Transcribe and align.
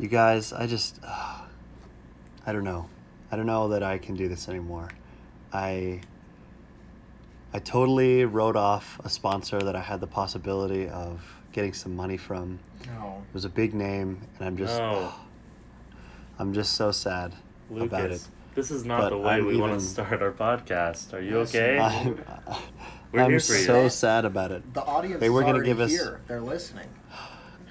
You 0.00 0.08
guys, 0.08 0.52
I 0.52 0.66
just. 0.66 0.98
I 2.46 2.52
don't 2.52 2.64
know. 2.64 2.88
I 3.30 3.36
don't 3.36 3.46
know 3.46 3.68
that 3.68 3.82
I 3.82 3.98
can 3.98 4.16
do 4.16 4.28
this 4.28 4.48
anymore. 4.48 4.88
I. 5.52 6.00
I 7.52 7.58
totally 7.58 8.24
wrote 8.24 8.56
off 8.56 9.00
a 9.04 9.10
sponsor 9.10 9.58
that 9.60 9.74
I 9.76 9.80
had 9.80 10.00
the 10.00 10.06
possibility 10.06 10.88
of 10.88 11.20
getting 11.52 11.72
some 11.74 11.94
money 11.94 12.16
from. 12.16 12.60
No. 12.86 13.22
It 13.28 13.34
was 13.34 13.44
a 13.44 13.48
big 13.50 13.74
name, 13.74 14.22
and 14.38 14.46
I'm 14.46 14.56
just. 14.56 14.78
No. 14.78 15.12
I'm 16.38 16.54
just 16.54 16.72
so 16.72 16.90
sad 16.90 17.34
about 17.70 18.10
it. 18.10 18.26
This 18.54 18.70
is 18.70 18.86
not 18.86 19.00
But 19.02 19.10
the 19.10 19.18
way 19.18 19.32
I'm 19.34 19.46
we 19.46 19.58
want 19.58 19.78
to 19.78 19.84
start 19.86 20.22
our 20.22 20.32
podcast. 20.32 21.12
Are 21.12 21.20
you 21.20 21.40
okay? 21.40 21.78
I'm, 21.78 22.24
We're 23.12 23.20
I'm 23.20 23.30
here 23.30 23.40
for 23.40 23.52
you. 23.52 23.58
so 23.64 23.88
sad 23.88 24.24
about 24.24 24.50
it. 24.50 24.72
The 24.72 24.82
audience 24.82 25.20
They 25.20 25.26
is 25.26 25.32
were 25.32 25.42
gonna 25.42 25.54
already 25.56 25.68
give 25.68 25.80
us- 25.80 25.90
here. 25.90 26.22
They're 26.26 26.40
listening. 26.40 26.88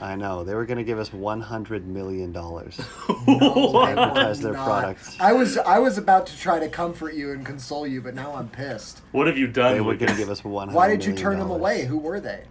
I 0.01 0.15
know 0.15 0.43
they 0.45 0.55
were 0.55 0.65
going 0.65 0.77
to 0.77 0.83
give 0.83 0.97
us 0.97 1.11
100 1.11 1.87
million 1.87 2.31
dollars. 2.31 2.79
No, 3.27 3.85
they 3.85 3.91
Advertise 3.91 4.39
their 4.39 4.53
not. 4.53 4.65
products. 4.65 5.15
I 5.19 5.33
was 5.33 5.57
I 5.57 5.77
was 5.79 5.97
about 5.97 6.25
to 6.27 6.37
try 6.37 6.57
to 6.59 6.67
comfort 6.69 7.13
you 7.13 7.31
and 7.31 7.45
console 7.45 7.85
you, 7.85 8.01
but 8.01 8.15
now 8.15 8.33
I'm 8.33 8.49
pissed. 8.49 9.01
What 9.11 9.27
have 9.27 9.37
you 9.37 9.45
done? 9.47 9.73
They 9.75 9.81
were 9.81 9.95
going 9.95 10.11
to 10.11 10.17
give 10.17 10.29
us 10.29 10.43
100. 10.43 10.75
Why 10.75 10.87
did 10.87 11.05
you 11.05 11.13
turn 11.13 11.37
them 11.37 11.51
away? 11.51 11.85
Who 11.85 11.97
were 11.99 12.19
they? 12.19 12.45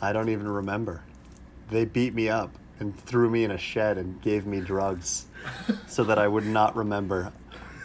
I 0.00 0.12
don't 0.12 0.28
even 0.30 0.48
remember. 0.48 1.02
They 1.70 1.84
beat 1.84 2.14
me 2.14 2.28
up 2.28 2.50
and 2.80 2.96
threw 2.98 3.28
me 3.28 3.44
in 3.44 3.50
a 3.50 3.58
shed 3.58 3.98
and 3.98 4.20
gave 4.22 4.46
me 4.46 4.60
drugs 4.60 5.26
so 5.86 6.02
that 6.04 6.18
I 6.18 6.28
would 6.28 6.46
not 6.46 6.74
remember. 6.76 7.32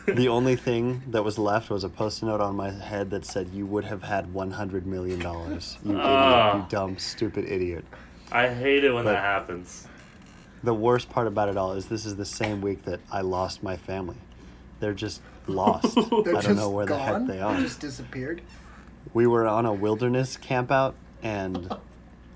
The 0.08 0.28
only 0.30 0.56
thing 0.56 1.02
that 1.08 1.24
was 1.24 1.38
left 1.38 1.70
was 1.70 1.84
a 1.84 1.90
post-it 1.90 2.26
note 2.28 2.40
on 2.42 2.56
my 2.56 2.70
head 2.72 3.10
that 3.12 3.26
said, 3.26 3.50
"You 3.54 3.66
would 3.66 3.86
have 3.86 4.04
had 4.04 4.34
100 4.34 4.86
million 4.86 5.20
dollars. 5.20 5.78
You 5.84 5.92
idiot, 5.92 6.06
Ah. 6.06 6.58
you 6.58 6.66
dumb, 6.70 6.98
stupid 6.98 7.46
idiot." 7.46 7.84
I 8.34 8.50
hate 8.54 8.84
it 8.84 8.92
when 8.94 9.04
But- 9.06 9.14
that 9.14 9.22
happens. 9.24 9.88
The 10.64 10.74
worst 10.74 11.10
part 11.10 11.28
about 11.28 11.50
it 11.50 11.58
all 11.58 11.74
is 11.74 11.88
this 11.88 12.06
is 12.06 12.16
the 12.16 12.26
same 12.26 12.62
week 12.62 12.84
that 12.86 13.02
I 13.12 13.20
lost 13.22 13.62
my 13.64 13.76
family. 13.76 14.16
They're 14.80 14.94
just 14.94 15.22
lost. 15.46 15.94
They're 15.96 16.36
I 16.38 16.42
don't 16.42 16.56
know 16.56 16.70
where 16.70 16.86
the 16.86 16.98
heck 16.98 17.28
they 17.28 17.42
are. 17.42 17.56
They 17.56 17.64
Just 17.64 17.82
disappeared. 17.82 18.42
we 19.14 19.28
were 19.28 19.46
on 19.46 19.66
a 19.66 19.74
wilderness 19.74 20.38
camp 20.38 20.72
out 20.72 20.96
and 21.22 21.70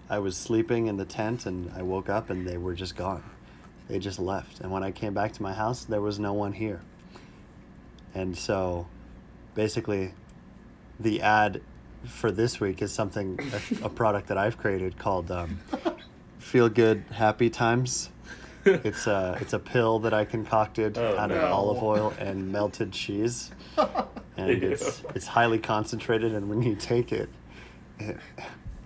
I 0.09 0.19
was 0.19 0.35
sleeping 0.35 0.87
in 0.87 0.97
the 0.97 1.05
tent 1.05 1.45
and 1.45 1.71
I 1.73 1.83
woke 1.83 2.09
up 2.09 2.29
and 2.29 2.45
they 2.45 2.57
were 2.57 2.73
just 2.75 2.97
gone. 2.97 3.23
They 3.87 3.97
just 3.97 4.19
left. 4.19 4.59
And 4.59 4.71
when 4.73 4.83
I 4.83 4.91
came 4.91 5.13
back 5.13 5.31
to 5.33 5.41
my 5.41 5.53
house, 5.53 5.85
there 5.85 6.01
was 6.01 6.19
no 6.19 6.33
one 6.33 6.51
here. 6.51 6.81
And 8.13 8.37
so 8.37 8.87
basically 9.55 10.13
the 10.99 11.21
ad 11.21 11.61
for 12.07 12.31
this 12.31 12.59
week 12.59 12.81
is 12.81 12.91
something 12.91 13.39
a, 13.81 13.85
a 13.85 13.89
product 13.89 14.27
that 14.27 14.37
I've 14.37 14.57
created 14.57 14.97
called 14.97 15.29
um, 15.31 15.59
Feel 16.39 16.69
Good 16.69 17.03
Happy 17.11 17.49
Times. 17.49 18.09
It's 18.65 19.07
a 19.07 19.37
it's 19.39 19.53
a 19.53 19.59
pill 19.59 19.99
that 19.99 20.13
I 20.13 20.25
concocted 20.25 20.97
Oh, 20.97 21.17
out 21.17 21.29
no. 21.29 21.37
of 21.37 21.51
olive 21.51 21.83
oil 21.83 22.13
and 22.19 22.51
melted 22.51 22.91
cheese 22.91 23.51
and 24.37 24.61
Ew. 24.61 24.71
it's 24.71 25.03
it's 25.15 25.25
highly 25.27 25.57
concentrated 25.59 26.33
and 26.33 26.49
when 26.49 26.61
you 26.61 26.75
take 26.75 27.13
it, 27.13 27.29
it 27.99 28.17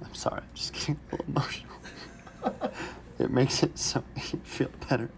i'm 0.05 0.13
sorry 0.13 0.37
i'm 0.41 0.47
just 0.53 0.73
getting 0.73 0.99
a 1.11 1.15
little 1.15 1.25
emotional 1.29 1.73
it 3.17 3.31
makes 3.31 3.63
it 3.63 3.75
so 3.79 4.03
you 4.31 4.39
feel 4.43 4.69
better 4.87 5.09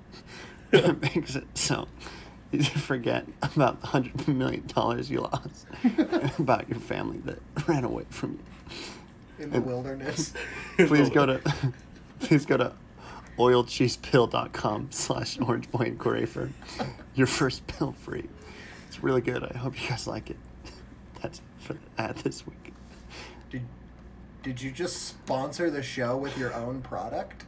it 0.71 1.01
makes 1.01 1.35
it 1.35 1.45
so 1.55 1.85
you 2.57 2.63
forget 2.63 3.25
about 3.41 3.81
the 3.81 3.87
hundred 3.87 4.27
million 4.27 4.65
dollars 4.67 5.09
you 5.09 5.21
lost 5.21 5.65
and 5.83 6.31
about 6.39 6.69
your 6.69 6.79
family 6.79 7.17
that 7.25 7.39
ran 7.67 7.83
away 7.83 8.05
from 8.11 8.33
you? 9.39 9.43
In 9.43 9.49
the 9.49 9.59
wilderness. 9.59 10.33
please 10.77 11.09
go 11.09 11.25
to 11.25 11.41
please 12.19 12.45
go 12.45 12.57
to 12.57 12.73
oilcheesepill.com 13.39 14.89
slash 14.91 15.39
orange 15.41 15.71
boy 15.71 15.85
inquiry 15.85 16.27
for 16.27 16.51
your 17.15 17.25
first 17.25 17.65
pill 17.65 17.93
free. 17.93 18.29
It's 18.87 19.01
really 19.01 19.21
good. 19.21 19.43
I 19.43 19.57
hope 19.57 19.81
you 19.81 19.89
guys 19.89 20.05
like 20.05 20.29
it. 20.29 20.37
That's 21.23 21.39
it 21.39 21.45
for 21.57 21.73
the 21.73 21.79
ad 21.97 22.17
this 22.17 22.45
week. 22.45 22.71
Did, 23.49 23.63
did 24.43 24.61
you 24.61 24.69
just 24.69 25.07
sponsor 25.07 25.71
the 25.71 25.81
show 25.81 26.15
with 26.17 26.37
your 26.37 26.53
own 26.53 26.81
product? 26.81 27.45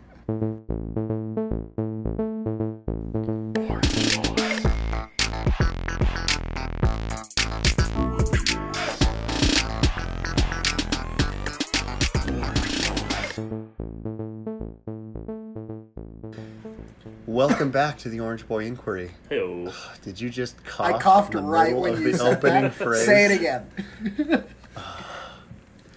Welcome 17.35 17.69
back 17.69 17.97
to 17.97 18.07
the 18.07 18.18
orange 18.22 18.47
boy 18.47 18.63
inquiry 18.63 19.12
Ew. 19.29 19.69
did 20.01 20.22
you 20.22 20.29
just 20.29 20.63
cough 20.63 20.88
I 20.94 20.97
coughed 20.97 21.35
in 21.35 21.44
the 21.44 21.50
right 21.51 21.75
when 21.75 21.94
of 21.96 22.00
you 22.00 22.13
the 22.13 22.18
said 22.18 22.38
opening 22.38 22.62
that. 22.63 22.73
phrase 22.73 23.06
Say 23.06 23.25
it 23.25 23.31
again. 23.31 23.69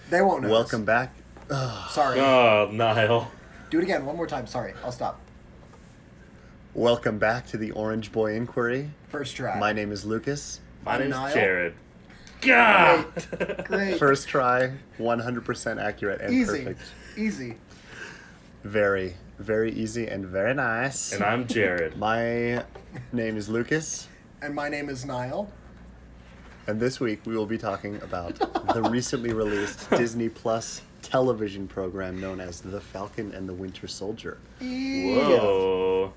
they 0.09 0.21
won't 0.21 0.43
know. 0.43 0.49
welcome 0.49 0.83
back 0.83 1.13
Sorry. 1.91 2.19
Oh, 2.19 2.69
Niall. 2.73 3.31
Do 3.71 3.79
it 3.79 3.83
again 3.83 4.05
one 4.05 4.15
more 4.17 4.27
time. 4.27 4.45
Sorry. 4.47 4.73
I'll 4.83 4.91
stop. 4.91 5.19
welcome 6.73 7.17
back 7.17 7.47
to 7.47 7.57
the 7.57 7.71
orange 7.71 8.11
boy 8.11 8.33
inquiry 8.33 8.89
First 9.07 9.37
try. 9.37 9.57
my 9.57 9.71
name 9.71 9.93
is 9.93 10.03
lucas 10.03 10.59
My 10.83 10.95
I'm 10.95 10.99
name's 11.03 11.11
Niall. 11.11 11.33
Jared. 11.33 11.73
God. 12.41 13.05
Great. 13.63 13.97
first 13.97 14.27
try 14.27 14.73
100% 14.99 15.81
accurate 15.81 16.19
and 16.19 16.33
Easy. 16.33 16.63
perfect 16.65 16.81
Easy. 17.15 17.55
very 18.65 19.15
very 19.39 19.71
easy 19.71 20.07
and 20.07 20.25
very 20.25 20.53
nice 20.53 21.13
And 21.13 21.23
I'm 21.23 21.47
Jared. 21.47 21.97
My 21.97 22.63
name 23.13 23.37
is 23.37 23.47
Lucas, 23.49 24.07
And 24.41 24.53
my 24.53 24.67
name 24.69 24.89
is 24.89 25.05
Niall. 25.05 25.49
and 26.67 26.79
this 26.79 26.99
week 26.99 27.21
we 27.25 27.35
will 27.35 27.45
be 27.45 27.57
talking 27.57 27.95
about 28.01 28.35
the 28.73 28.81
recently 28.91 29.33
released 29.33 29.89
Disney 29.91 30.29
Plus 30.29 30.81
television 31.01 31.67
program 31.67 32.19
known 32.19 32.39
as 32.41 32.59
The 32.61 32.81
Falcon 32.81 33.33
and 33.33 33.47
the 33.47 33.53
Winter 33.53 33.87
Soldier. 33.87 34.37
Whoa. 34.61 36.13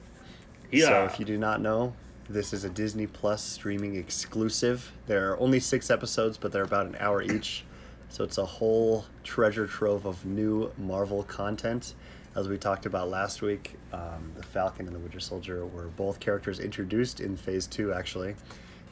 Yeah. 0.72 0.86
So, 0.86 1.04
if 1.04 1.20
you 1.20 1.24
do 1.24 1.38
not 1.38 1.60
know, 1.60 1.94
this 2.28 2.52
is 2.52 2.64
a 2.64 2.68
Disney 2.70 3.06
Plus 3.06 3.42
streaming 3.42 3.94
exclusive. 3.96 4.92
There 5.06 5.30
are 5.30 5.38
only 5.38 5.60
six 5.60 5.90
episodes, 5.90 6.36
but 6.38 6.50
they're 6.50 6.64
about 6.64 6.86
an 6.86 6.96
hour 6.98 7.22
each. 7.22 7.64
So, 8.08 8.24
it's 8.24 8.38
a 8.38 8.44
whole 8.46 9.04
treasure 9.22 9.66
trove 9.66 10.04
of 10.06 10.24
new 10.26 10.72
Marvel 10.78 11.22
content. 11.22 11.94
As 12.34 12.48
we 12.48 12.56
talked 12.56 12.86
about 12.86 13.10
last 13.10 13.42
week, 13.42 13.76
um, 13.92 14.32
the 14.34 14.42
Falcon 14.42 14.86
and 14.86 14.96
the 14.96 15.00
Winter 15.00 15.20
Soldier 15.20 15.66
were 15.66 15.88
both 15.88 16.18
characters 16.18 16.60
introduced 16.60 17.20
in 17.20 17.36
Phase 17.36 17.66
2, 17.66 17.92
actually. 17.92 18.36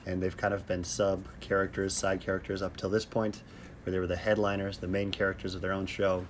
And 0.05 0.23
they've 0.23 0.37
kind 0.37 0.53
of 0.53 0.67
been 0.67 0.85
sub 0.85 1.25
characters, 1.41 1.95
side 1.97 2.21
characters 2.21 2.61
up 2.61 2.77
till 2.77 2.91
this 2.91 3.07
point, 3.07 3.41
where 3.83 3.93
they 3.93 3.99
were 3.99 4.07
the 4.07 4.17
headliners, 4.17 4.77
the 4.77 4.89
main 4.89 5.11
characters 5.11 5.55
of 5.55 5.63
their 5.63 5.73
own 5.73 5.87
show. 5.87 6.27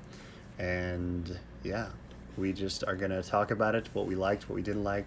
And 0.56 1.37
yeah, 1.65 1.88
we 2.37 2.53
just 2.53 2.84
are 2.84 2.94
going 2.94 3.10
to 3.10 3.25
talk 3.25 3.50
about 3.50 3.75
it, 3.75 3.88
what 3.93 4.06
we 4.06 4.15
liked, 4.15 4.49
what 4.49 4.54
we 4.54 4.62
didn't 4.62 4.84
like, 4.84 5.06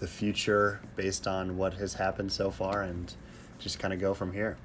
the 0.00 0.06
future 0.06 0.80
based 0.96 1.26
on 1.26 1.56
what 1.56 1.72
has 1.74 1.94
happened 1.94 2.30
so 2.30 2.50
far, 2.50 2.82
and 2.82 3.14
just 3.58 3.78
kind 3.78 3.94
of 3.94 4.00
go 4.00 4.12
from 4.12 4.34
here. 4.34 4.58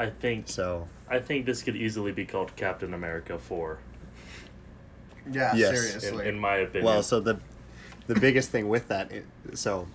I 0.00 0.10
think 0.10 0.48
So, 0.48 0.88
I 1.08 1.20
think 1.20 1.46
this 1.46 1.62
could 1.62 1.76
easily 1.76 2.10
be 2.10 2.26
called 2.26 2.56
Captain 2.56 2.92
America 2.92 3.38
4. 3.38 3.78
Yeah, 5.30 5.54
Yes. 5.54 5.76
Seriously. 5.78 6.28
in 6.28 6.38
my 6.38 6.56
opinion. 6.56 6.84
well, 6.84 7.02
so 7.02 7.20
the 7.20 7.38
the 8.08 8.18
biggest 8.18 8.50
thing 8.50 8.68
with 8.68 8.88
that, 8.88 9.10
i- 9.12 9.22
so 9.54 9.86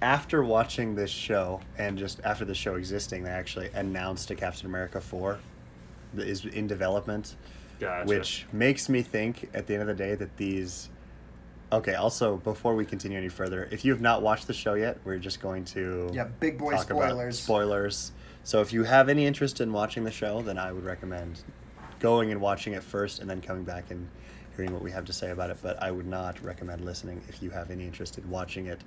after 0.00 0.42
watching 0.42 0.94
this 0.94 1.10
show 1.10 1.60
and 1.76 1.98
just 1.98 2.20
after 2.24 2.44
the 2.44 2.54
show 2.54 2.76
existing, 2.76 3.24
they 3.24 3.30
actually 3.30 3.68
announced 3.74 4.30
a 4.30 4.34
Captain 4.34 4.66
America 4.66 5.00
4 5.00 5.38
that 6.14 6.26
is 6.28 6.44
in 6.44 6.66
development. 6.66 7.36
Gotcha. 7.80 8.06
which 8.06 8.46
makes 8.52 8.90
me 8.90 9.00
think 9.00 9.48
at 9.54 9.66
the 9.66 9.72
end 9.72 9.80
of 9.80 9.88
the 9.88 9.94
day 9.94 10.14
that 10.14 10.36
these 10.36 10.90
okay 11.72 11.94
also 11.94 12.36
before 12.36 12.74
we 12.76 12.84
continue 12.84 13.16
any 13.16 13.30
further 13.30 13.68
if 13.70 13.86
you 13.86 13.92
have 13.92 14.02
not 14.02 14.20
watched 14.20 14.46
the 14.46 14.52
show 14.52 14.74
yet 14.74 14.98
we're 15.04 15.16
just 15.16 15.40
going 15.40 15.64
to 15.64 16.10
yeah, 16.12 16.24
big 16.40 16.58
boy 16.58 16.72
talk 16.72 16.90
about 16.90 17.04
spoilers. 17.08 17.38
spoilers 17.40 18.12
so 18.44 18.60
if 18.60 18.70
you 18.70 18.84
have 18.84 19.08
any 19.08 19.24
interest 19.24 19.62
in 19.62 19.72
watching 19.72 20.04
the 20.04 20.10
show 20.10 20.42
then 20.42 20.58
i 20.58 20.70
would 20.70 20.84
recommend 20.84 21.40
going 22.00 22.30
and 22.30 22.38
watching 22.38 22.74
it 22.74 22.82
first 22.82 23.18
and 23.20 23.30
then 23.30 23.40
coming 23.40 23.64
back 23.64 23.90
and 23.90 24.06
hearing 24.60 24.74
what 24.74 24.82
we 24.82 24.90
have 24.90 25.06
to 25.06 25.12
say 25.12 25.30
about 25.30 25.48
it 25.48 25.56
but 25.62 25.82
i 25.82 25.90
would 25.90 26.06
not 26.06 26.42
recommend 26.44 26.84
listening 26.84 27.18
if 27.30 27.42
you 27.42 27.48
have 27.48 27.70
any 27.70 27.84
interest 27.86 28.18
in 28.18 28.28
watching 28.28 28.66
it 28.66 28.82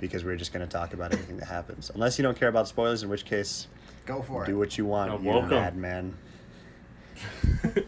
because 0.00 0.24
we're 0.24 0.36
just 0.36 0.54
going 0.54 0.66
to 0.66 0.72
talk 0.72 0.94
about 0.94 1.12
everything 1.12 1.36
that 1.36 1.46
happens 1.46 1.90
unless 1.94 2.18
you 2.18 2.22
don't 2.22 2.38
care 2.38 2.48
about 2.48 2.66
spoilers 2.66 3.02
in 3.02 3.10
which 3.10 3.24
case 3.26 3.66
Go 4.06 4.22
for 4.22 4.46
do 4.46 4.52
it. 4.52 4.54
Do 4.54 4.58
what 4.58 4.78
you 4.78 4.86
want 4.86 5.10
You're 5.12 5.20
you 5.20 5.28
welcome. 5.28 5.50
madman 5.50 6.16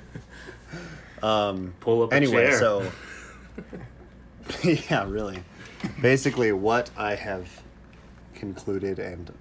um 1.22 1.72
Pull 1.80 2.02
up 2.02 2.12
a 2.12 2.14
anyway, 2.14 2.48
chair. 2.48 2.58
so 2.58 2.92
yeah, 4.64 5.08
really. 5.08 5.42
Basically, 6.02 6.50
what 6.52 6.90
I 6.96 7.14
have 7.14 7.48
concluded 8.34 8.98
and 8.98 9.32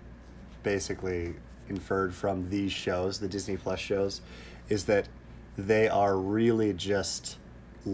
basically 0.63 1.33
inferred 1.67 2.13
from 2.13 2.49
these 2.49 2.71
shows, 2.71 3.19
the 3.19 3.27
Disney 3.27 3.57
Plus 3.57 3.79
shows, 3.79 4.21
is 4.69 4.85
that 4.85 5.07
they 5.57 5.87
are 5.89 6.17
really 6.17 6.73
just 6.73 7.37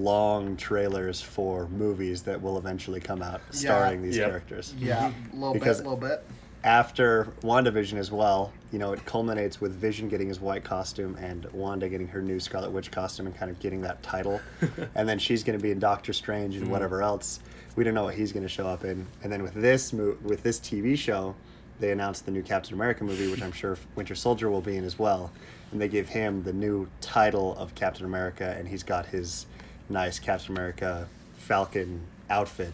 long 0.04 0.58
trailers 0.58 1.22
for 1.22 1.68
movies 1.70 2.22
that 2.24 2.42
will 2.42 2.58
eventually 2.58 3.00
come 3.00 3.22
out 3.22 3.42
starring 3.52 4.02
these 4.02 4.18
Yep. 4.18 4.30
characters. 4.30 4.74
Yeah, 4.78 5.12
a 5.12 5.14
little 5.36 5.54
Because- 5.54 5.78
bit, 5.78 5.86
a 5.86 5.90
little 5.90 6.08
bit. 6.10 6.24
After 6.64 7.28
WandaVision 7.44 7.94
as 8.00 8.12
well, 8.12 8.52
you 8.72 8.80
know, 8.80 8.92
it 8.92 9.06
culminates 9.06 9.62
with 9.62 9.74
Vision 9.76 10.10
getting 10.10 10.28
his 10.28 10.42
white 10.42 10.64
costume 10.64 11.16
and 11.22 11.46
Wanda 11.54 11.88
getting 11.88 12.08
her 12.08 12.24
new 12.24 12.40
Scarlet 12.40 12.72
Witch 12.72 12.90
costume 12.90 13.28
and 13.28 13.38
kind 13.38 13.52
of 13.52 13.60
getting 13.60 13.82
that 13.82 14.02
title. 14.02 14.42
and 14.96 15.08
then 15.08 15.20
she's 15.20 15.44
going 15.44 15.60
to 15.60 15.62
be 15.62 15.70
in 15.70 15.78
Doctor 15.78 16.12
Strange 16.12 16.56
and 16.56 16.66
mm. 16.66 16.72
whatever 16.72 17.04
else. 17.04 17.40
We 17.76 17.84
don't 17.84 17.94
know 17.94 18.06
what 18.06 18.16
he's 18.16 18.32
going 18.32 18.42
to 18.42 18.50
show 18.50 18.66
up 18.66 18.84
in. 18.84 19.06
And 19.22 19.32
then 19.32 19.44
with 19.44 19.54
this 19.54 19.94
mo- 19.94 20.18
with 20.24 20.42
this 20.42 20.60
TV 20.60 20.98
show, 20.98 21.36
they 21.80 21.92
announced 21.92 22.26
the 22.26 22.32
new 22.32 22.42
Captain 22.42 22.74
America 22.74 23.04
movie, 23.04 23.30
which 23.30 23.44
I'm 23.44 23.52
sure 23.52 23.78
Winter 23.96 24.16
Soldier 24.16 24.50
will 24.50 24.62
be 24.62 24.76
in 24.78 24.86
as 24.86 24.98
well. 24.98 25.32
And 25.72 25.80
they 25.80 25.88
give 25.88 26.08
him 26.10 26.42
the 26.42 26.54
new 26.54 26.88
title 27.00 27.56
of 27.58 27.76
Captain 27.76 28.06
America, 28.06 28.56
and 28.58 28.68
he's 28.68 28.82
got 28.82 29.06
his 29.06 29.46
nice 29.90 30.20
Captain 30.20 30.52
America 30.56 31.08
Falcon 31.38 32.02
outfit 32.30 32.74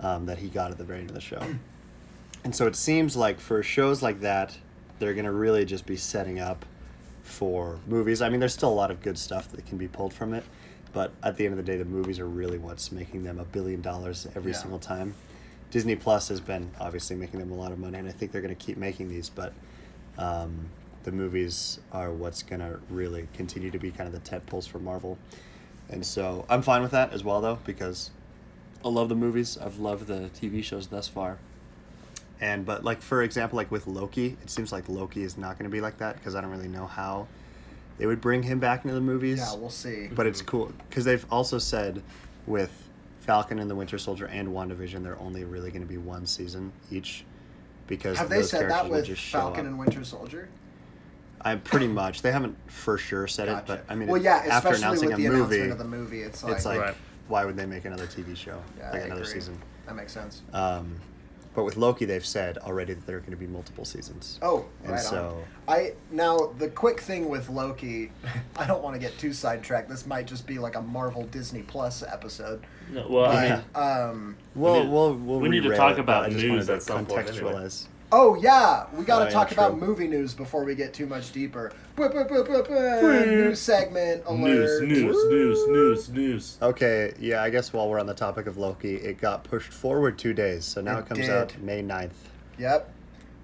um, 0.00 0.26
that 0.26 0.38
he 0.38 0.48
got 0.48 0.70
at 0.70 0.78
the 0.78 0.84
very 0.84 1.00
end 1.00 1.10
of 1.10 1.14
the 1.14 1.20
show. 1.20 1.42
And 2.42 2.56
so 2.56 2.66
it 2.66 2.74
seems 2.74 3.16
like 3.18 3.38
for 3.38 3.62
shows 3.62 4.00
like 4.02 4.20
that, 4.22 4.56
they're 4.98 5.12
going 5.12 5.26
to 5.26 5.30
really 5.30 5.66
just 5.66 5.84
be 5.84 5.96
setting 5.96 6.40
up 6.40 6.64
for 7.22 7.78
movies. 7.86 8.22
I 8.22 8.30
mean, 8.30 8.40
there's 8.40 8.54
still 8.54 8.70
a 8.70 8.72
lot 8.72 8.90
of 8.90 9.02
good 9.02 9.18
stuff 9.18 9.48
that 9.52 9.66
can 9.66 9.76
be 9.76 9.86
pulled 9.88 10.14
from 10.14 10.32
it, 10.32 10.42
but 10.94 11.12
at 11.22 11.36
the 11.36 11.44
end 11.44 11.52
of 11.52 11.58
the 11.58 11.70
day, 11.70 11.76
the 11.76 11.84
movies 11.84 12.18
are 12.18 12.26
really 12.26 12.56
what's 12.56 12.90
making 12.90 13.24
them 13.24 13.38
a 13.38 13.44
billion 13.44 13.82
dollars 13.82 14.26
every 14.34 14.52
Yeah. 14.52 14.56
single 14.58 14.78
time. 14.78 15.14
Disney 15.70 15.96
Plus 15.96 16.28
has 16.28 16.40
been 16.40 16.70
obviously 16.80 17.14
making 17.14 17.40
them 17.40 17.52
a 17.52 17.54
lot 17.56 17.72
of 17.72 17.78
money, 17.78 17.98
and 17.98 18.08
I 18.08 18.12
think 18.12 18.32
they're 18.32 18.40
going 18.40 18.56
to 18.56 18.64
keep 18.64 18.78
making 18.78 19.08
these, 19.10 19.28
but 19.28 19.52
um, 20.16 20.70
the 21.04 21.12
movies 21.12 21.78
are 21.92 22.10
what's 22.10 22.42
going 22.42 22.60
to 22.60 22.80
really 22.88 23.28
continue 23.34 23.70
to 23.70 23.78
be 23.78 23.90
kind 23.90 24.06
of 24.06 24.14
the 24.14 24.20
tent 24.26 24.46
poles 24.46 24.66
for 24.66 24.78
Marvel. 24.78 25.18
And 25.90 26.06
so 26.06 26.46
I'm 26.48 26.62
fine 26.62 26.82
with 26.82 26.92
that 26.92 27.12
as 27.12 27.24
well, 27.24 27.40
though, 27.40 27.58
because 27.64 28.10
I 28.84 28.88
love 28.88 29.08
the 29.08 29.16
movies. 29.16 29.58
I've 29.58 29.78
loved 29.78 30.06
the 30.06 30.30
TV 30.40 30.62
shows 30.62 30.86
thus 30.86 31.08
far. 31.08 31.38
And 32.40 32.64
but 32.64 32.84
like 32.84 33.02
for 33.02 33.22
example, 33.22 33.56
like 33.56 33.70
with 33.70 33.86
Loki, 33.86 34.36
it 34.42 34.50
seems 34.50 34.72
like 34.72 34.88
Loki 34.88 35.22
is 35.22 35.36
not 35.36 35.58
going 35.58 35.70
to 35.70 35.74
be 35.74 35.80
like 35.80 35.98
that 35.98 36.16
because 36.16 36.34
I 36.34 36.40
don't 36.40 36.50
really 36.50 36.68
know 36.68 36.86
how 36.86 37.28
they 37.98 38.06
would 38.06 38.20
bring 38.20 38.42
him 38.42 38.58
back 38.58 38.84
into 38.84 38.94
the 38.94 39.00
movies. 39.00 39.38
Yeah, 39.38 39.54
we'll 39.56 39.68
see. 39.68 40.08
But 40.10 40.26
it's 40.26 40.40
cool 40.40 40.72
because 40.88 41.04
they've 41.04 41.26
also 41.30 41.58
said 41.58 42.02
with 42.46 42.88
Falcon 43.20 43.58
and 43.58 43.70
the 43.70 43.74
Winter 43.74 43.98
Soldier 43.98 44.26
and 44.26 44.48
WandaVision, 44.48 45.02
they're 45.02 45.20
only 45.20 45.44
really 45.44 45.70
going 45.70 45.82
to 45.82 45.88
be 45.88 45.98
one 45.98 46.24
season 46.24 46.72
each 46.90 47.24
because 47.86 48.16
Have 48.16 48.30
they 48.30 48.42
said 48.42 48.70
that 48.70 48.88
with 48.88 49.18
Falcon 49.18 49.66
and 49.66 49.78
Winter 49.78 50.04
Soldier? 50.04 50.48
I 51.42 51.56
pretty 51.56 51.88
much 51.88 52.22
they 52.22 52.32
haven't 52.32 52.56
for 52.66 52.98
sure 52.98 53.26
said 53.26 53.48
it, 53.48 53.64
but 53.66 53.84
I 53.88 53.94
mean, 53.94 54.08
well, 54.08 54.20
yeah, 54.20 54.36
after 54.50 54.68
especially 54.70 54.82
announcing 54.82 55.08
with 55.08 55.16
the 55.18 55.26
a 55.26 55.30
movie, 55.30 55.38
announcement 55.56 55.72
of 55.72 55.78
the 55.78 55.84
movie, 55.84 56.22
it's 56.22 56.42
like, 56.44 56.52
it's 56.56 56.66
like 56.66 56.80
Right. 56.80 56.94
why 57.28 57.44
would 57.44 57.56
they 57.56 57.66
make 57.66 57.84
another 57.84 58.06
TV 58.06 58.36
show 58.36 58.60
yeah, 58.78 58.90
like 58.90 59.02
I 59.02 59.04
another 59.06 59.22
agree. 59.22 59.32
season? 59.34 59.58
That 59.86 59.96
makes 59.96 60.12
sense. 60.12 60.42
Um, 60.52 61.00
but 61.52 61.64
with 61.64 61.76
Loki, 61.76 62.04
they've 62.04 62.24
said 62.24 62.58
already 62.58 62.94
that 62.94 63.06
there 63.06 63.16
are 63.16 63.20
going 63.20 63.32
to 63.32 63.36
be 63.36 63.46
multiple 63.46 63.84
seasons. 63.84 64.38
Oh, 64.40 64.66
and 64.84 64.92
right 64.92 65.00
so 65.00 65.42
on. 65.66 65.74
I 65.76 65.92
now 66.12 66.52
the 66.58 66.68
quick 66.68 67.00
thing 67.00 67.28
with 67.28 67.48
Loki, 67.48 68.12
I 68.56 68.66
don't 68.66 68.82
want 68.84 68.94
to 68.94 69.00
get 69.00 69.18
too 69.18 69.32
sidetracked. 69.32 69.88
This 69.88 70.06
might 70.06 70.26
just 70.26 70.46
be 70.46 70.58
like 70.60 70.76
a 70.76 70.82
Marvel 70.82 71.24
Disney 71.24 71.62
Plus 71.62 72.02
episode. 72.04 72.64
No, 72.92 73.06
well, 73.08 73.30
I 73.30 73.48
mean, 73.50 73.64
um, 73.74 74.36
we'll 74.54 74.82
need- 74.84 74.92
we'll 74.92 75.14
we'll 75.14 75.40
we 75.40 75.48
need 75.48 75.62
to 75.64 75.74
talk 75.74 75.96
it, 75.96 76.00
about 76.00 76.24
I 76.26 76.28
just 76.30 76.44
news 76.44 76.70
at 76.70 76.82
some 76.82 77.06
point 77.06 77.28
anyway. 77.28 77.68
Contextualize. 78.10 78.12
oh 78.12 78.34
yeah, 78.36 78.86
we 78.94 79.04
got 79.04 79.18
to 79.20 79.24
Oh, 79.24 79.26
yeah, 79.28 79.30
talk 79.32 79.52
about 79.52 79.78
movie 79.78 80.08
news 80.08 80.34
before 80.34 80.64
we 80.64 80.74
get 80.74 80.92
too 80.94 81.06
much 81.06 81.32
deeper. 81.32 81.72
Blah. 81.96 82.08
New 82.08 83.54
segment 83.54 84.30
news, 84.30 84.70
alert. 84.80 84.82
news, 84.88 85.04
news, 85.04 85.28
news, 85.30 85.68
news. 85.68 86.08
news. 86.08 86.58
Okay, 86.62 87.12
yeah, 87.18 87.42
I 87.42 87.50
guess 87.50 87.72
while 87.72 87.88
we're 87.88 88.00
on 88.00 88.06
the 88.06 88.14
topic 88.14 88.46
of 88.46 88.56
Loki, 88.56 88.94
it 88.96 89.20
got 89.20 89.44
pushed 89.44 89.72
forward 89.72 90.18
two 90.18 90.32
days, 90.34 90.64
so 90.64 90.80
now 90.80 90.96
It 90.98 91.00
it, 91.00 91.06
comes 91.06 91.20
did. 91.20 91.30
out 91.30 91.58
May 91.60 91.82
9th. 91.82 92.10
Yep. 92.58 92.92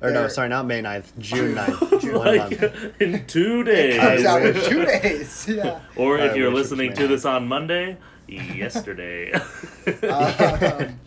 Or 0.02 0.10
no, 0.10 0.28
sorry, 0.28 0.48
not 0.50 0.66
May 0.66 0.82
9th, 0.82 1.12
June 1.18 1.54
9th. 1.54 2.00
June 2.00 2.14
Like 2.14 2.60
month. 2.60 2.92
in 3.00 3.26
two 3.26 3.60
It 3.62 3.64
days. 3.64 4.00
comes 4.00 4.24
out 4.24 4.42
in 4.44 4.54
two 4.70 4.84
days. 4.84 5.46
Yeah. 5.48 5.80
Or 5.96 6.18
if 6.18 6.32
I 6.32 6.34
you're 6.34 6.50
wish 6.50 6.52
it 6.52 6.54
was 6.54 6.70
listening 6.70 6.92
to 6.94 7.08
this 7.08 7.24
on 7.24 7.46
Monday, 7.48 7.96
yesterday. 8.26 9.32
Um, 9.32 10.98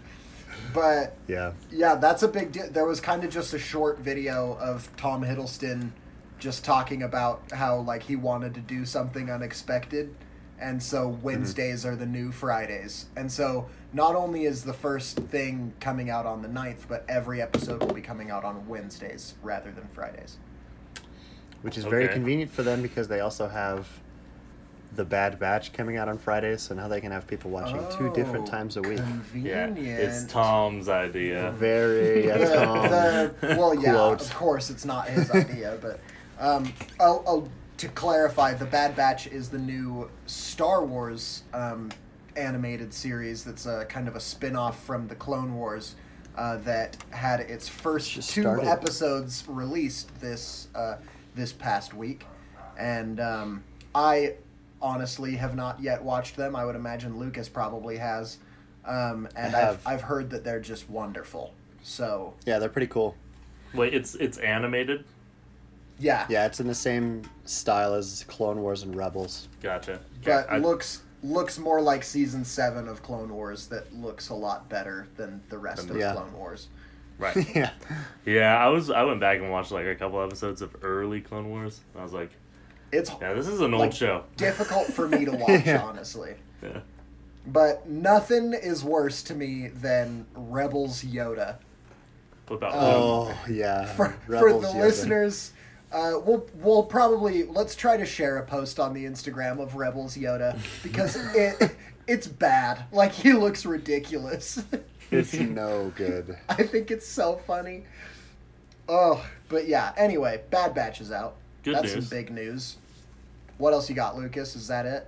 but 0.74 1.16
Yeah. 1.28 1.54
Yeah, 1.72 1.96
that's 1.96 2.24
a 2.24 2.28
big 2.28 2.52
deal. 2.52 2.70
There 2.70 2.86
was 2.86 3.00
kind 3.00 3.24
of 3.24 3.30
just 3.30 3.54
a 3.54 3.60
short 3.60 4.00
video 4.00 4.58
of 4.60 4.90
Tom 4.98 5.24
Hiddleston 5.24 5.92
just 6.40 6.64
talking 6.64 7.04
about 7.04 7.42
how 7.52 7.80
like 7.80 8.04
he 8.04 8.16
wanted 8.16 8.54
to 8.56 8.62
do 8.62 8.86
something 8.86 9.30
unexpected, 9.30 10.16
and 10.60 10.82
so 10.82 11.10
mm-hmm. 11.10 11.22
Wednesdays 11.22 11.86
are 11.86 11.96
the 11.96 12.06
new 12.06 12.32
Fridays. 12.32 13.06
And 13.16 13.32
so 13.32 13.70
not 13.94 14.16
only 14.16 14.46
is 14.46 14.64
the 14.64 14.74
first 14.74 15.18
thing 15.18 15.74
coming 15.80 16.10
out 16.10 16.26
on 16.26 16.42
the 16.42 16.48
9th, 16.48 16.88
but 16.88 17.06
every 17.10 17.42
episode 17.42 17.82
will 17.82 17.94
be 17.94 18.02
coming 18.02 18.30
out 18.30 18.44
on 18.44 18.68
Wednesdays 18.68 19.36
rather 19.42 19.72
than 19.72 19.88
Fridays. 19.88 20.38
Which 21.62 21.78
is 21.78 21.84
very 21.84 22.08
convenient 22.08 22.52
for 22.52 22.64
them 22.64 22.82
because 22.82 23.10
they 23.10 23.20
also 23.20 23.50
have 23.50 23.88
The 24.94 25.06
Bad 25.06 25.38
Batch 25.40 25.72
coming 25.72 25.98
out 25.98 26.10
on 26.10 26.18
Fridays, 26.18 26.62
so 26.64 26.74
now 26.76 26.88
they 26.88 27.00
can 27.00 27.12
have 27.12 27.28
people 27.28 27.52
watching 27.52 27.80
two 27.98 28.12
different 28.14 28.48
Oh, 28.48 28.52
times 28.52 28.76
a 28.76 28.82
week. 28.82 29.00
yeah, 29.36 29.68
it's 29.76 30.26
Tom's 30.26 30.90
idea. 30.90 31.52
Very, 31.58 32.26
yeah, 32.28 32.38
the, 32.40 32.56
Tom. 32.56 32.90
the- 32.90 33.56
well, 33.58 33.76
yeah, 33.76 33.92
Quote. 33.94 34.22
of 34.22 34.34
course, 34.34 34.70
it's 34.70 34.86
not 34.86 35.08
his 35.08 35.30
idea, 35.32 35.78
but 35.82 36.00
um, 36.40 36.74
I'll, 37.00 37.24
I'll, 37.28 37.50
to 37.78 37.88
clarify, 37.90 38.56
the 38.56 38.66
Bad 38.66 38.96
Batch 38.96 39.28
is 39.28 39.50
the 39.50 39.60
new 39.60 40.10
Star 40.26 40.84
Wars 40.84 41.44
um, 41.54 41.92
animated 42.36 42.94
series 42.94 43.44
that's 43.44 43.66
a 43.68 43.86
kind 43.86 44.08
of 44.08 44.16
a 44.16 44.20
spin-off 44.20 44.84
from 44.84 45.08
the 45.08 45.16
Clone 45.16 45.56
Wars 45.56 45.96
uh, 46.36 46.58
that 46.58 46.98
had 47.12 47.42
its 47.42 47.70
first 47.70 48.12
Just 48.12 48.32
two 48.32 48.42
started. 48.42 48.68
episodes 48.68 49.44
released 49.48 50.20
this 50.20 50.68
uh, 50.74 50.96
this 51.36 51.54
past 51.54 51.94
week, 51.94 52.26
and 52.78 53.20
um, 53.20 53.64
I 53.94 54.34
honestly 54.82 55.36
have 55.36 55.56
not 55.56 55.80
yet 55.82 56.04
watched 56.04 56.36
them. 56.36 56.56
I 56.56 56.66
would 56.66 56.76
imagine 56.76 57.18
Lucas 57.20 57.50
probably 57.50 57.98
has. 57.98 58.38
Um, 58.86 59.28
and 59.36 59.56
I 59.56 59.70
I've. 59.70 59.88
I've 59.88 60.02
heard 60.02 60.30
that 60.32 60.44
they're 60.44 60.60
just 60.62 60.90
wonderful. 60.90 61.54
So 61.84 62.34
Yeah, 62.46 62.60
they're 62.60 62.70
pretty 62.70 62.88
cool. 62.88 63.16
Wait, 63.74 63.94
it's 63.94 64.16
it's 64.16 64.38
animated. 64.40 65.04
yeah, 66.00 66.26
Yeah, 66.30 66.46
it's 66.46 66.60
in 66.60 66.68
the 66.68 66.74
same 66.76 67.22
style 67.46 67.94
as 67.94 68.24
Clone 68.28 68.62
Wars 68.62 68.84
and 68.84 68.96
Rebels. 68.96 69.48
Gotcha. 69.62 70.00
but 70.24 70.50
I- 70.50 70.58
looks 70.58 71.02
looks 71.22 71.60
more 71.60 71.82
like 71.82 72.02
season 72.04 72.46
seven 72.46 72.88
of 72.88 73.04
Clone 73.04 73.34
Wars. 73.34 73.68
That 73.68 73.94
looks 73.94 74.30
a 74.30 74.34
lot 74.34 74.70
better 74.70 75.08
than 75.18 75.42
the 75.50 75.58
rest 75.58 75.90
of 75.90 75.98
Yeah. 75.98 76.14
Clone 76.14 76.32
Wars. 76.34 76.70
right. 77.18 77.36
yeah. 77.56 77.72
Yeah, 78.26 78.58
I 78.58 78.70
was. 78.70 78.90
I 78.90 79.04
went 79.04 79.20
back 79.20 79.40
and 79.40 79.52
watched 79.52 79.72
like 79.72 79.86
a 79.86 79.96
couple 79.96 80.22
episodes 80.24 80.62
of 80.62 80.74
early 80.82 81.20
Clone 81.22 81.50
Wars. 81.50 81.82
I 81.98 82.02
was 82.02 82.14
like, 82.14 82.32
It's 82.92 83.12
yeah, 83.22 83.34
this 83.34 83.48
is 83.48 83.62
an 83.62 83.74
old 83.74 83.94
show. 83.94 84.24
difficult 84.38 84.88
for 84.88 85.08
me 85.08 85.26
to 85.26 85.32
watch, 85.36 85.66
Yeah. 85.66 85.82
honestly. 85.84 86.36
Yeah. 86.64 86.80
But 87.48 87.88
nothing 87.90 88.54
is 88.54 88.84
worse 88.84 89.24
to 89.24 89.36
me 89.36 89.68
than 89.70 90.26
Rebels 90.36 91.04
Yoda. 91.04 91.56
What 92.48 92.58
about 92.58 92.72
Oh, 92.76 93.38
yeah. 93.50 93.86
for, 93.96 94.10
for 94.26 94.54
the 94.60 94.72
yeah, 94.74 94.82
listeners, 94.82 95.52
uh, 95.92 96.14
we'll 96.24 96.48
we'll 96.56 96.84
probably 96.84 97.44
let's 97.46 97.76
try 97.76 97.96
to 97.98 98.06
share 98.06 98.38
a 98.38 98.46
post 98.46 98.80
on 98.80 98.94
the 98.94 99.06
Instagram 99.06 99.60
of 99.60 99.76
Rebels 99.76 100.16
Yoda 100.18 100.58
because 100.84 101.16
it 101.36 101.76
it's 102.08 102.28
bad. 102.28 102.86
Like 102.92 103.12
he 103.12 103.34
looks 103.34 103.66
ridiculous. 103.66 104.64
It's 105.12 105.34
no 105.34 105.92
good. 105.96 106.38
I 106.50 106.62
think 106.64 106.92
it's 106.92 107.08
so 107.08 107.36
funny. 107.48 107.86
Oh, 108.88 109.26
but 109.48 109.68
yeah. 109.68 109.92
Anyway, 109.98 110.42
Bad 110.52 110.74
Batch 110.76 111.02
is 111.02 111.12
out. 111.12 111.36
Good 111.64 111.76
That's 111.76 111.94
news. 111.96 112.08
some 112.08 112.18
big 112.18 112.32
news. 112.32 112.78
What 113.58 113.74
else 113.74 113.90
you 113.90 113.96
got, 113.96 114.18
Lucas? 114.18 114.56
Is 114.56 114.68
that 114.70 114.86
it? 114.86 115.08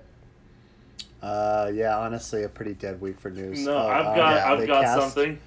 Uh, 1.22 1.70
yeah, 1.72 1.96
honestly, 1.98 2.42
a 2.42 2.48
pretty 2.48 2.74
dead 2.74 3.00
week 3.00 3.18
for 3.20 3.30
news. 3.30 3.64
No, 3.64 3.76
Oh, 3.76 3.86
I've 3.88 4.06
uh, 4.06 4.14
got 4.16 4.34
yeah, 4.36 4.52
I've 4.52 4.66
got 4.66 4.84
cast- 4.84 5.00
something. 5.00 5.38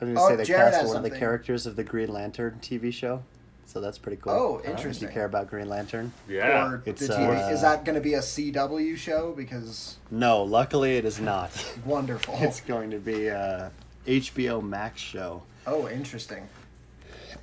I 0.00 0.04
was 0.04 0.14
gonna 0.14 0.20
Oh, 0.20 0.28
say 0.30 0.36
they 0.36 0.44
Jared 0.44 0.72
cast 0.72 0.80
has 0.82 0.88
one 0.88 0.96
of 0.96 1.02
the 1.10 1.16
characters 1.16 1.66
of 1.66 1.76
the 1.76 1.84
Green 1.84 2.08
Lantern 2.12 2.58
TV 2.60 2.92
show, 2.92 3.22
so 3.66 3.80
that's 3.80 3.98
pretty 3.98 4.16
cool. 4.20 4.32
Oh, 4.32 4.56
interesting. 4.56 4.72
If 4.72 4.78
interesting. 4.78 5.08
you 5.08 5.14
care 5.14 5.24
about 5.26 5.48
Green 5.48 5.68
Lantern? 5.68 6.12
Yeah. 6.28 6.66
Or 6.72 6.82
It's, 6.86 7.06
the 7.06 7.14
TV. 7.14 7.46
uh, 7.46 7.50
is 7.52 7.60
that 7.62 7.84
going 7.84 7.94
to 7.94 8.00
be 8.00 8.14
a 8.14 8.20
CW 8.20 8.96
show? 8.96 9.32
Because 9.36 9.98
No, 10.10 10.42
luckily 10.42 10.96
it 10.96 11.04
is 11.04 11.20
not. 11.20 11.50
wonderful. 11.84 12.34
it's 12.40 12.60
going 12.62 12.90
to 12.90 12.98
be 12.98 13.28
a 13.28 13.70
HBO 14.06 14.60
Max 14.60 15.00
show, 15.00 15.42
oh, 15.68 15.86
interesting. 15.88 16.48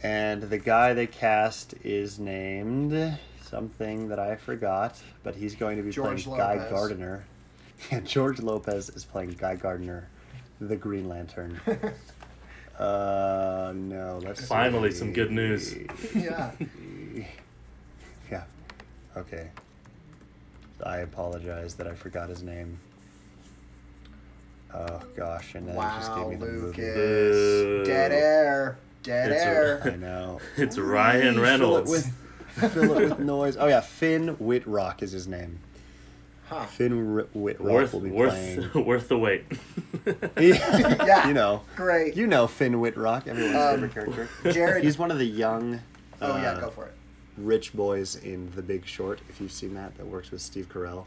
And 0.03 0.43
the 0.43 0.57
guy 0.57 0.93
they 0.93 1.07
cast 1.07 1.73
is 1.83 2.19
named 2.19 3.17
something 3.43 4.09
that 4.09 4.19
I 4.19 4.35
forgot, 4.35 5.01
but 5.23 5.35
he's 5.35 5.55
going 5.55 5.77
to 5.77 5.83
be 5.83 5.91
George 5.91 6.25
playing 6.25 6.37
Guy 6.39 6.53
Lopez. 6.55 6.71
Gardner. 6.71 7.25
Yeah, 7.91 8.01
George 8.01 8.41
Lopez 8.41 8.89
is 8.89 9.05
playing 9.05 9.31
Guy 9.39 9.55
Gardner, 9.55 10.09
the 10.59 10.75
Green 10.75 11.07
Lantern. 11.07 11.61
uh, 12.77 13.71
no, 13.73 14.19
let's 14.21 14.45
Finally, 14.45 14.91
see. 14.91 14.97
some 14.97 15.13
good 15.13 15.31
news. 15.31 15.73
Yeah. 16.13 16.51
Yeah. 18.29 18.43
Okay. 19.15 19.47
I 20.85 20.97
apologize 20.97 21.75
that 21.75 21.87
I 21.87 21.93
forgot 21.93 22.27
his 22.27 22.43
name. 22.43 22.77
Oh 24.73 25.01
gosh, 25.15 25.55
and 25.55 25.65
then 25.67 25.75
it 25.75 25.79
just 25.79 26.13
gave 26.15 26.23
Wow, 26.25 26.29
me 26.29 26.35
the 26.35 26.45
movie. 26.45 26.81
Lucas. 26.81 26.95
Boo. 26.95 27.83
Dead 27.85 28.11
air. 28.11 28.77
Dead 29.03 29.31
It's 29.31 29.43
air. 29.43 29.81
I 29.85 29.95
know. 29.95 30.39
It's 30.57 30.77
Ryan 30.77 31.35
Fill 31.35 31.37
it 31.37 31.47
Reynolds. 31.47 31.89
with, 31.91 32.13
fill 32.73 32.97
it 32.97 33.09
with 33.09 33.19
noise. 33.19 33.57
Oh 33.57 33.67
yeah, 33.67 33.81
Finn 33.81 34.35
Wittrock 34.39 35.01
is 35.03 35.11
his 35.11 35.27
name. 35.27 35.59
Huh. 36.49 36.65
Finn 36.65 37.15
R- 37.17 37.27
Wittrock 37.33 37.67
worth 37.71 37.93
will 37.93 37.99
be 38.01 38.09
worth 38.09 38.31
playing. 38.73 38.85
worth 38.85 39.07
the 39.07 39.17
wait. 39.17 39.45
yeah. 40.37 41.05
Yeah. 41.05 41.27
you 41.27 41.33
know, 41.33 41.61
Great. 41.75 42.15
you 42.17 42.25
know 42.27 42.47
Finn 42.47 42.79
Wittrock, 42.79 43.27
everyone's 43.27 43.55
Um, 43.55 43.89
favorite 43.89 43.93
character. 43.93 44.51
Jared. 44.51 44.83
He's 44.83 44.97
one 44.97 45.11
of 45.11 45.19
the 45.19 45.25
young, 45.27 45.79
oh 46.21 46.37
yeah, 46.37 46.51
uh, 46.53 46.59
go 46.59 46.69
for 46.71 46.85
it. 46.85 46.93
rich 47.37 47.73
boys 47.73 48.15
in 48.17 48.51
The 48.55 48.61
Big 48.63 48.85
Short. 48.85 49.19
If 49.29 49.39
you've 49.39 49.51
seen 49.51 49.75
that, 49.75 49.95
that 49.97 50.05
works 50.07 50.31
with 50.31 50.41
Steve 50.41 50.67
Carell. 50.69 51.05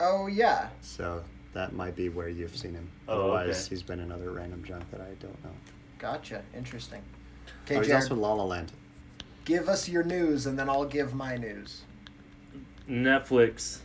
Oh 0.00 0.28
yeah. 0.28 0.68
So 0.80 1.22
that 1.54 1.72
might 1.72 1.96
be 1.96 2.08
where 2.08 2.28
you've 2.28 2.56
seen 2.56 2.74
him. 2.74 2.88
Oh, 3.08 3.32
Otherwise, 3.32 3.66
okay. 3.66 3.70
he's 3.70 3.82
been 3.82 4.00
another 4.00 4.30
random 4.30 4.62
junk 4.64 4.88
that 4.92 5.00
I 5.00 5.14
don't 5.20 5.42
know. 5.44 5.50
Gotcha. 5.98 6.42
Interesting. 6.56 7.02
Oh, 7.70 7.74
Okay, 7.74 7.78
he's 7.78 7.86
Jared. 7.88 8.02
also 8.02 8.14
in 8.14 8.20
La 8.20 8.32
La 8.34 8.44
Land. 8.44 8.72
give 9.44 9.68
us 9.68 9.88
your 9.88 10.02
news, 10.02 10.46
and 10.46 10.58
then 10.58 10.68
I'll 10.68 10.84
give 10.84 11.14
my 11.14 11.36
news. 11.36 11.82
Netflix 12.88 13.78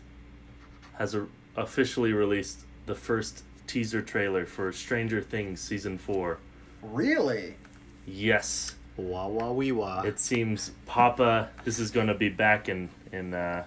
has 0.98 1.16
a, 1.16 1.28
officially 1.56 2.12
released 2.14 2.62
the 2.86 2.96
first 2.96 3.44
teaser 3.68 4.02
trailer 4.02 4.46
for 4.46 4.72
Stranger 4.74 5.22
Things 5.22 5.62
season 5.62 5.98
four. 5.98 6.40
Really? 6.82 7.56
Yes, 8.06 8.76
Wah 8.98 9.28
wah 9.28 9.52
wee 9.52 9.72
wah. 9.72 10.02
it 10.02 10.20
seems 10.20 10.72
Papa. 10.86 11.50
This 11.64 11.80
is 11.80 11.92
going 11.92 12.08
to 12.08 12.14
be 12.16 12.28
back 12.30 12.68
in 12.68 12.90
in 13.14 13.34
uh, 13.34 13.64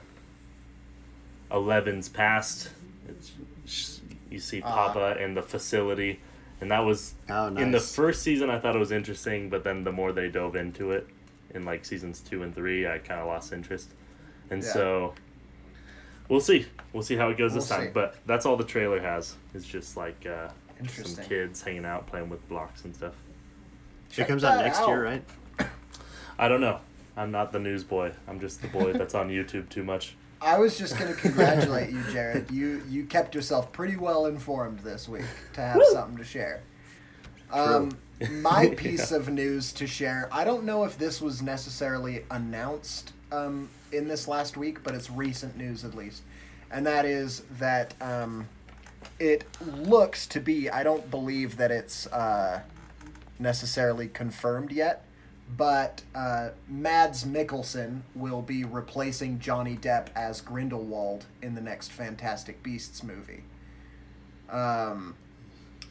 Eleven's 1.50 2.09
past. 2.09 2.71
It's 3.09 3.33
you 4.31 4.38
see 4.38 4.61
Uh-huh. 4.62 4.88
Papa 4.92 5.23
in 5.23 5.35
the 5.35 5.42
facility, 5.42 6.21
and 6.62 6.71
that 6.71 6.78
was 6.81 7.14
oh, 7.28 7.49
nice. 7.49 7.62
in 7.62 7.73
the 7.73 7.81
first 7.81 8.23
season. 8.23 8.49
I 8.49 8.59
thought 8.59 8.76
it 8.76 8.78
was 8.78 8.92
interesting, 8.92 9.50
but 9.50 9.64
then 9.64 9.83
the 9.85 9.90
more 9.92 10.12
they 10.12 10.28
dove 10.28 10.54
into 10.57 10.92
it, 10.92 11.07
in 11.52 11.64
like 11.64 11.85
seasons 11.85 12.21
two 12.21 12.42
and 12.45 12.54
three, 12.54 12.87
I 12.87 12.99
kind 12.99 13.21
of 13.21 13.26
lost 13.26 13.52
interest, 13.52 13.90
and 14.49 14.62
Yeah. 14.62 14.73
so 14.73 15.14
we'll 16.28 16.40
see. 16.40 16.66
We'll 16.92 17.02
see 17.02 17.16
how 17.16 17.28
it 17.31 17.37
goes 17.37 17.52
this 17.52 17.69
We'll 17.69 17.78
time. 17.78 17.88
see. 17.88 17.92
But 17.92 18.16
that's 18.26 18.47
all 18.47 18.57
the 18.57 18.64
trailer 18.64 19.00
has. 19.00 19.35
It's 19.54 19.66
just 19.66 19.97
like 19.97 20.25
uh, 20.25 20.49
some 20.87 21.25
kids 21.25 21.62
hanging 21.62 21.85
out 21.85 22.07
playing 22.07 22.31
with 22.31 22.49
blocks 22.49 22.85
and 22.85 22.95
stuff. 22.95 23.14
it 24.16 24.28
comes 24.28 24.45
out 24.45 24.57
that 24.57 24.64
next 24.64 24.87
year, 24.87 25.02
right? 25.04 25.25
I 26.38 26.49
don't 26.49 26.61
know. 26.61 26.78
I'm 27.16 27.31
not 27.33 27.52
the 27.52 27.59
news 27.59 27.83
boy. 27.85 28.12
I'm 28.28 28.40
just 28.40 28.62
the 28.62 28.69
boy 28.69 28.92
that's 28.95 29.14
on 29.14 29.28
YouTube 29.31 29.69
too 29.69 29.83
much. 29.85 30.14
I 30.42 30.58
was 30.58 30.76
just 30.76 30.99
gonna 30.99 31.14
congratulate 31.14 31.90
you, 31.90 32.02
Jared. 32.12 32.50
You 32.50 32.82
you 32.88 33.04
kept 33.04 33.34
yourself 33.34 33.72
pretty 33.72 33.96
well 33.96 34.26
informed 34.26 34.80
this 34.80 35.08
week 35.08 35.25
to 35.54 35.61
have 35.61 35.80
something 35.92 36.16
to 36.18 36.25
share. 36.25 36.62
Um, 37.52 37.96
my 38.30 38.62
Yeah. 38.70 38.75
piece 38.76 39.12
of 39.12 39.28
news 39.28 39.72
to 39.75 39.87
share. 39.87 40.28
I 40.32 40.44
don't 40.44 40.64
know 40.64 40.84
if 40.84 40.99
this 40.99 41.20
was 41.20 41.42
necessarily 41.42 42.25
announced 42.30 43.12
um, 43.30 43.68
in 43.92 44.08
this 44.08 44.26
last 44.26 44.56
week, 44.56 44.82
but 44.82 44.94
it's 44.94 45.11
recent 45.11 45.56
news 45.56 45.84
at 45.84 45.94
least, 45.94 46.22
and 46.70 46.84
that 46.87 47.04
is 47.04 47.42
that 47.58 47.94
um, 48.00 48.49
it 49.20 49.44
looks 49.64 50.26
to 50.28 50.40
be. 50.40 50.68
I 50.68 50.82
don't 50.82 51.08
believe 51.11 51.56
that 51.58 51.70
it's 51.70 52.06
uh, 52.08 52.62
necessarily 53.38 54.08
confirmed 54.08 54.72
yet, 54.72 55.04
but 55.56 56.02
uh, 56.14 56.50
Mads 56.68 57.25
Mikkelsen 57.25 58.02
will 58.14 58.42
be 58.42 58.64
replacing 58.64 59.38
Johnny 59.38 59.76
Depp 59.76 60.06
as 60.14 60.40
Grindelwald 60.40 61.26
in 61.42 61.54
the 61.54 61.61
next 61.61 61.90
Fantastic 61.92 62.62
Beasts 62.62 63.02
movie. 63.02 63.44
Um, 64.50 65.14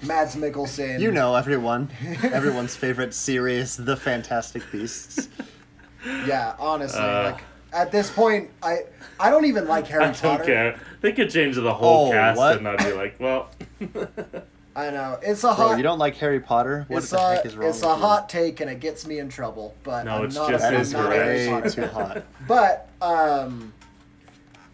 Mads 0.03 0.36
Mikkelsen. 0.36 1.00
You 1.00 1.12
know, 1.12 1.36
everyone, 1.36 1.89
everyone's 2.24 2.75
favorite 2.75 3.13
series, 3.13 3.77
The 3.77 3.96
Fantastic 3.98 4.63
Beasts. 4.72 5.27
Yeah, 6.25 6.56
honestly, 6.58 7.00
Uh. 7.00 7.24
like 7.34 7.44
at 7.72 7.91
this 7.91 8.10
point, 8.10 8.50
I 8.63 8.86
I 9.20 9.30
don't 9.30 9.46
even 9.46 9.68
like 9.68 9.86
Harry 9.89 10.06
I 10.06 10.08
don't 10.08 10.20
Potter. 10.20 10.44
care. 10.46 10.80
They 11.01 11.12
could 11.12 11.30
change 11.30 11.56
the 11.58 11.72
whole 11.75 12.08
Oh, 12.08 12.12
cast, 12.12 12.39
what? 12.39 12.58
and 12.58 12.68
I'd 12.68 12.80
be 12.80 12.91
like, 12.94 13.20
well. 13.20 13.51
I 14.75 14.90
know 14.90 15.20
it's 15.22 15.44
a 15.44 15.48
Bro, 15.48 15.56
hot. 15.56 15.78
you 15.78 15.84
don't 15.84 16.00
like 16.00 16.16
Harry 16.18 16.40
Potter? 16.40 16.86
What 16.88 17.04
the 17.04 17.18
a 17.18 17.36
heck 17.36 17.46
is 17.46 17.58
wrong 17.58 17.70
it's 17.70 17.80
with 17.80 17.86
a 17.86 17.94
you? 17.94 18.01
hot 18.01 18.30
take 18.30 18.60
and 18.62 18.70
it 18.70 18.80
gets 18.80 19.06
me 19.06 19.20
in 19.20 19.28
trouble. 19.30 19.75
But 19.84 20.06
No, 20.06 20.18
I'm 20.20 20.25
it's 20.25 20.36
not 20.36 20.50
just 20.50 20.63
I'm 20.66 20.75
is 20.75 20.94
not. 20.94 21.12
Harry 21.12 21.36
way 21.36 21.50
Potter 21.50 21.70
too 21.70 21.88
hot. 21.88 22.24
But 22.48 22.90
um, 23.01 23.74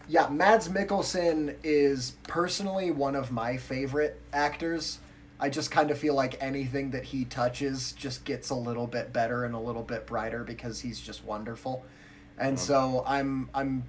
yeah, 0.08 0.28
Mads 0.30 0.70
Mikkelsen 0.70 1.56
is 1.64 2.12
personally 2.28 2.92
one 2.92 3.16
of 3.16 3.32
my 3.32 3.58
favorite 3.58 4.22
actors. 4.32 5.00
I 5.40 5.50
just 5.50 5.70
kind 5.72 5.92
of 5.92 5.98
feel 5.98 6.14
like 6.16 6.38
anything 6.42 6.92
that 6.92 7.06
he 7.06 7.26
touches 7.26 7.92
just 7.92 8.24
gets 8.26 8.50
a 8.50 8.56
little 8.56 8.88
bit 8.88 9.14
better 9.14 9.46
and 9.46 9.54
a 9.56 9.60
little 9.60 9.84
bit 9.84 10.06
brighter 10.08 10.44
because 10.44 10.82
he's 10.82 11.00
just 11.00 11.24
wonderful. 11.24 11.86
And 12.40 12.60
so 12.60 13.04
I'm 13.08 13.50
I'm 13.54 13.84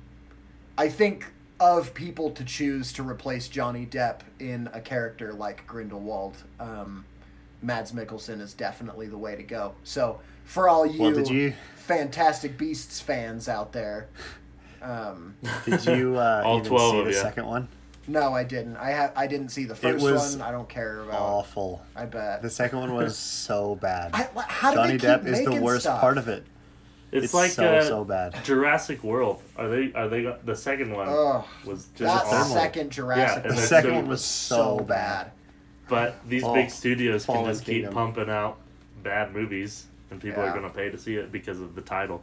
I 0.79 0.89
think 0.89 1.33
of 1.61 1.93
people 1.95 2.31
to 2.33 2.45
choose 2.45 2.93
to 2.95 3.03
replace 3.03 3.49
Johnny 3.49 3.85
Depp 3.87 4.21
in 4.39 4.69
a 4.73 4.81
character 4.81 5.33
like 5.33 5.67
Grindelwald, 5.67 6.37
um, 6.61 7.05
Mads 7.63 7.93
Mikkelsen 7.93 8.41
is 8.41 8.55
definitely 8.55 9.09
the 9.09 9.19
way 9.19 9.35
to 9.35 9.43
go. 9.43 9.75
So 9.83 10.21
for 10.45 10.69
all 10.69 10.87
you, 10.87 11.01
Well, 11.03 11.13
did 11.13 11.29
you- 11.29 11.55
Fantastic 11.75 12.57
Beasts 12.59 13.01
fans 13.01 13.49
out 13.49 13.73
there, 13.73 14.09
um, 14.83 15.35
Did 15.65 15.85
you 15.87 16.17
uh, 16.17 16.43
All 16.47 16.59
even 16.59 16.69
12 16.69 16.91
see 16.93 16.99
of 17.01 17.05
the 17.07 17.13
ya. 17.13 17.23
second 17.23 17.47
one? 17.47 17.69
no, 18.07 18.33
I 18.35 18.45
didn't. 18.45 18.77
I 18.77 18.93
ha- 18.93 19.13
I 19.17 19.27
didn't 19.27 19.49
see 19.51 19.65
the 19.65 19.75
first 19.75 20.03
was 20.03 20.37
one. 20.37 20.47
I 20.49 20.51
don't 20.53 20.69
care 20.69 21.01
about. 21.01 21.21
Awful. 21.21 21.83
I 21.97 22.05
bet. 22.07 22.41
The 22.41 22.49
second 22.51 22.79
one 22.81 22.95
was 22.95 23.19
so 23.19 23.75
bad. 23.77 24.13
I, 24.15 24.29
how 24.47 24.71
do 24.71 24.77
Johnny 24.77 24.93
they 24.93 24.99
keep 24.99 25.09
Depp 25.09 25.27
is 25.27 25.45
the 25.45 25.61
worst 25.61 25.83
stuff? 25.83 26.01
part 26.01 26.17
of 26.19 26.29
it. 26.29 26.45
It's, 27.11 27.25
It's 27.27 27.35
like 27.35 27.51
so, 27.53 27.65
uh, 27.65 27.83
so 27.85 28.05
bad. 28.05 28.45
Jurassic 28.45 29.03
World. 29.03 29.43
Are 29.57 29.69
they? 29.69 29.93
Are 29.95 30.09
they? 30.09 30.31
The 30.45 30.55
second 30.55 30.93
one 30.93 31.09
Ugh, 31.09 31.45
was 31.65 31.87
just 31.97 32.01
that 32.01 32.25
awful. 32.37 32.55
second 32.55 32.91
Jurassic. 32.91 33.45
Yeah, 33.45 33.51
The 33.53 33.57
second 33.63 33.91
so- 33.93 33.97
one 33.97 34.09
was 34.09 34.25
so 34.25 34.81
bad. 34.81 35.31
But 35.89 36.17
these 36.29 36.45
Oh, 36.45 36.53
big 36.53 36.69
studios 36.71 37.25
can 37.25 37.35
Fallen 37.37 37.51
just 37.51 37.65
keep 37.65 37.77
Kingdom. 37.77 37.95
pumping 37.95 38.29
out 38.29 38.59
bad 39.03 39.33
movies, 39.33 39.87
and 40.11 40.21
people 40.21 40.43
Yeah. 40.43 40.51
are 40.51 40.55
gonna 40.55 40.69
pay 40.69 40.91
to 40.91 40.99
see 40.99 41.17
it 41.17 41.33
because 41.33 41.61
of 41.61 41.75
the 41.75 41.81
title. 41.81 42.23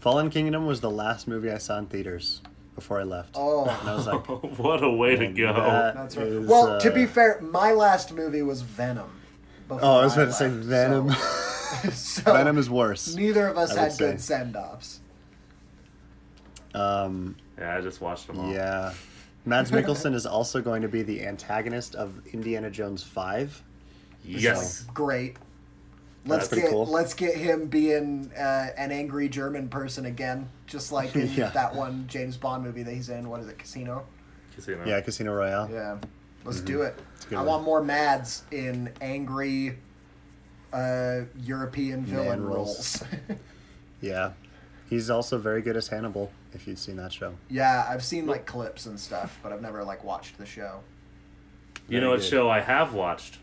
Fallen 0.00 0.28
Kingdom 0.28 0.66
was 0.66 0.82
the 0.82 0.90
last 0.90 1.26
movie 1.26 1.50
I 1.50 1.56
saw 1.56 1.78
in 1.78 1.86
theaters 1.86 2.42
before 2.74 3.00
I 3.00 3.04
left. 3.04 3.30
Oh. 3.36 3.64
And 3.80 3.88
I 3.88 3.94
was 3.94 4.06
like, 4.06 4.26
what 4.58 4.82
a 4.84 4.90
way 4.90 5.16
to 5.16 5.28
go! 5.28 5.52
that 5.54 5.94
That's 5.94 6.16
right. 6.18 6.26
is, 6.26 6.46
well, 6.46 6.78
to 6.78 6.90
be 6.90 7.04
uh, 7.04 7.08
fair, 7.08 7.40
my 7.40 7.72
last 7.72 8.12
movie 8.12 8.42
was 8.42 8.60
Venom. 8.60 9.10
Oh, 9.70 10.00
I 10.00 10.04
was 10.04 10.12
about 10.14 10.26
to 10.26 10.32
say 10.34 10.48
Venom. 10.48 11.10
So, 11.10 11.16
so 11.92 12.22
Venom 12.32 12.58
is 12.58 12.68
worse. 12.70 13.14
neither 13.14 13.46
of 13.48 13.58
us 13.58 13.76
I 13.76 13.88
had 13.88 13.98
good 13.98 14.20
send 14.20 14.56
offs. 14.56 15.00
Um, 16.74 17.36
yeah, 17.58 17.76
I 17.76 17.80
just 17.80 18.00
watched 18.00 18.26
them 18.26 18.40
all. 18.40 18.52
yeah. 18.52 18.92
Mads 19.44 19.70
Mikkelsen 19.72 20.14
is 20.14 20.26
also 20.26 20.60
going 20.60 20.82
to 20.82 20.88
be 20.88 21.02
the 21.02 21.24
antagonist 21.24 21.94
of 21.94 22.26
Indiana 22.32 22.70
Jones 22.70 23.02
5. 23.02 23.62
Yes. 24.24 24.82
Great. 24.94 25.36
Let's 26.26 26.48
get 26.48 26.70
cool. 26.70 26.86
let's 26.86 27.12
get 27.12 27.36
him 27.36 27.66
being 27.66 28.32
uh, 28.34 28.68
an 28.78 28.90
angry 28.90 29.28
German 29.28 29.68
person 29.68 30.06
again, 30.06 30.48
just 30.66 30.90
like 30.90 31.14
in 31.14 31.28
Yeah. 31.34 31.50
that 31.50 31.74
one 31.74 32.06
James 32.08 32.38
Bond 32.38 32.64
movie 32.64 32.82
that 32.82 32.94
he's 32.94 33.10
in. 33.10 33.28
What 33.28 33.40
is 33.40 33.48
it, 33.48 33.58
Casino? 33.58 34.06
Casino. 34.54 34.82
Yeah, 34.86 35.02
Casino 35.02 35.34
Royale. 35.34 35.68
Yeah, 35.70 35.98
let's 36.44 36.60
do 36.60 36.80
it. 36.80 36.98
I 37.30 37.34
one. 37.36 37.46
want 37.46 37.64
more 37.64 37.82
Mads 37.84 38.44
in 38.52 38.90
angry 39.02 39.76
uh, 40.74 41.24
European 41.42 42.04
villain 42.04 42.40
Man 42.40 42.44
roles. 42.44 43.02
roles. 43.02 43.38
Yeah. 44.00 44.32
He's 44.90 45.08
also 45.08 45.38
very 45.38 45.62
good 45.62 45.76
as 45.76 45.88
Hannibal, 45.88 46.30
if 46.52 46.66
you've 46.66 46.78
seen 46.78 46.96
that 46.96 47.10
show. 47.12 47.34
yeah, 47.48 47.86
I've 47.88 48.04
seen 48.04 48.26
like 48.26 48.44
clips 48.44 48.84
and 48.84 49.00
stuff, 49.00 49.38
but 49.42 49.50
I've 49.50 49.62
never 49.62 49.82
like 49.82 50.04
watched 50.04 50.36
the 50.36 50.44
show. 50.44 50.80
You 51.88 52.00
know 52.02 52.10
what 52.10 52.20
good. 52.20 52.28
show 52.28 52.50
I 52.50 52.60
have 52.60 52.92
watched? 52.92 53.38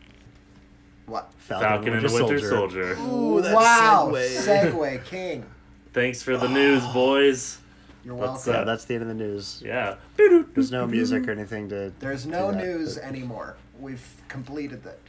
What? 1.07 1.31
Falcon, 1.37 1.93
and 1.93 2.07
the 2.07 2.13
Winter 2.13 2.39
Soldier. 2.39 2.95
Ooh, 2.99 3.41
that 3.41 3.55
wow, 3.55 4.11
segue. 4.13 4.71
segue 4.71 5.05
king. 5.05 5.45
Thanks 5.93 6.21
for 6.21 6.37
the 6.37 6.47
news, 6.47 6.85
boys. 6.93 7.57
You're 8.05 8.15
Let's, 8.15 8.45
welcome. 8.45 8.53
Yeah, 8.53 8.59
uh, 8.59 8.63
that's 8.65 8.85
the 8.85 8.93
end 8.93 9.03
of 9.03 9.09
the 9.09 9.15
news. 9.15 9.61
Yeah. 9.65 9.95
There's 10.15 10.71
no 10.71 10.85
music 10.87 11.27
or 11.27 11.31
anything 11.31 11.69
to. 11.69 11.91
There's 11.99 12.25
no 12.25 12.51
that, 12.51 12.63
news 12.63 12.95
but- 12.95 13.03
anymore. 13.03 13.57
We've 13.79 14.05
completed 14.27 14.83
that. 14.83 14.99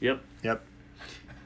Yep. 0.00 0.22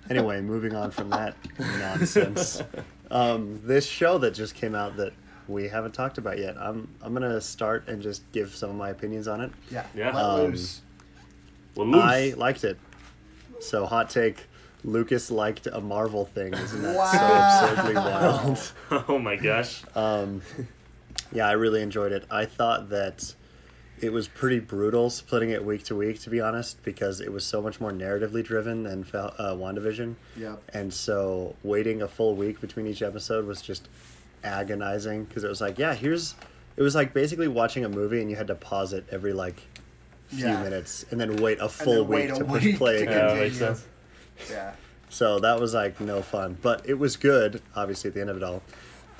Yep. 0.04 0.10
Anyway, 0.18 0.40
moving 0.40 0.74
on 0.74 0.90
from 0.90 1.10
that 1.10 1.36
nonsense. 1.58 2.62
Um, 3.10 3.60
this 3.64 3.86
show 3.86 4.18
that 4.18 4.32
just 4.32 4.54
came 4.54 4.74
out 4.74 4.96
that 4.96 5.12
we 5.48 5.68
haven't 5.68 5.92
talked 5.92 6.18
about 6.18 6.38
yet. 6.38 6.56
I'm 6.58 6.88
I'm 7.02 7.12
gonna 7.12 7.40
start 7.40 7.88
and 7.88 8.02
just 8.02 8.22
give 8.32 8.54
some 8.54 8.70
of 8.70 8.76
my 8.76 8.90
opinions 8.90 9.28
on 9.28 9.40
it. 9.40 9.50
Yeah. 9.70 9.86
Yeah. 9.94 10.10
Um, 10.10 10.50
loose. 10.52 10.80
Well, 11.74 11.86
loose. 11.86 12.02
I 12.02 12.34
liked 12.36 12.64
it. 12.64 12.78
So 13.60 13.86
hot 13.86 14.10
take. 14.10 14.44
Lucas 14.84 15.30
liked 15.30 15.66
a 15.66 15.80
Marvel 15.80 16.26
thing. 16.26 16.52
Isn't 16.52 16.82
that 16.82 16.94
Wow. 16.96 17.10
so 17.12 17.72
absurdly 17.72 17.94
wild? 17.94 18.72
oh 19.08 19.18
my 19.18 19.36
gosh. 19.36 19.82
Um, 19.94 20.42
yeah, 21.32 21.48
I 21.48 21.52
really 21.52 21.80
enjoyed 21.80 22.12
it. 22.12 22.24
I 22.30 22.44
thought 22.44 22.90
that 22.90 23.34
it 24.00 24.12
was 24.12 24.28
pretty 24.28 24.58
brutal 24.58 25.08
splitting 25.10 25.50
it 25.50 25.64
week 25.64 25.84
to 25.84 25.94
week, 25.96 26.20
to 26.20 26.30
be 26.30 26.40
honest, 26.40 26.82
because 26.82 27.20
it 27.20 27.32
was 27.32 27.44
so 27.44 27.62
much 27.62 27.80
more 27.80 27.92
narratively 27.92 28.44
driven 28.44 28.82
than 28.82 29.04
Fal- 29.04 29.34
uh, 29.38 29.54
WandaVision. 29.54 30.14
Yep. 30.36 30.62
And 30.74 30.92
so 30.92 31.54
waiting 31.62 32.02
a 32.02 32.08
full 32.08 32.34
week 32.34 32.60
between 32.60 32.86
each 32.86 33.02
episode 33.02 33.46
was 33.46 33.62
just 33.62 33.88
agonizing 34.42 35.24
because 35.24 35.44
it 35.44 35.48
was 35.48 35.60
like, 35.60 35.78
yeah, 35.78 35.94
here's. 35.94 36.34
It 36.76 36.82
was 36.82 36.94
like 36.94 37.14
basically 37.14 37.48
watching 37.48 37.84
a 37.84 37.88
movie 37.88 38.20
and 38.20 38.28
you 38.30 38.36
had 38.36 38.48
to 38.48 38.54
pause 38.56 38.92
it 38.92 39.06
every 39.10 39.32
like 39.32 39.62
few 40.26 40.46
Yeah. 40.46 40.62
minutes 40.62 41.04
and 41.10 41.20
then 41.20 41.36
wait 41.36 41.58
a 41.60 41.68
full 41.68 42.04
wait 42.04 42.26
week 42.30 42.34
a 42.34 42.38
to 42.40 42.44
push 42.44 42.64
week 42.64 42.78
play 42.78 42.96
to 42.98 43.02
again. 43.04 43.28
Yeah, 43.36 43.40
makes 43.40 43.58
sense. 43.58 43.86
Yeah. 44.50 44.74
So 45.08 45.38
that 45.38 45.60
was 45.60 45.72
like 45.74 46.00
no 46.00 46.20
fun, 46.22 46.58
but 46.60 46.88
it 46.88 46.94
was 46.94 47.16
good. 47.16 47.62
Obviously, 47.76 48.08
at 48.08 48.14
the 48.14 48.20
end 48.20 48.30
of 48.30 48.36
it 48.38 48.42
all, 48.42 48.62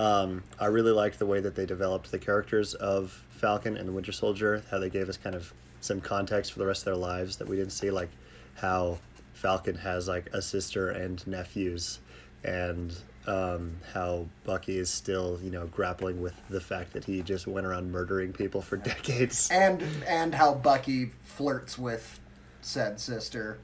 um, 0.00 0.42
I 0.58 0.66
really 0.66 0.90
liked 0.90 1.20
the 1.20 1.26
way 1.26 1.38
that 1.40 1.54
they 1.54 1.66
developed 1.66 2.10
the 2.10 2.18
characters 2.18 2.74
of 2.74 3.22
Falcon 3.44 3.76
and 3.76 3.86
the 3.86 3.92
Winter 3.92 4.10
Soldier. 4.10 4.62
How 4.70 4.78
they 4.78 4.88
gave 4.88 5.10
us 5.10 5.18
kind 5.18 5.36
of 5.36 5.52
some 5.82 6.00
context 6.00 6.52
for 6.54 6.60
the 6.60 6.66
rest 6.66 6.80
of 6.80 6.84
their 6.86 6.96
lives 6.96 7.36
that 7.36 7.46
we 7.46 7.56
didn't 7.56 7.72
see, 7.72 7.90
like 7.90 8.08
how 8.54 8.96
Falcon 9.34 9.74
has 9.74 10.08
like 10.08 10.30
a 10.32 10.40
sister 10.40 10.88
and 10.88 11.24
nephews, 11.26 11.98
and 12.42 12.96
um, 13.26 13.76
how 13.92 14.24
Bucky 14.44 14.78
is 14.78 14.88
still 14.88 15.38
you 15.42 15.50
know 15.50 15.66
grappling 15.66 16.22
with 16.22 16.32
the 16.48 16.60
fact 16.60 16.94
that 16.94 17.04
he 17.04 17.20
just 17.20 17.46
went 17.46 17.66
around 17.66 17.92
murdering 17.92 18.32
people 18.32 18.62
for 18.62 18.76
decades. 18.92 19.50
And 19.52 19.82
and 20.08 20.34
how 20.34 20.54
Bucky 20.54 21.10
flirts 21.24 21.76
with 21.78 22.20
said 22.62 22.98
sister 22.98 23.58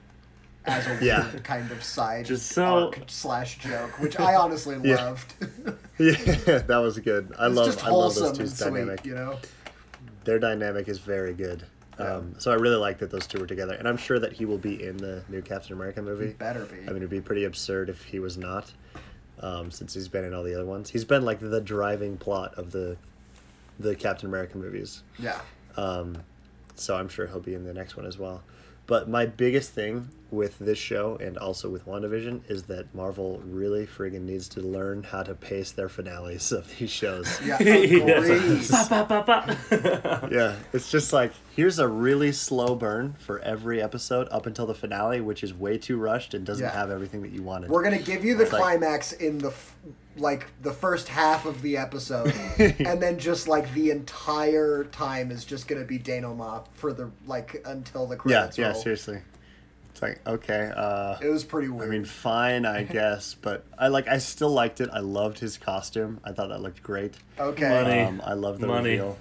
as 0.67 0.87
a 0.89 0.99
Yeah. 1.03 1.27
weird 1.31 1.43
kind 1.43 1.71
of 1.71 1.83
side 1.83 2.27
Just 2.27 2.49
so- 2.53 2.89
arc 2.89 3.01
slash 3.07 3.59
joke, 3.61 3.99
which 3.99 4.21
I 4.21 4.35
honestly 4.35 4.77
Yeah. 4.85 4.97
loved. 5.07 5.33
yeah, 5.99 6.59
that 6.59 6.77
was 6.83 6.99
good. 6.99 7.33
I 7.39 7.47
it's 7.47 7.57
love 7.57 7.67
just 7.67 7.79
I 7.83 7.89
love 7.89 7.93
wholesome 7.95 8.23
those 8.25 8.31
and 8.31 8.39
two's 8.41 8.59
sweet, 8.59 8.71
dynamic. 8.75 9.07
you 9.07 9.15
know. 9.15 9.39
Their 10.31 10.39
dynamic 10.39 10.87
is 10.89 10.99
very 11.01 11.35
good. 11.35 11.65
Yeah. 11.99 12.15
Um, 12.15 12.37
so 12.39 12.53
I 12.53 12.55
really 12.55 12.77
like 12.77 12.99
that 12.99 13.11
those 13.11 13.27
two 13.27 13.41
were 13.41 13.49
together, 13.49 13.75
and 13.75 13.89
I'm 13.89 13.97
sure 13.97 14.21
that 14.21 14.33
he 14.33 14.45
will 14.45 14.59
be 14.59 14.81
in 14.85 14.97
the 14.97 15.25
new 15.29 15.43
Captain 15.43 15.73
America 15.73 16.01
He 16.01 16.07
movie. 16.07 16.29
better 16.29 16.65
be. 16.67 16.77
I 16.77 16.87
mean, 16.87 16.99
it'd 16.99 17.11
be 17.11 17.21
pretty 17.21 17.45
absurd 17.45 17.89
if 17.91 18.05
he 18.05 18.21
was 18.21 18.39
not, 18.39 18.73
um, 19.41 19.73
since 19.73 19.93
he's 19.93 20.07
been 20.07 20.25
in 20.25 20.33
all 20.33 20.45
the 20.45 20.55
other 20.55 20.65
ones. 20.65 20.89
He's 20.89 21.05
been 21.05 21.25
like 21.25 21.41
the 21.41 21.61
driving 21.61 22.17
plot 22.17 22.55
of 22.55 22.71
the 22.71 22.97
the 23.81 23.97
Captain 23.97 24.29
America 24.29 24.57
movies. 24.57 25.03
yeah. 25.19 25.41
Um, 25.77 26.17
so 26.77 26.97
I'm 26.97 27.09
sure 27.09 27.27
he'll 27.27 27.41
be 27.41 27.55
in 27.55 27.65
the 27.65 27.75
next 27.75 27.97
one 27.97 28.07
as 28.07 28.17
well. 28.19 28.43
But 28.91 29.09
my 29.09 29.25
biggest 29.25 29.71
thing 29.71 30.09
with 30.33 30.59
this 30.59 30.77
show 30.77 31.17
and 31.21 31.39
also 31.39 31.69
with 31.69 31.87
WandaVision 31.87 32.41
is 32.51 32.65
that 32.65 32.93
Marvel 32.93 33.41
really 33.47 33.87
friggin' 33.87 34.23
needs 34.23 34.49
to 34.49 34.61
learn 34.63 35.05
how 35.05 35.23
to 35.23 35.37
pace 35.37 35.71
their 35.71 35.89
finales 35.89 36.51
of 36.51 36.67
these 36.77 36.91
shows. 36.91 37.41
Yeah. 37.47 37.59
Yeah, 40.29 40.57
it's 40.73 40.91
just 40.91 41.13
like 41.13 41.31
here's 41.55 41.79
a 41.79 41.87
really 41.87 42.33
slow 42.33 42.75
burn 42.75 43.13
for 43.21 43.39
every 43.41 43.81
episode 43.81 44.27
up 44.33 44.47
until 44.47 44.67
the 44.67 44.75
finale, 44.75 45.21
which 45.21 45.45
is 45.45 45.55
way 45.55 45.79
too 45.79 45.97
rushed 45.97 46.35
and 46.35 46.45
doesn't 46.45 46.65
Yeah. 46.65 46.73
have 46.73 46.91
everything 46.91 47.23
that 47.23 47.31
you 47.31 47.45
wanted. 47.45 47.71
We're 47.71 47.85
gonna 47.85 47.99
give 47.99 48.25
you 48.25 48.35
the 48.37 48.43
It's 48.43 48.53
like- 48.53 48.61
climax 48.61 49.13
in 49.13 49.39
the 49.39 49.51
f- 49.51 49.77
like 50.21 50.47
the 50.63 50.73
first 50.73 51.09
half 51.09 51.47
of 51.47 51.63
the 51.63 51.77
episode, 51.77 52.35
and 52.59 53.03
then 53.03 53.19
just 53.19 53.49
like 53.49 53.73
the 53.75 53.91
entire 53.91 54.85
time 54.85 55.31
is 55.31 55.45
just 55.45 55.67
gonna 55.69 55.85
be 55.85 55.99
denouement 55.99 56.65
for 56.73 56.93
the 56.93 57.11
like 57.27 57.63
until 57.65 58.07
the 58.07 58.15
yeah, 58.17 58.19
credits 58.21 58.59
yeah, 58.59 58.71
roll. 58.73 58.83
seriously. 58.83 59.19
It's 59.91 60.03
like 60.03 60.21
okay, 60.27 60.71
uh, 60.77 61.17
It 61.21 61.29
was 61.29 61.45
pretty 61.45 61.69
weird. 61.69 61.89
I 61.89 61.91
mean, 61.93 62.05
fine, 62.05 62.65
I 62.65 62.83
guess, 62.99 63.35
but 63.35 63.65
I 63.79 63.89
like 63.89 64.07
I 64.09 64.19
still 64.19 64.51
liked 64.51 64.81
it. 64.81 64.89
I 64.93 65.01
loved 65.01 65.39
his 65.39 65.59
costume. 65.59 66.21
I 66.25 66.33
thought 66.33 66.49
that 66.51 66.61
looked 66.61 66.83
great. 66.83 67.15
okay. 67.39 67.69
Money. 67.83 68.01
Um, 68.03 68.23
I 68.25 68.35
love 68.35 68.61
the 68.61 68.67
Money. 68.69 68.91
reveal. 68.91 69.19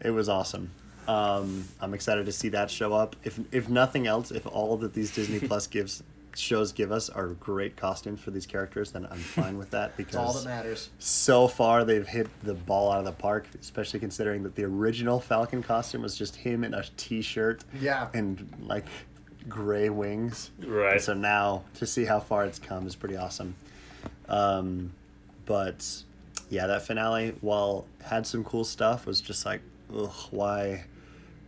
It 0.00 0.10
was 0.10 0.28
awesome. 0.28 0.70
Um, 1.08 1.66
I'm 1.80 1.94
excited 1.94 2.26
to 2.26 2.32
see 2.32 2.50
that 2.50 2.70
show 2.70 2.92
up. 2.92 3.16
If 3.24 3.40
if 3.50 3.68
nothing 3.68 4.06
else, 4.06 4.30
if 4.30 4.46
all 4.46 4.76
that 4.78 4.92
these 4.92 5.14
Disney 5.14 5.40
Plus 5.48 5.66
gives 5.66 6.02
shows 6.38 6.72
give 6.72 6.90
us 6.92 7.08
are 7.10 7.28
great 7.28 7.76
costumes 7.76 8.20
for 8.20 8.30
these 8.30 8.46
characters, 8.46 8.92
then 8.92 9.06
I'm 9.10 9.18
fine 9.18 9.58
with 9.58 9.70
that 9.70 9.92
It's 9.98 10.14
all 10.16 10.28
because 10.28 10.44
that 10.44 10.50
matters. 10.50 10.90
so 10.98 11.48
far 11.48 11.84
they've 11.84 12.06
hit 12.06 12.28
the 12.42 12.54
ball 12.54 12.90
out 12.92 12.98
of 13.00 13.04
the 13.04 13.12
park. 13.12 13.46
Especially 13.60 14.00
considering 14.00 14.42
that 14.44 14.54
the 14.54 14.64
original 14.64 15.20
Falcon 15.20 15.62
costume 15.62 16.02
was 16.02 16.16
just 16.16 16.36
him 16.36 16.64
in 16.64 16.74
a 16.74 16.84
t-shirt 16.96 17.64
Yeah. 17.80 18.08
and 18.14 18.48
like 18.66 18.84
gray 19.48 19.88
wings. 19.90 20.50
Right. 20.64 21.00
So 21.00 21.14
now 21.14 21.64
to 21.74 21.86
see 21.86 22.04
how 22.04 22.20
far 22.20 22.44
it's 22.44 22.58
come 22.58 22.86
is 22.86 22.94
pretty 22.94 23.16
awesome. 23.16 23.54
Um, 24.28 24.92
but 25.46 25.86
yeah, 26.50 26.66
that 26.66 26.82
finale, 26.82 27.34
while 27.40 27.86
had 28.02 28.26
some 28.26 28.44
cool 28.44 28.64
stuff, 28.64 29.06
was 29.06 29.20
just 29.20 29.44
like, 29.46 29.60
ugh, 29.94 30.12
why 30.30 30.84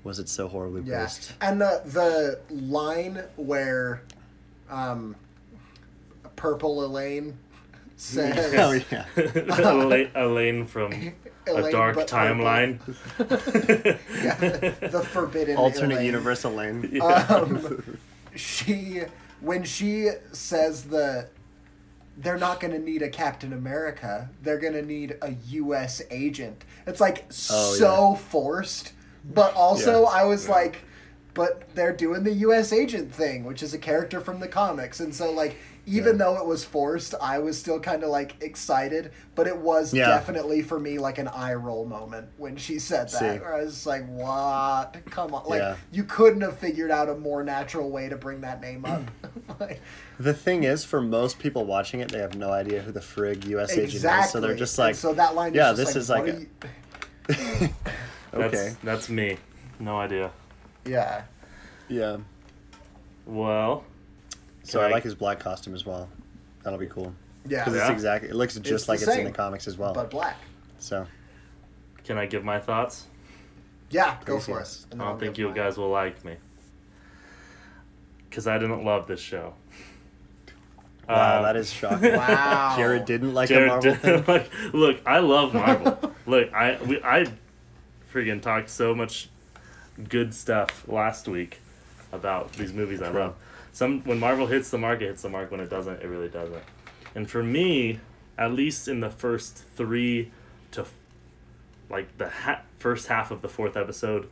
was 0.02 0.18
it 0.18 0.28
so 0.30 0.48
horribly 0.48 0.82
Yeah. 0.82 1.02
paced? 1.04 1.34
And 1.42 1.60
the 1.60 1.82
the 1.84 2.40
line 2.54 3.22
where 3.36 4.02
um 4.70 5.16
Purple 6.36 6.84
Elaine 6.84 7.36
says 7.96 8.54
Oh 8.56 8.80
yeah, 8.90 9.04
Elaine, 9.70 10.10
Elaine 10.14 10.66
from 10.66 10.92
a 11.46 11.70
dark 11.70 11.96
timeline. 12.06 12.78
yeah, 14.24 14.36
the 14.88 15.06
forbidden 15.12 15.56
alternate 15.56 15.94
Elaine. 15.96 16.06
universe 16.06 16.44
Elaine. 16.44 17.00
um, 17.02 17.98
she 18.34 19.02
when 19.40 19.64
she 19.64 20.08
says 20.32 20.84
the 20.84 21.28
they're 22.16 22.38
not 22.38 22.60
going 22.60 22.72
to 22.72 22.78
need 22.78 23.00
a 23.02 23.08
Captain 23.08 23.52
America. 23.52 24.28
They're 24.42 24.58
going 24.58 24.74
to 24.74 24.82
need 24.82 25.16
a 25.22 25.32
U.S. 25.48 26.02
agent. 26.10 26.64
It's 26.86 27.00
like 27.00 27.24
Oh, 27.50 27.74
so 27.74 28.14
forced, 28.14 28.92
but 29.24 29.54
also 29.54 30.02
Yeah. 30.02 30.08
I 30.08 30.24
was 30.24 30.46
like, 30.48 30.84
but 31.34 31.62
they're 31.74 31.92
doing 31.92 32.24
the 32.24 32.32
U.S. 32.32 32.72
agent 32.72 33.14
thing, 33.14 33.44
which 33.44 33.62
is 33.62 33.72
a 33.74 33.78
character 33.78 34.20
from 34.20 34.40
the 34.40 34.48
comics, 34.48 35.00
and 35.00 35.14
so 35.14 35.30
like 35.32 35.56
even 35.86 36.12
Yeah. 36.18 36.24
though 36.24 36.36
it 36.36 36.46
was 36.46 36.62
forced, 36.62 37.14
I 37.22 37.38
was 37.38 37.58
still 37.58 37.80
kind 37.80 38.04
of 38.04 38.10
like 38.10 38.36
excited, 38.42 39.10
but 39.34 39.46
it 39.46 39.56
was 39.56 39.94
Yeah. 39.94 40.06
definitely 40.08 40.60
for 40.62 40.78
me 40.78 40.98
like 40.98 41.16
an 41.18 41.26
eye 41.28 41.54
roll 41.54 41.86
moment 41.86 42.28
when 42.36 42.56
she 42.56 42.78
said 42.78 43.08
that. 43.08 43.18
See. 43.18 43.38
Where 43.40 43.54
I 43.54 43.62
was 43.64 43.86
like, 43.86 44.06
what? 44.06 44.96
Come 45.10 45.34
on, 45.34 45.46
like 45.48 45.60
Yeah. 45.60 45.76
you 45.90 46.04
couldn't 46.04 46.42
have 46.42 46.58
figured 46.58 46.90
out 46.90 47.08
a 47.08 47.14
more 47.14 47.42
natural 47.42 47.90
way 47.90 48.08
to 48.10 48.16
bring 48.16 48.42
that 48.42 48.60
name 48.60 48.84
up. 48.84 49.02
like, 49.60 49.80
The 50.18 50.34
thing 50.34 50.64
is, 50.64 50.84
for 50.84 51.00
most 51.00 51.38
people 51.38 51.64
watching 51.64 52.00
it, 52.00 52.12
they 52.12 52.18
have 52.18 52.36
no 52.36 52.50
idea 52.52 52.82
who 52.82 52.92
the 52.92 53.00
frig 53.00 53.46
U.S. 53.46 53.72
agent 53.72 54.04
is, 54.04 54.30
so 54.30 54.38
they're 54.40 54.54
just 54.54 54.78
And 54.78 54.88
like, 54.88 54.94
so 54.96 55.14
that 55.14 55.34
line. 55.34 55.54
yeah, 55.54 55.72
is 55.72 55.78
just 55.78 55.94
this 55.94 56.08
like, 56.10 56.26
is 56.28 56.38
like 57.30 57.38
a- 57.38 57.60
you- 57.62 57.68
That's, 58.32 58.54
okay, 58.54 58.76
that's 58.84 59.08
me. 59.08 59.38
No 59.80 59.98
idea. 59.98 60.30
Yeah. 60.84 61.22
yeah. 61.88 62.18
Well, 63.26 63.84
So 64.62 64.80
I 64.80 64.88
I- 64.88 64.90
like 64.90 65.02
his 65.04 65.14
black 65.14 65.38
costume 65.40 65.74
as 65.74 65.84
well. 65.86 66.08
That'll 66.62 66.78
be 66.78 66.86
cool. 66.86 67.14
Yeah, 67.48 67.60
Because 67.64 67.74
it's 67.80 67.88
Yeah. 67.88 67.92
exactly, 67.92 68.28
it 68.30 68.34
looks 68.36 68.56
just 68.58 68.86
the 68.86 68.92
like 68.92 69.00
it's 69.02 69.10
in 69.16 69.24
the 69.24 69.30
comics 69.32 69.66
as 69.66 69.78
well. 69.78 69.94
but 69.94 70.10
black. 70.10 70.36
so 70.78 71.06
can 72.04 72.18
I 72.18 72.26
give 72.26 72.44
my 72.44 72.58
thoughts? 72.58 73.06
Yeah, 73.90 74.16
go 74.24 74.36
Please, 74.36 74.44
for 74.46 74.58
yes. 74.58 74.80
it. 74.80 74.86
I 74.86 74.90
And 74.92 74.92
then 74.92 74.98
don't 74.98 75.06
I'll 75.14 75.18
think 75.18 75.34
give 75.34 75.38
you 75.42 75.46
mine. 75.48 75.56
guys 75.56 75.76
will 75.78 75.88
like 75.90 76.24
me. 76.24 76.36
Because 78.28 78.46
I 78.46 78.58
didn't 78.58 78.84
love 78.84 79.06
this 79.06 79.20
show. 79.20 79.54
wow, 81.08 81.38
Um, 81.38 81.42
that 81.44 81.56
is 81.56 81.72
shocking. 81.72 82.12
Wow. 82.16 82.74
Jared 82.76 83.04
didn't 83.04 83.34
like 83.34 83.48
Jared 83.48 83.64
a 83.64 83.68
Marvel 83.72 83.92
didn't 83.94 84.24
thing. 84.24 84.34
like. 84.34 84.50
Look, 84.74 85.00
I 85.06 85.18
love 85.18 85.54
Marvel. 85.54 86.14
look, 86.26 86.52
I 86.54 86.78
we 86.84 87.02
I 87.02 87.26
freaking 88.12 88.40
talked 88.42 88.70
so 88.70 88.94
much 88.94 89.28
good 90.08 90.34
stuff 90.34 90.86
last 90.88 91.28
week 91.28 91.60
about 92.12 92.52
these 92.54 92.72
movies 92.72 93.02
I 93.02 93.10
love. 93.10 93.36
Some 93.72 94.02
when 94.02 94.18
Marvel 94.18 94.46
hits 94.46 94.70
the 94.70 94.78
mark, 94.78 95.00
it 95.00 95.06
hits 95.06 95.22
the 95.22 95.28
mark. 95.28 95.50
When 95.50 95.60
it 95.60 95.70
doesn't, 95.70 96.02
it 96.02 96.06
really 96.06 96.28
doesn't. 96.28 96.62
And 97.14 97.30
for 97.30 97.42
me, 97.42 98.00
at 98.38 98.52
least 98.52 98.88
in 98.88 99.00
the 99.00 99.10
first 99.10 99.64
three 99.76 100.30
to 100.72 100.86
like 101.88 102.16
the 102.18 102.28
ha- 102.28 102.62
first 102.78 103.08
half 103.08 103.30
of 103.30 103.42
the 103.42 103.48
fourth 103.48 103.76
episode 103.76 104.28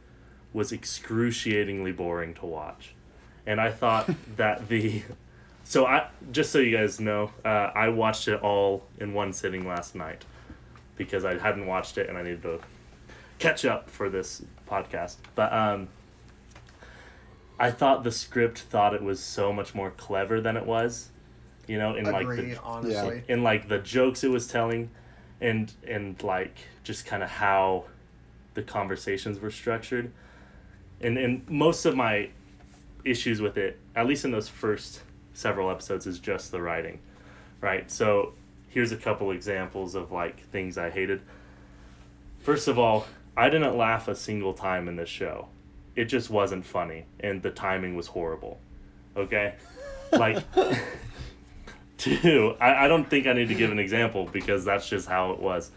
was 0.52 0.72
excruciatingly 0.72 1.92
boring 1.92 2.34
to 2.34 2.46
watch. 2.46 2.94
And 3.46 3.60
I 3.60 3.70
thought 3.70 4.10
that 4.36 4.68
the 4.68 5.02
so 5.64 5.86
I 5.86 6.08
just 6.32 6.50
so 6.50 6.58
you 6.58 6.76
guys 6.76 6.98
know, 6.98 7.30
uh, 7.44 7.70
I 7.74 7.90
watched 7.90 8.26
it 8.28 8.40
all 8.40 8.86
in 8.98 9.12
one 9.12 9.32
sitting 9.32 9.66
last 9.66 9.94
night 9.94 10.24
because 10.96 11.24
I 11.24 11.38
hadn't 11.38 11.66
watched 11.66 11.98
it 11.98 12.08
and 12.08 12.18
I 12.18 12.22
needed 12.22 12.42
to 12.42 12.60
catch 13.38 13.64
up 13.64 13.90
for 13.90 14.08
this 14.08 14.42
podcast. 14.68 15.16
But 15.34 15.52
um, 15.52 15.88
I 17.58 17.70
thought 17.70 18.04
the 18.04 18.12
script 18.12 18.60
thought 18.60 18.94
it 18.94 19.02
was 19.02 19.20
so 19.20 19.52
much 19.52 19.74
more 19.74 19.90
clever 19.90 20.40
than 20.40 20.56
it 20.56 20.66
was, 20.66 21.10
you 21.66 21.78
know, 21.78 21.94
in 21.94 22.04
like 22.12 22.26
the 22.28 22.56
in 23.28 23.42
like 23.42 23.68
the 23.68 23.78
jokes 23.78 24.22
it 24.24 24.28
was 24.30 24.46
telling, 24.46 24.90
and 25.40 25.72
and 25.86 26.22
like 26.22 26.56
just 26.84 27.06
kind 27.06 27.22
of 27.22 27.30
how 27.30 27.84
the 28.54 28.62
conversations 28.62 29.40
were 29.40 29.50
structured, 29.50 30.12
and 31.00 31.18
and 31.18 31.48
most 31.48 31.84
of 31.84 31.96
my 31.96 32.30
issues 33.04 33.40
with 33.40 33.56
it, 33.56 33.78
at 33.96 34.06
least 34.06 34.24
in 34.24 34.30
those 34.30 34.48
first 34.48 35.02
several 35.34 35.70
episodes, 35.70 36.06
is 36.06 36.18
just 36.18 36.50
the 36.52 36.60
writing, 36.60 36.98
right? 37.60 37.90
So 37.90 38.34
here's 38.68 38.92
a 38.92 38.96
couple 38.96 39.30
examples 39.30 39.94
of 39.94 40.12
like 40.12 40.40
things 40.50 40.78
I 40.78 40.90
hated. 40.90 41.20
First 42.40 42.68
of 42.68 42.78
all, 42.78 43.06
I 43.38 43.48
didn't 43.50 43.76
laugh 43.76 44.08
a 44.08 44.14
single 44.16 44.52
time 44.52 44.88
in 44.88 44.96
this 44.96 45.08
show. 45.08 45.48
It 45.94 46.06
just 46.06 46.28
wasn't 46.28 46.64
funny, 46.66 47.04
and 47.20 47.40
the 47.42 47.50
timing 47.50 47.94
was 47.96 48.08
horrible. 48.08 48.58
Okay? 49.16 49.54
Like, 50.10 50.42
two, 51.98 52.56
I, 52.60 52.86
I 52.86 52.88
don't 52.88 53.08
think 53.10 53.26
I 53.26 53.34
need 53.34 53.48
to 53.48 53.54
give 53.54 53.70
an 53.70 53.78
example 53.78 54.26
because 54.32 54.64
that's 54.64 54.88
just 54.88 55.06
how 55.06 55.32
it 55.32 55.38
was. 55.38 55.70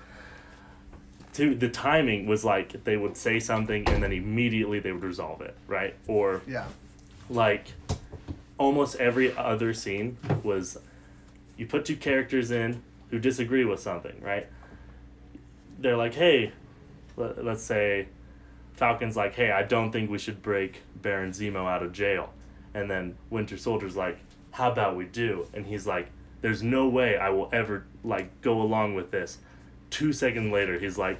Two, 1.34 1.54
the 1.56 1.68
timing 1.68 2.28
was 2.28 2.46
like 2.46 2.86
they 2.86 2.96
would 2.96 3.18
say 3.18 3.42
something 3.42 3.88
and 3.90 4.02
then 4.02 4.14
immediately 4.14 4.80
they 4.80 4.94
would 4.94 5.04
resolve 5.04 5.42
it, 5.42 5.56
right? 5.68 5.96
Or 6.08 6.42
Yeah. 6.48 6.66
like 7.30 7.74
almost 8.58 8.96
every 9.02 9.36
other 9.36 9.74
scene 9.74 10.18
was 10.44 10.78
you 11.58 11.66
put 11.66 11.84
two 11.84 11.98
characters 11.98 12.52
in 12.52 12.82
who 13.10 13.20
disagree 13.20 13.66
with 13.66 13.82
something, 13.82 14.16
right? 14.22 14.48
They're 15.80 15.98
like, 15.98 16.14
hey, 16.14 16.52
let, 17.18 17.44
let's 17.44 17.64
say 17.64 18.08
Falcon's 18.74 19.16
like, 19.16 19.36
hey, 19.36 19.52
I 19.52 19.64
don't 19.64 19.92
think 19.92 20.10
we 20.10 20.18
should 20.18 20.42
break 20.42 20.82
Baron 20.96 21.32
Zemo 21.32 21.70
out 21.70 21.84
of 21.84 21.92
jail. 21.92 22.34
And 22.74 22.90
then 22.90 23.18
Winter 23.30 23.58
Soldier's 23.58 23.96
like, 23.96 24.18
how 24.52 24.72
about 24.72 24.96
we 24.96 25.06
do? 25.06 25.48
And 25.54 25.66
he's 25.66 25.86
like, 25.86 26.10
there's 26.42 26.64
no 26.64 26.88
way 26.88 27.18
I 27.18 27.30
will 27.30 27.50
ever 27.54 27.86
like 28.04 28.42
go 28.42 28.62
along 28.62 28.96
with 28.96 29.12
this. 29.12 29.38
Two 29.90 30.14
seconds 30.14 30.52
later, 30.52 30.80
he's 30.80 30.98
like, 30.98 31.20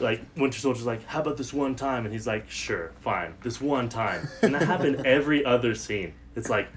like 0.00 0.22
Winter 0.36 0.58
Soldier's 0.58 0.86
like, 0.86 1.04
how 1.06 1.20
about 1.20 1.36
this 1.36 1.52
one 1.52 1.74
time? 1.74 2.04
And 2.04 2.12
he's 2.12 2.26
like, 2.26 2.50
sure, 2.50 2.92
fine, 3.00 3.34
this 3.42 3.60
one 3.60 3.88
time. 3.88 4.28
And 4.42 4.54
that 4.54 4.62
happened 4.62 5.06
every 5.06 5.44
other 5.44 5.74
scene. 5.74 6.14
It's 6.36 6.48
like, 6.48 6.68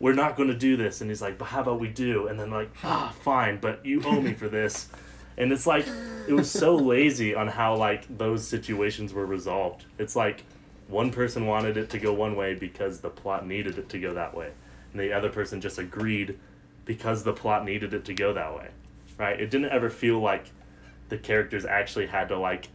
we're 0.00 0.14
not 0.14 0.36
going 0.36 0.48
to 0.48 0.56
do 0.56 0.76
this. 0.76 1.00
And 1.00 1.10
he's 1.10 1.22
like, 1.22 1.38
but 1.38 1.46
how 1.46 1.60
about 1.60 1.78
we 1.78 1.88
do? 1.88 2.26
And 2.26 2.38
then 2.38 2.50
like, 2.50 2.70
ah, 2.82 3.14
fine, 3.22 3.58
but 3.60 3.84
you 3.86 4.02
owe 4.04 4.20
me 4.20 4.32
for 4.34 4.48
this. 4.48 4.88
And 5.36 5.52
it's 5.52 5.66
like, 5.66 5.86
it 6.28 6.32
was 6.34 6.50
so 6.50 6.76
lazy 6.76 7.34
on 7.34 7.48
how 7.48 7.76
like 7.76 8.06
those 8.18 8.46
situations 8.46 9.12
were 9.12 9.26
resolved. 9.26 9.86
It's 9.98 10.14
like, 10.14 10.44
one 10.88 11.10
person 11.10 11.46
wanted 11.46 11.76
it 11.76 11.88
to 11.90 11.98
go 11.98 12.12
one 12.12 12.36
way 12.36 12.54
because 12.54 13.00
the 13.00 13.08
plot 13.08 13.46
needed 13.46 13.78
it 13.78 13.88
to 13.88 13.98
go 13.98 14.12
that 14.14 14.34
way, 14.34 14.50
and 14.92 15.00
the 15.00 15.12
other 15.12 15.30
person 15.30 15.60
just 15.60 15.78
agreed 15.78 16.38
because 16.84 17.22
the 17.22 17.32
plot 17.32 17.64
needed 17.64 17.94
it 17.94 18.04
to 18.04 18.14
go 18.14 18.34
that 18.34 18.54
way, 18.54 18.68
right? 19.16 19.40
It 19.40 19.50
didn't 19.50 19.70
ever 19.70 19.88
feel 19.88 20.20
like 20.20 20.50
the 21.08 21.16
characters 21.16 21.64
actually 21.64 22.06
had 22.06 22.28
to 22.28 22.38
like 22.38 22.68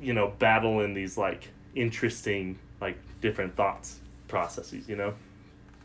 you 0.00 0.12
know 0.12 0.32
battle 0.38 0.80
in 0.80 0.94
these 0.94 1.16
like 1.16 1.48
interesting 1.74 2.58
like 2.80 2.96
different 3.20 3.56
thoughts 3.56 3.98
processes 4.28 4.88
you 4.88 4.96
know 4.96 5.14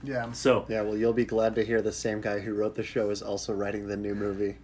Yeah. 0.04 0.32
so 0.32 0.66
Yeah, 0.68 0.82
well, 0.82 0.98
you'll 0.98 1.14
be 1.14 1.26
glad 1.26 1.56
to 1.56 1.64
hear 1.64 1.82
the 1.82 1.92
same 1.92 2.22
guy 2.22 2.40
who 2.40 2.54
wrote 2.54 2.76
the 2.76 2.84
show 2.84 3.10
is 3.10 3.22
also 3.22 3.54
writing 3.54 3.88
the 3.88 3.98
new 3.98 4.16
movie. 4.16 4.58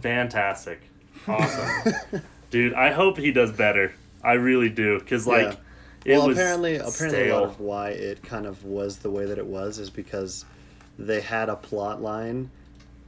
Fantastic 0.00 0.80
awesome 1.28 2.22
dude 2.50 2.74
i 2.74 2.90
hope 2.90 3.16
he 3.18 3.30
does 3.32 3.52
better 3.52 3.92
i 4.24 4.32
really 4.32 4.68
do 4.68 4.98
because 4.98 5.26
like 5.26 5.46
Yeah. 6.04 6.14
it 6.14 6.18
well, 6.18 6.28
was 6.28 6.36
apparently, 6.38 6.76
apparently, 6.76 7.28
a 7.28 7.34
lot 7.34 7.44
of 7.44 7.60
why 7.60 7.90
it 7.90 8.22
kind 8.22 8.46
of 8.46 8.64
was 8.64 8.98
the 8.98 9.10
way 9.10 9.24
that 9.26 9.38
it 9.38 9.46
was 9.46 9.78
is 9.78 9.90
because 9.90 10.44
they 10.98 11.20
had 11.20 11.48
a 11.48 11.56
plot 11.56 12.02
line 12.02 12.50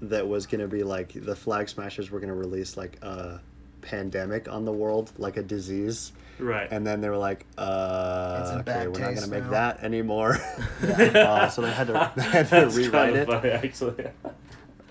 that 0.02 0.26
was 0.28 0.46
going 0.46 0.60
to 0.60 0.68
be 0.68 0.82
like 0.84 1.12
the 1.14 1.34
Flag 1.34 1.68
Smashers 1.68 2.10
were 2.10 2.20
going 2.20 2.28
to 2.28 2.34
release 2.36 2.76
like 2.76 3.02
a 3.02 3.40
pandemic 3.82 4.48
on 4.48 4.64
the 4.64 4.72
world, 4.72 5.10
like 5.18 5.36
a 5.36 5.42
disease, 5.42 6.12
right 6.38 6.68
and 6.70 6.86
then 6.86 7.00
they 7.00 7.08
were 7.08 7.16
like, 7.16 7.46
uh, 7.58 8.58
okay, 8.60 8.86
we're 8.86 8.98
not 9.00 9.14
going 9.14 9.16
to 9.16 9.26
make 9.28 9.44
now." 9.44 9.50
that 9.50 9.82
anymore. 9.82 10.38
uh, 10.82 11.48
so 11.48 11.62
they 11.62 11.70
had 11.72 11.86
to, 11.88 12.12
they 12.16 12.22
had 12.22 12.48
to 12.48 12.68
rewrite 12.68 13.14
kinda 13.14 13.22
it. 13.22 13.26
funny, 13.26 13.50
actually 13.50 14.06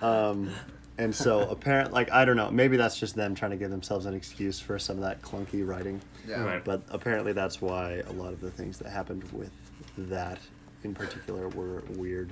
Um, 0.01 0.49
and 0.97 1.13
so 1.15 1.41
apparent, 1.49 1.91
like 1.93 2.11
I 2.11 2.25
don't 2.25 2.35
know, 2.37 2.51
maybe 2.51 2.77
that's 2.77 2.99
just 2.99 3.15
them 3.15 3.35
trying 3.35 3.51
to 3.51 3.57
give 3.57 3.71
themselves 3.71 4.05
an 4.05 4.13
excuse 4.13 4.59
for 4.59 4.77
some 4.79 4.97
of 4.97 5.03
that 5.03 5.21
clunky 5.21 5.65
writing. 5.67 6.01
Yeah. 6.27 6.43
Right. 6.43 6.63
But 6.63 6.83
apparently, 6.89 7.33
that's 7.33 7.61
why 7.61 8.01
a 8.07 8.11
lot 8.13 8.33
of 8.33 8.41
the 8.41 8.51
things 8.51 8.77
that 8.79 8.89
happened 8.89 9.23
with 9.31 9.51
that 9.97 10.39
in 10.83 10.93
particular 10.93 11.47
were 11.49 11.83
weird. 11.95 12.31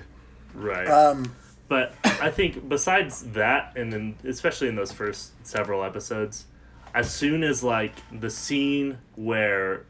right 0.54 0.88
Um. 0.88 1.34
But 1.68 1.94
I 2.04 2.30
think 2.32 2.68
besides 2.68 3.22
that, 3.32 3.78
and 3.78 3.94
then 3.94 4.16
especially 4.26 4.68
in 4.68 4.76
those 4.76 4.92
first 4.92 5.32
several 5.48 5.86
episodes, 5.86 6.46
as 6.94 7.14
soon 7.14 7.44
as 7.44 7.64
like 7.64 7.94
the 8.12 8.30
scene 8.30 8.98
where 9.16 9.86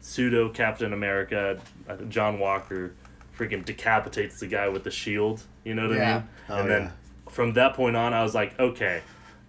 pseudo 0.00 0.48
Captain 0.48 0.94
America, 0.94 1.60
uh, 1.90 1.96
John 2.08 2.38
Walker, 2.38 2.94
freaking 3.38 3.64
decapitates 3.66 4.40
the 4.40 4.46
guy 4.46 4.68
with 4.68 4.84
the 4.84 4.90
shield, 4.90 5.42
you 5.64 5.74
know 5.74 5.88
what 5.88 5.98
I 5.98 6.00
Yeah. 6.00 6.14
mean? 6.14 6.28
Oh, 6.48 6.56
and 6.60 6.70
then 6.70 6.82
yeah. 6.84 6.90
From 7.34 7.52
that 7.54 7.74
point 7.74 7.96
on, 7.96 8.14
I 8.14 8.22
was 8.22 8.34
like, 8.34 8.58
okay, 8.60 9.02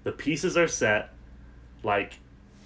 the 0.04 0.12
pieces 0.12 0.58
are 0.58 0.68
set. 0.68 1.10
Like, 1.84 2.14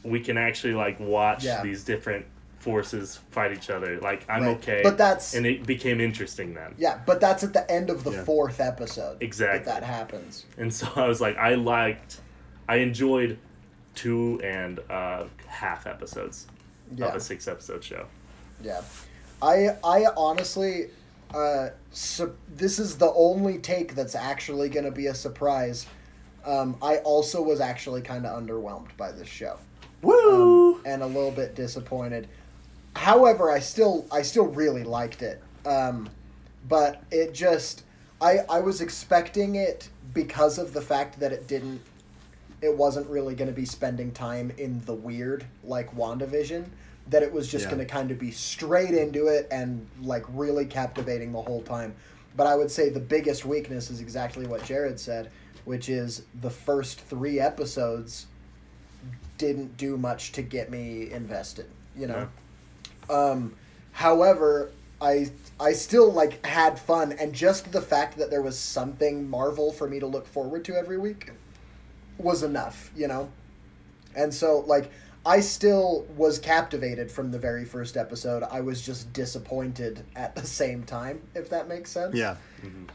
we 0.03 0.21
can 0.21 0.37
actually 0.37 0.73
like 0.73 0.99
watch 0.99 1.43
Yeah. 1.43 1.61
these 1.61 1.83
different 1.83 2.25
forces 2.59 3.19
fight 3.31 3.51
each 3.53 3.69
other. 3.69 3.99
Like, 3.99 4.25
I'm 4.29 4.43
Right. 4.43 4.57
okay. 4.57 4.81
But 4.83 4.97
that's- 4.97 5.33
and 5.33 5.45
it 5.45 5.65
became 5.65 5.99
interesting 6.01 6.53
then. 6.53 6.73
Yeah, 6.77 6.99
but 7.05 7.19
that's 7.21 7.43
at 7.43 7.53
the 7.53 7.69
end 7.69 7.89
of 7.89 8.03
the 8.03 8.11
Yeah. 8.11 8.23
fourth 8.23 8.59
episode. 8.61 9.17
Exactly. 9.21 9.65
That 9.65 9.81
that 9.81 9.83
happens. 9.83 10.45
And 10.57 10.73
so 10.73 10.87
I 10.95 11.07
was 11.07 11.19
like, 11.21 11.37
I 11.37 11.55
liked, 11.55 12.19
I 12.67 12.77
enjoyed 12.77 13.37
two 13.95 14.39
and 14.43 14.79
uh, 14.89 15.25
half 15.47 15.85
episodes 15.85 16.47
Yeah. 16.95 17.07
of 17.07 17.15
a 17.15 17.19
six 17.19 17.47
episode 17.47 17.83
show. 17.83 18.05
Yeah, 18.61 18.81
I 19.41 19.75
I 19.83 20.05
honestly, 20.17 20.89
uh, 21.33 21.69
su- 21.91 22.35
this 22.47 22.79
is 22.79 22.97
the 22.97 23.11
only 23.13 23.57
take 23.59 23.95
that's 23.95 24.15
actually 24.15 24.69
going 24.69 24.85
to 24.85 24.91
be 24.91 25.07
a 25.07 25.15
surprise. 25.15 25.85
Um, 26.45 26.77
I 26.81 26.97
also 26.97 27.41
was 27.41 27.59
actually 27.59 28.01
kind 28.01 28.25
of 28.25 28.41
underwhelmed 28.41 28.95
by 28.97 29.11
this 29.11 29.27
show, 29.27 29.57
Woo! 30.01 30.75
um, 30.75 30.81
and 30.85 31.03
a 31.03 31.05
little 31.05 31.31
bit 31.31 31.55
disappointed. 31.55 32.27
However, 32.95 33.51
I 33.51 33.59
still 33.59 34.05
I 34.11 34.21
still 34.21 34.47
really 34.47 34.83
liked 34.83 35.21
it, 35.21 35.41
um, 35.65 36.09
but 36.67 37.03
it 37.11 37.33
just 37.33 37.83
I 38.21 38.39
I 38.49 38.61
was 38.61 38.81
expecting 38.81 39.55
it 39.55 39.89
because 40.13 40.57
of 40.57 40.73
the 40.73 40.81
fact 40.81 41.19
that 41.19 41.31
it 41.31 41.47
didn't 41.47 41.81
it 42.61 42.75
wasn't 42.75 43.07
really 43.07 43.35
going 43.35 43.47
to 43.47 43.55
be 43.55 43.65
spending 43.65 44.11
time 44.11 44.51
in 44.57 44.81
the 44.85 44.93
weird 44.93 45.45
like 45.63 45.95
WandaVision 45.95 46.65
that 47.09 47.23
it 47.23 47.31
was 47.31 47.47
just 47.47 47.65
Yeah. 47.65 47.71
going 47.71 47.79
to 47.79 47.91
kind 47.91 48.11
of 48.11 48.19
be 48.19 48.31
straight 48.31 48.93
into 48.93 49.27
it 49.27 49.47
and 49.51 49.87
like 50.01 50.23
really 50.29 50.65
captivating 50.65 51.31
the 51.31 51.41
whole 51.41 51.61
time. 51.61 51.95
But 52.35 52.47
I 52.47 52.55
would 52.55 52.69
say 52.71 52.89
the 52.89 52.99
biggest 52.99 53.45
weakness 53.45 53.89
is 53.89 53.99
exactly 53.99 54.45
what 54.45 54.63
Jared 54.63 54.99
said, 54.99 55.29
which 55.65 55.89
is 55.89 56.23
the 56.39 56.49
first 56.51 56.99
3 57.01 57.39
episodes 57.39 58.27
didn't 59.37 59.77
do 59.77 59.97
much 59.97 60.31
to 60.33 60.41
get 60.41 60.69
me 60.69 61.09
invested, 61.11 61.65
you 61.95 62.07
know. 62.07 62.29
Um, 63.09 63.55
however, 63.93 64.71
I 65.01 65.31
I 65.59 65.73
still 65.73 66.11
like 66.11 66.45
had 66.45 66.77
fun, 66.77 67.13
and 67.13 67.33
just 67.33 67.71
the 67.71 67.81
fact 67.81 68.17
that 68.17 68.29
there 68.29 68.41
was 68.41 68.57
something 68.57 69.29
Marvel 69.29 69.71
for 69.71 69.87
me 69.87 69.99
to 69.99 70.05
look 70.07 70.27
forward 70.27 70.63
to 70.65 70.75
every 70.75 70.97
week 70.97 71.31
was 72.17 72.43
enough, 72.43 72.91
you 72.95 73.07
know. 73.07 73.29
And 74.15 74.33
so, 74.33 74.59
like, 74.67 74.91
I 75.29 75.41
still 75.41 76.07
was 76.17 76.39
captivated 76.39 77.11
from 77.11 77.29
the 77.29 77.37
very 77.37 77.63
first 77.63 77.97
episode. 77.97 78.41
I 78.41 78.61
was 78.61 78.81
just 78.81 79.13
disappointed 79.13 80.03
at 80.15 80.35
the 80.35 80.45
same 80.45 80.81
time, 80.83 81.21
if 81.35 81.51
that 81.51 81.67
makes 81.67 81.91
sense. 81.91 82.15
Yeah. 82.15 82.35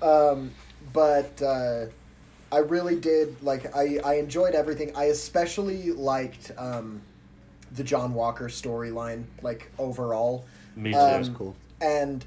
Um, 0.03 0.51
but 0.93 1.41
uh, 1.41 1.87
I 2.51 2.59
really 2.59 2.99
did 2.99 3.41
like. 3.41 3.75
I 3.77 4.01
I 4.05 4.15
enjoyed 4.15 4.57
everything. 4.57 4.91
I 4.97 5.05
especially 5.05 5.93
liked 5.93 6.51
um, 6.59 7.01
the 7.77 7.85
John 7.85 8.15
Walker 8.15 8.49
storyline, 8.49 9.27
like 9.43 9.71
overall. 9.79 10.45
Me 10.75 10.91
too. 10.91 10.99
Um, 10.99 11.11
That 11.11 11.19
was 11.21 11.29
cool. 11.29 11.55
And 11.81 12.27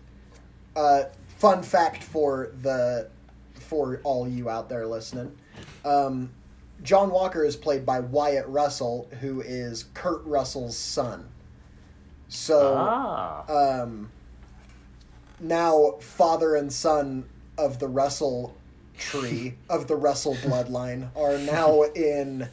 uh, 0.78 1.04
fun 1.38 1.62
fact 1.64 2.02
for 2.02 2.52
the 2.62 3.10
for 3.56 4.00
all 4.06 4.26
you 4.26 4.50
out 4.50 4.70
there 4.70 4.88
listening, 4.88 5.38
um, 5.84 6.30
John 6.84 7.10
Walker 7.10 7.44
is 7.44 7.56
played 7.56 7.86
by 7.86 8.00
Wyatt 8.00 8.48
Russell, 8.48 9.10
who 9.20 9.42
is 9.42 9.86
Kurt 9.94 10.24
Russell's 10.26 10.78
son. 10.78 11.28
So 12.30 12.76
ah. 12.78 13.46
um, 13.48 14.12
now 15.40 15.96
father 16.00 16.56
and 16.56 16.72
son 16.72 17.26
of 17.58 17.80
the 17.80 17.88
Russell 17.88 18.56
tree 18.98 19.56
of 19.70 19.88
the 19.88 19.96
Russell 19.96 20.36
bloodline 20.36 21.10
are 21.16 21.38
now 21.38 21.84
in 21.96 22.48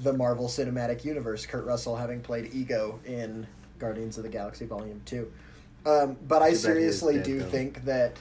the 0.00 0.12
Marvel 0.12 0.48
Cinematic 0.48 1.04
Universe. 1.04 1.46
Kurt 1.46 1.64
Russell 1.64 1.96
having 1.96 2.20
played 2.20 2.52
Ego 2.54 2.98
in 3.04 3.46
Guardians 3.78 4.16
of 4.16 4.22
the 4.22 4.30
Galaxy 4.30 4.64
Volume 4.64 5.00
Two. 5.04 5.30
Um, 5.84 6.16
but 6.26 6.42
I 6.42 6.50
Too 6.50 6.52
bad 6.52 6.52
he 6.52 6.52
is 6.54 6.62
seriously 6.62 7.14
dead, 7.16 7.24
do 7.24 7.38
though. 7.40 7.46
think 7.46 7.84
that. 7.84 8.16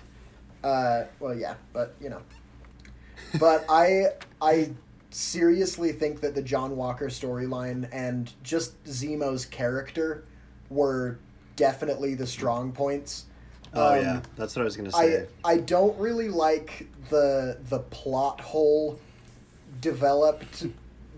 Uh, 0.63 1.05
well, 1.19 1.33
yeah, 1.33 1.55
but 1.73 1.95
you 1.99 2.09
know. 2.09 2.21
But 3.39 3.65
I 3.69 4.07
I 4.41 4.71
seriously 5.11 5.91
think 5.91 6.21
that 6.21 6.35
the 6.35 6.41
John 6.41 6.75
Walker 6.75 7.07
storyline 7.07 7.87
and 7.91 8.31
just 8.43 8.81
Zemo's 8.85 9.45
character 9.45 10.23
were 10.69 11.19
definitely 11.55 12.15
the 12.15 12.25
strong 12.27 12.71
points. 12.71 13.25
Oh 13.73 13.93
Um, 13.93 13.99
yeah, 14.01 14.21
that's 14.35 14.55
what 14.55 14.63
I 14.63 14.65
was 14.65 14.75
gonna 14.75 14.91
say. 14.91 14.97
I 14.97 15.07
say. 15.07 15.27
I 15.43 15.57
don't 15.57 15.97
really 15.99 16.29
like 16.29 16.87
the 17.09 17.57
the 17.69 17.79
plot 17.79 18.41
hole 18.41 18.99
developed 19.79 20.65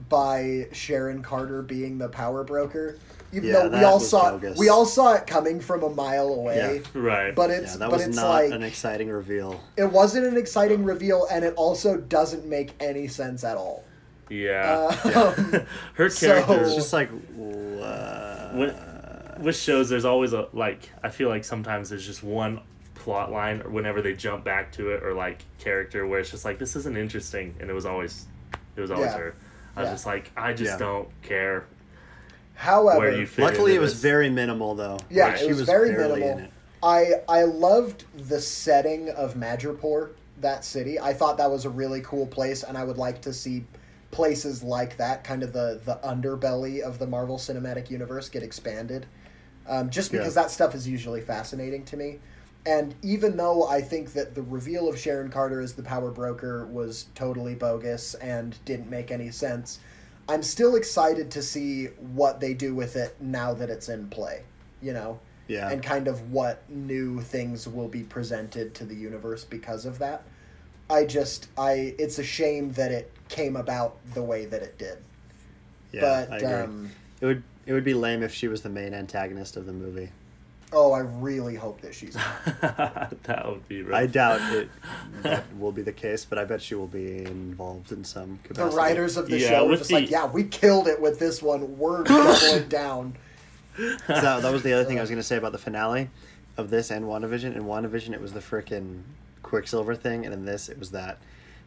by 0.10 0.68
Sharon 0.72 1.24
Carter 1.24 1.62
being 1.62 1.98
the 1.98 2.10
power 2.10 2.44
broker. 2.44 2.98
Even 3.34 3.50
Yeah, 3.50 3.54
though 3.54 3.63
we 3.65 3.69
that 3.72 3.84
all 3.86 4.00
was 4.00 4.10
saw 4.10 4.32
bogus. 4.32 4.58
we 4.60 4.69
all 4.69 4.86
saw 4.86 5.13
it 5.15 5.26
coming 5.28 5.60
from 5.60 5.84
a 5.84 5.89
mile 5.89 6.28
away. 6.30 6.82
Yeah. 6.93 7.00
Right. 7.02 7.34
But 7.36 7.50
it's 7.50 7.74
yeah, 7.74 7.78
that 7.80 7.89
but 7.89 7.98
was 8.00 8.08
it's 8.08 8.15
not 8.15 8.30
like 8.30 8.52
an 8.52 8.63
exciting 8.63 9.10
reveal. 9.10 9.60
it 9.76 9.91
wasn't 9.91 10.28
an 10.28 10.38
exciting 10.38 10.84
reveal 10.84 11.28
and 11.32 11.43
it 11.43 11.54
also 11.56 11.98
doesn't 11.98 12.46
make 12.46 12.74
any 12.80 13.08
sense 13.08 13.43
at 13.43 13.58
all. 13.58 13.84
yeah. 14.30 14.96
Um, 15.04 15.65
Her 15.96 16.10
so- 16.10 16.28
character 16.28 16.63
It's 16.63 16.76
just 16.76 16.93
like, 16.93 17.10
uh, 17.82 18.50
with, 18.56 18.76
with 19.41 19.58
shows 19.58 19.89
there's 19.89 20.06
always 20.06 20.34
a 20.34 20.48
like 20.54 20.89
I 21.04 21.10
feel 21.10 21.30
like 21.30 21.43
sometimes 21.43 21.89
there's 21.89 22.06
just 22.06 22.24
one 22.24 22.62
plot 22.96 23.32
line 23.32 23.62
or 23.62 23.69
whenever 23.69 24.02
they 24.02 24.13
jump 24.13 24.43
back 24.46 24.72
to 24.74 24.91
it 24.91 25.04
or 25.04 25.13
like 25.13 25.43
character 25.60 26.08
where 26.08 26.19
it's 26.19 26.30
just 26.32 26.46
like 26.46 26.60
this 26.60 26.76
isn't 26.76 26.96
interesting 26.98 27.56
and 27.60 27.69
it 27.69 27.74
was 27.74 27.86
always 27.86 28.28
it 28.76 28.82
was 28.82 28.91
always 28.91 29.12
Yeah. 29.12 29.17
her. 29.17 29.36
I 29.76 29.82
was 29.82 29.88
Yeah. 29.88 29.93
just 29.93 30.06
like 30.06 30.32
I 30.38 30.54
just 30.54 30.72
Yeah. 30.74 30.78
don't 30.78 31.10
care 31.24 31.65
However, 32.56 33.00
where 33.00 33.18
you 33.18 33.26
fit 33.26 33.44
luckily, 33.44 33.76
it 33.76 33.80
was 33.82 33.94
this. 33.94 34.02
very 34.02 34.30
minimal 34.30 34.76
though. 34.76 35.00
Yeah, 35.10 35.28
Like, 35.28 35.36
it 35.36 35.39
she 35.46 35.48
was, 35.54 35.62
very 35.62 35.89
barely 35.92 36.22
minimal. 36.22 36.38
in 36.39 36.44
it. 36.46 36.52
I 36.82 37.13
I 37.30 37.44
loved 37.44 38.06
the 38.30 38.39
setting 38.39 39.10
of 39.10 39.36
Madripoor, 39.36 40.10
that 40.42 40.63
city. 40.66 41.00
I 41.00 41.13
thought 41.13 41.38
that 41.38 41.50
was 41.50 41.66
a 41.66 41.70
really 41.70 42.02
cool 42.02 42.28
place, 42.28 42.63
and 42.63 42.78
I 42.78 42.84
would 42.84 42.98
like 42.98 43.22
to 43.24 43.34
see 43.34 43.66
places 44.12 44.62
like 44.62 44.98
that, 44.98 45.24
kind 45.24 45.44
of 45.44 45.54
the 45.54 45.82
the 45.84 45.96
underbelly 46.04 46.82
of 46.82 47.00
the 47.00 47.08
Marvel 47.08 47.38
Cinematic 47.38 47.89
Universe, 47.89 48.30
get 48.30 48.44
expanded. 48.44 49.06
Um, 49.68 49.89
just 49.89 50.12
because 50.12 50.36
Yeah. 50.36 50.44
that 50.44 50.52
stuff 50.52 50.76
is 50.76 50.88
usually 50.88 51.22
fascinating 51.22 51.86
to 51.86 51.98
me. 51.98 52.20
And 52.66 52.96
even 53.02 53.36
though 53.38 53.68
I 53.68 53.82
think 53.82 54.13
that 54.13 54.36
the 54.36 54.42
reveal 54.42 54.88
of 54.89 54.98
Sharon 55.00 55.30
Carter 55.30 55.60
as 55.62 55.74
the 55.74 55.84
power 55.84 56.12
broker 56.12 56.66
was 56.66 57.08
totally 57.16 57.56
bogus 57.56 58.13
and 58.16 58.56
didn't 58.66 58.89
make 58.89 59.10
any 59.12 59.32
sense, 59.32 59.80
I'm 60.28 60.44
still 60.44 60.76
excited 60.76 61.32
to 61.32 61.42
see 61.42 61.88
what 62.16 62.40
they 62.40 62.54
do 62.54 62.74
with 62.74 62.96
it 62.96 63.16
now 63.20 63.54
that 63.54 63.70
it's 63.70 63.90
in 63.90 64.10
play. 64.10 64.44
You 64.82 64.94
know? 64.94 65.20
Yeah. 65.48 65.70
and 65.70 65.84
kind 65.84 66.08
of 66.08 66.32
what 66.32 66.68
new 66.70 67.20
things 67.22 67.68
will 67.68 67.90
be 67.90 68.04
presented 68.04 68.74
to 68.76 68.86
the 68.86 68.96
universe 68.96 69.44
because 69.44 69.86
of 69.86 70.00
that. 70.00 70.24
I 70.90 71.06
just 71.06 71.48
I 71.58 71.96
it's 72.00 72.18
a 72.20 72.24
shame 72.24 72.72
that 72.74 72.92
it 72.92 73.12
came 73.30 73.56
about 73.56 73.98
the 74.14 74.24
way 74.24 74.46
that 74.46 74.62
it 74.62 74.78
did. 74.78 74.98
yeah, 75.92 76.02
but 76.02 76.32
I 76.32 76.38
agree. 76.38 76.48
um 76.48 76.92
it 77.20 77.26
would 77.26 77.44
it 77.66 77.74
would 77.74 77.84
be 77.84 77.94
lame 77.94 78.24
if 78.24 78.34
she 78.34 78.48
was 78.48 78.62
the 78.62 78.70
main 78.70 78.94
antagonist 78.94 79.58
of 79.58 79.66
the 79.66 79.74
movie. 79.74 80.10
Oh, 80.74 80.92
I 80.92 81.00
really 81.00 81.56
hope 81.56 81.82
that 81.82 81.94
she's 81.94 82.14
that 82.62 83.44
would 83.46 83.68
be 83.68 83.84
rough. 83.84 84.00
I 84.00 84.06
doubt 84.08 84.42
it 84.54 84.70
that 85.22 85.44
will 85.58 85.72
be 85.72 85.82
the 85.82 85.94
case, 85.94 86.26
but 86.26 86.38
I 86.38 86.46
bet 86.46 86.62
she 86.62 86.76
will 86.76 86.88
be 86.88 87.20
involved 87.26 87.92
in 87.92 88.04
some 88.04 88.40
the 88.50 88.66
writers 88.66 89.18
of 89.18 89.30
the 89.30 89.40
Yeah, 89.40 89.50
show 89.50 89.68
were 89.68 89.78
just 89.78 89.90
the- 89.90 89.96
like, 89.96 90.10
yeah, 90.10 90.26
we 90.26 90.44
killed 90.44 90.88
it 90.88 91.00
with 91.00 91.20
this 91.20 91.42
one. 91.42 91.78
We're 91.78 92.04
doubling 92.04 92.68
down. 92.68 93.16
So 93.78 94.42
that 94.42 94.52
was 94.52 94.64
the 94.64 94.74
other 94.74 94.84
thing 94.86 94.98
I 95.00 95.02
was 95.02 95.10
uh. 95.10 95.14
going 95.14 95.22
to 95.22 95.28
say 95.28 95.38
about 95.38 95.52
the 95.52 95.58
finale 95.58 96.10
of 96.58 96.70
this 96.70 96.92
and 96.92 97.06
WandaVision. 97.06 97.56
In 97.56 97.64
WandaVision, 97.64 98.14
it 98.14 98.22
was 98.22 98.34
the 98.34 98.40
frickin' 98.40 99.02
Quicksilver 99.42 99.96
thing, 99.96 100.26
and 100.26 100.34
in 100.34 100.46
this, 100.46 100.70
it 100.70 100.78
was 100.78 100.92
that. 100.92 101.18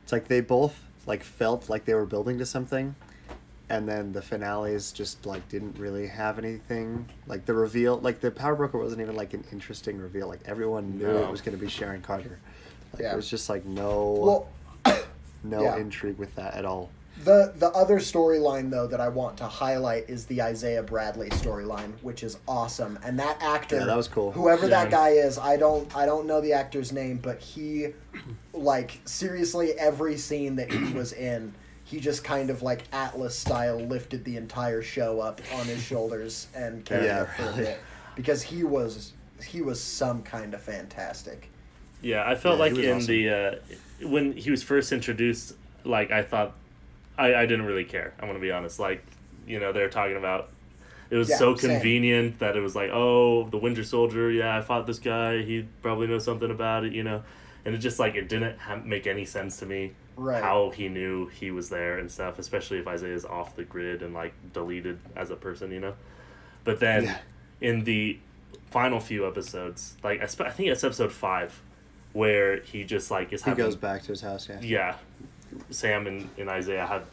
It's 0.03 0.12
like 0.12 0.29
they 0.29 0.40
both 0.40 0.81
like 1.07 1.23
felt 1.23 1.69
like 1.69 1.85
they 1.85 1.95
were 1.95 2.07
building 2.07 2.38
to 2.38 2.47
something, 2.47 2.95
and 3.68 3.88
then 3.88 4.12
the 4.12 4.22
finales 4.22 4.92
just 4.92 5.26
like 5.26 5.48
didn't 5.48 5.79
really 5.79 6.07
have 6.07 6.38
anything. 6.38 7.09
Like 7.26 7.44
the 7.46 7.55
reveal, 7.55 7.98
like 7.98 8.20
the 8.20 8.31
Power 8.31 8.55
Broker 8.55 8.79
wasn't 8.79 9.00
even 9.02 9.16
like 9.16 9.35
an 9.35 9.44
interesting 9.52 9.98
reveal. 9.98 10.29
Like 10.29 10.40
everyone 10.46 10.96
knew 10.98 11.07
No. 11.09 11.24
it 11.24 11.31
was 11.31 11.40
going 11.40 11.57
to 11.59 11.62
be 11.62 11.68
Sharon 11.70 12.00
Carter. 12.02 12.38
Like 12.92 13.02
Yeah. 13.02 13.12
it 13.12 13.16
was 13.16 13.29
just 13.29 13.48
like 13.48 13.64
no 13.64 14.48
Well, 14.85 14.98
no 15.44 15.62
yeah. 15.62 15.76
intrigue 15.79 16.18
with 16.18 16.35
that 16.37 16.55
at 16.55 16.64
all. 16.64 16.90
The 17.24 17.55
the 17.57 17.70
other 17.70 17.98
storyline 17.98 18.70
though 18.70 18.87
that 18.87 19.00
I 19.00 19.09
want 19.09 19.38
to 19.38 19.44
highlight 19.46 20.09
is 20.11 20.26
the 20.26 20.42
Isaiah 20.42 20.83
Bradley 20.83 21.31
storyline, 21.31 21.92
which 22.02 22.22
is 22.22 22.37
awesome. 22.46 22.98
And 23.02 23.18
that 23.18 23.38
actor, 23.42 23.76
Yeah, 23.79 23.87
that 23.87 23.96
was 23.96 24.07
cool. 24.07 24.33
Whoever 24.33 24.68
that 24.68 24.90
guy 24.90 25.11
is, 25.11 25.38
I 25.38 25.57
don't 25.57 25.94
I 25.96 26.05
don't 26.05 26.26
know 26.26 26.42
the 26.42 26.52
actor's 26.52 26.92
name, 26.92 27.16
but 27.22 27.40
he, 27.40 27.94
like 28.52 29.00
seriously, 29.07 29.72
every 29.72 30.18
scene 30.18 30.57
that 30.57 30.70
he 30.70 30.92
was 30.92 31.14
in, 31.14 31.55
he 31.87 32.01
just 32.01 32.25
kind 32.25 32.51
of 32.51 32.62
like 32.62 32.85
Atlas 32.92 33.38
style 33.38 33.79
lifted 33.81 34.25
the 34.25 34.37
entire 34.37 34.83
show 34.83 35.20
up 35.20 35.40
on 35.53 35.68
his 35.68 35.83
shoulders 35.83 36.49
and 36.55 36.85
carried 36.87 37.05
Yeah, 37.07 37.22
it 37.22 37.31
for 37.37 37.51
a 37.51 37.55
bit 37.55 37.81
because 38.16 38.42
he 38.44 38.64
was 38.64 39.14
he 39.44 39.62
was 39.62 39.81
some 39.83 40.22
kind 40.22 40.55
of 40.55 40.62
fantastic. 40.62 41.53
Yeah, 42.03 42.25
I 42.29 42.35
felt 42.35 42.59
Yeah, 42.59 42.61
like 42.61 42.79
in 42.79 42.88
awesome. 42.96 43.07
the 43.07 43.31
uh, 43.31 43.55
when 44.09 44.33
he 44.33 44.51
was 44.51 44.62
first 44.62 44.92
introduced, 44.92 45.55
like 45.85 46.11
I 46.11 46.22
thought, 46.22 46.55
I, 47.18 47.35
I 47.35 47.46
didn't 47.46 47.66
really 47.66 47.85
care. 47.85 48.14
I'm 48.20 48.29
gonna 48.29 48.38
be 48.40 48.53
honest. 48.53 48.79
Like 48.79 49.05
you 49.46 49.61
know 49.61 49.72
they're 49.72 49.90
talking 49.90 50.16
about. 50.16 50.51
It 51.11 51.16
was 51.16 51.29
Yeah, 51.31 51.37
so 51.38 51.55
same. 51.57 51.70
convenient 51.70 52.40
that 52.40 52.57
it 52.57 52.61
was 52.61 52.75
like, 52.75 52.90
oh, 52.92 53.49
the 53.49 53.59
Winter 53.59 53.85
Soldier. 53.85 54.31
Yeah, 54.31 54.57
I 54.59 54.61
fought 54.62 54.87
this 54.88 54.99
guy. 54.99 55.42
He 55.42 55.66
probably 55.83 56.09
knows 56.09 56.25
something 56.25 56.51
about 56.51 56.85
it, 56.85 56.92
you 56.94 57.05
know. 57.05 57.22
And 57.64 57.75
it 57.75 57.79
just 57.79 57.99
like 58.01 58.16
it 58.16 58.29
didn't 58.29 58.59
ha- 58.59 58.81
make 58.85 59.07
any 59.07 59.25
sense 59.25 59.59
to 59.59 59.66
me 59.66 59.92
Right. 60.16 60.42
how 60.42 60.70
he 60.70 60.88
knew 60.88 61.26
he 61.29 61.50
was 61.50 61.68
there 61.68 61.98
and 61.98 62.11
stuff. 62.11 62.38
Especially 62.38 62.79
if 62.79 62.87
Isaiah's 62.88 63.24
off 63.24 63.55
the 63.57 63.64
grid 63.64 64.02
and 64.02 64.14
like 64.14 64.33
deleted 64.52 64.98
as 65.14 65.31
a 65.31 65.37
person, 65.37 65.70
you 65.70 65.81
know. 65.81 65.94
But 66.64 66.81
then 66.81 67.05
Yeah. 67.05 67.18
in 67.61 67.85
the 67.85 68.18
final 68.70 68.98
few 69.00 69.26
episodes, 69.26 69.96
like 70.02 70.22
I, 70.22 70.26
spe- 70.26 70.40
I 70.42 70.50
think 70.50 70.70
it's 70.70 70.83
episode 70.85 71.12
five, 71.12 71.61
where 72.12 72.61
he 72.61 72.85
just 72.85 73.11
like 73.11 73.33
is 73.33 73.44
He 73.44 73.50
having 73.50 73.64
goes 73.64 73.76
back 73.76 74.02
to 74.02 74.09
his 74.09 74.20
house. 74.22 74.48
Yeah. 74.48 74.59
yeah, 74.62 74.94
Sam 75.70 76.07
and, 76.07 76.29
and 76.38 76.48
Isaiah 76.48 76.87
have 76.87 77.05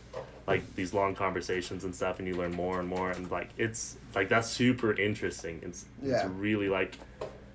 like 0.48 0.76
these 0.76 0.94
long 0.94 1.14
conversations 1.16 1.84
and 1.84 1.94
stuff, 1.96 2.20
and 2.20 2.28
you 2.28 2.36
learn 2.36 2.52
more 2.54 2.80
and 2.80 2.88
more, 2.88 3.12
and 3.12 3.30
like 3.30 3.50
it's 3.58 3.98
like 4.16 4.30
that's 4.30 4.48
super 4.50 4.94
interesting. 4.94 5.60
It's 5.62 5.86
Yeah. 6.02 6.16
it's 6.22 6.26
really 6.26 6.70
like 6.70 6.98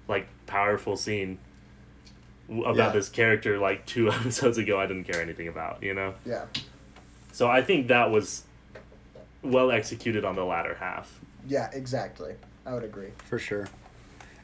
like 0.08 0.28
powerful 0.46 0.96
scene 0.96 1.38
about 2.50 2.76
Yeah. 2.76 2.88
this 2.90 3.08
character 3.08 3.58
like 3.58 3.84
two 3.86 4.10
episodes 4.12 4.58
ago 4.58 4.80
I 4.80 4.86
didn't 4.86 5.04
care 5.04 5.20
anything 5.20 5.48
about, 5.48 5.82
you 5.82 5.94
know. 5.94 6.14
Yeah. 6.24 6.44
So 7.32 7.48
I 7.48 7.62
think 7.62 7.88
that 7.88 8.10
was 8.10 8.44
well 9.42 9.70
executed 9.70 10.24
on 10.24 10.34
the 10.34 10.44
latter 10.44 10.74
half. 10.74 11.20
Yeah, 11.46 11.70
exactly. 11.72 12.34
I 12.66 12.74
would 12.74 12.84
agree. 12.84 13.10
For 13.28 13.38
sure. 13.38 13.68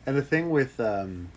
And 0.06 0.16
the 0.16 0.22
thing 0.22 0.50
with 0.50 0.78
um, 0.80 1.28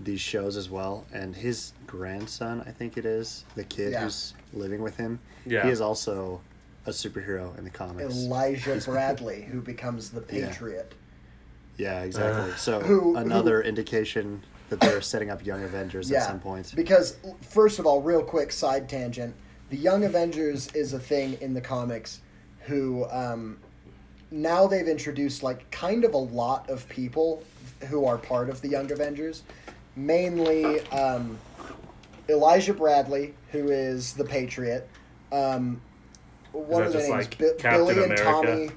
these 0.00 0.20
shows 0.20 0.56
as 0.56 0.68
well, 0.68 1.04
and 1.12 1.34
his 1.34 1.72
grandson, 1.86 2.62
I 2.66 2.70
think 2.70 2.96
it 2.98 3.06
is, 3.06 3.44
the 3.54 3.64
kid 3.64 3.92
Yeah. 3.92 4.02
who's 4.04 4.34
living 4.52 4.82
with 4.82 4.96
him, 4.96 5.18
Yeah. 5.46 5.64
he 5.64 5.70
is 5.70 5.80
also 5.80 6.40
a 6.84 6.90
superhero 6.90 7.56
in 7.58 7.64
the 7.64 7.70
comics. 7.70 8.14
Elijah 8.14 8.80
Bradley, 8.84 9.42
who 9.42 9.60
becomes 9.60 10.10
the 10.10 10.20
Patriot. 10.32 10.92
yeah, 11.78 12.02
exactly. 12.02 12.52
Uh, 12.52 12.56
so 12.56 12.80
Who- 12.80 13.16
another 13.16 13.62
indication 13.62 14.42
that 14.68 14.80
they're 14.80 15.00
setting 15.00 15.30
up 15.30 15.44
Young 15.44 15.62
Avengers 15.62 16.10
Yeah, 16.10 16.18
at 16.22 16.26
some 16.28 16.40
point. 16.40 16.72
Because 16.74 17.16
first 17.40 17.78
of 17.78 17.86
all, 17.86 18.02
real 18.02 18.22
quick 18.22 18.52
side 18.52 18.88
tangent: 18.88 19.34
the 19.70 19.76
Young 19.76 20.04
Avengers 20.04 20.68
is 20.74 20.92
a 20.92 20.98
thing 20.98 21.38
in 21.40 21.54
the 21.54 21.60
comics. 21.60 22.20
Who 22.66 23.06
um, 23.10 23.58
now 24.30 24.66
they've 24.66 24.88
introduced 24.88 25.42
like 25.42 25.70
kind 25.70 26.04
of 26.04 26.14
a 26.14 26.18
lot 26.18 26.68
of 26.68 26.88
people 26.88 27.42
who 27.88 28.04
are 28.04 28.18
part 28.18 28.48
of 28.50 28.60
the 28.60 28.68
Young 28.68 28.90
Avengers. 28.90 29.42
Mainly 29.94 30.80
um, 30.90 31.38
Elijah 32.28 32.74
Bradley, 32.74 33.34
who 33.52 33.68
is 33.68 34.12
the 34.14 34.24
Patriot. 34.24 34.88
Um, 35.32 35.80
what 36.52 36.82
are 36.82 36.90
their 36.90 37.00
just 37.00 37.10
names? 37.10 37.24
like 37.26 37.38
Bi- 37.38 37.44
Captain 37.58 37.86
Billy 37.86 38.02
and 38.02 38.12
America? 38.12 38.24
Tommy. 38.24 38.70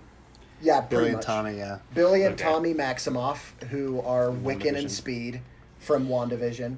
Yeah, 0.62 0.82
Billy 0.82 1.06
and 1.08 1.16
much. 1.16 1.26
Tommy, 1.26 1.58
yeah. 1.58 1.80
Billy 1.94 2.24
and 2.24 2.34
Okay. 2.34 2.44
Tommy 2.44 2.74
Maximoff, 2.74 3.62
who 3.70 4.02
are 4.02 4.28
Wiccan 4.28 4.78
and 4.78 4.92
Speed 4.92 5.42
from 5.80 6.08
WandaVision. 6.08 6.78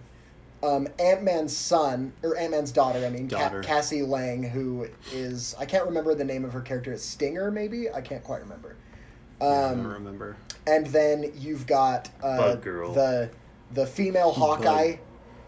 Um, 0.63 0.87
Ant 0.99 1.23
Man's 1.23 1.55
son, 1.57 2.13
or 2.21 2.37
Ant 2.37 2.51
Man's 2.51 2.71
daughter, 2.71 3.03
I 3.03 3.09
mean, 3.09 3.27
Ca- 3.27 3.61
Cassie 3.61 4.03
Lang, 4.03 4.43
who 4.43 4.87
is, 5.11 5.55
I 5.59 5.65
can't 5.65 5.85
remember 5.85 6.13
the 6.13 6.23
name 6.23 6.45
of 6.45 6.53
her 6.53 6.61
character. 6.61 6.93
It's 6.93 7.03
Stinger, 7.03 7.49
maybe? 7.49 7.89
I 7.89 7.99
can't 8.01 8.23
quite 8.23 8.41
remember. 8.41 8.75
Yeah, 9.41 9.47
I 9.47 9.63
Um, 9.71 9.77
don't 9.83 9.93
remember. 9.93 10.35
and 10.67 10.85
then 10.87 11.31
you've 11.35 11.65
got 11.65 12.09
uh, 12.21 12.37
Bug 12.37 12.61
Girl. 12.61 12.93
the 12.93 13.31
the 13.73 13.87
female 13.87 14.31
Hawkeye 14.31 14.97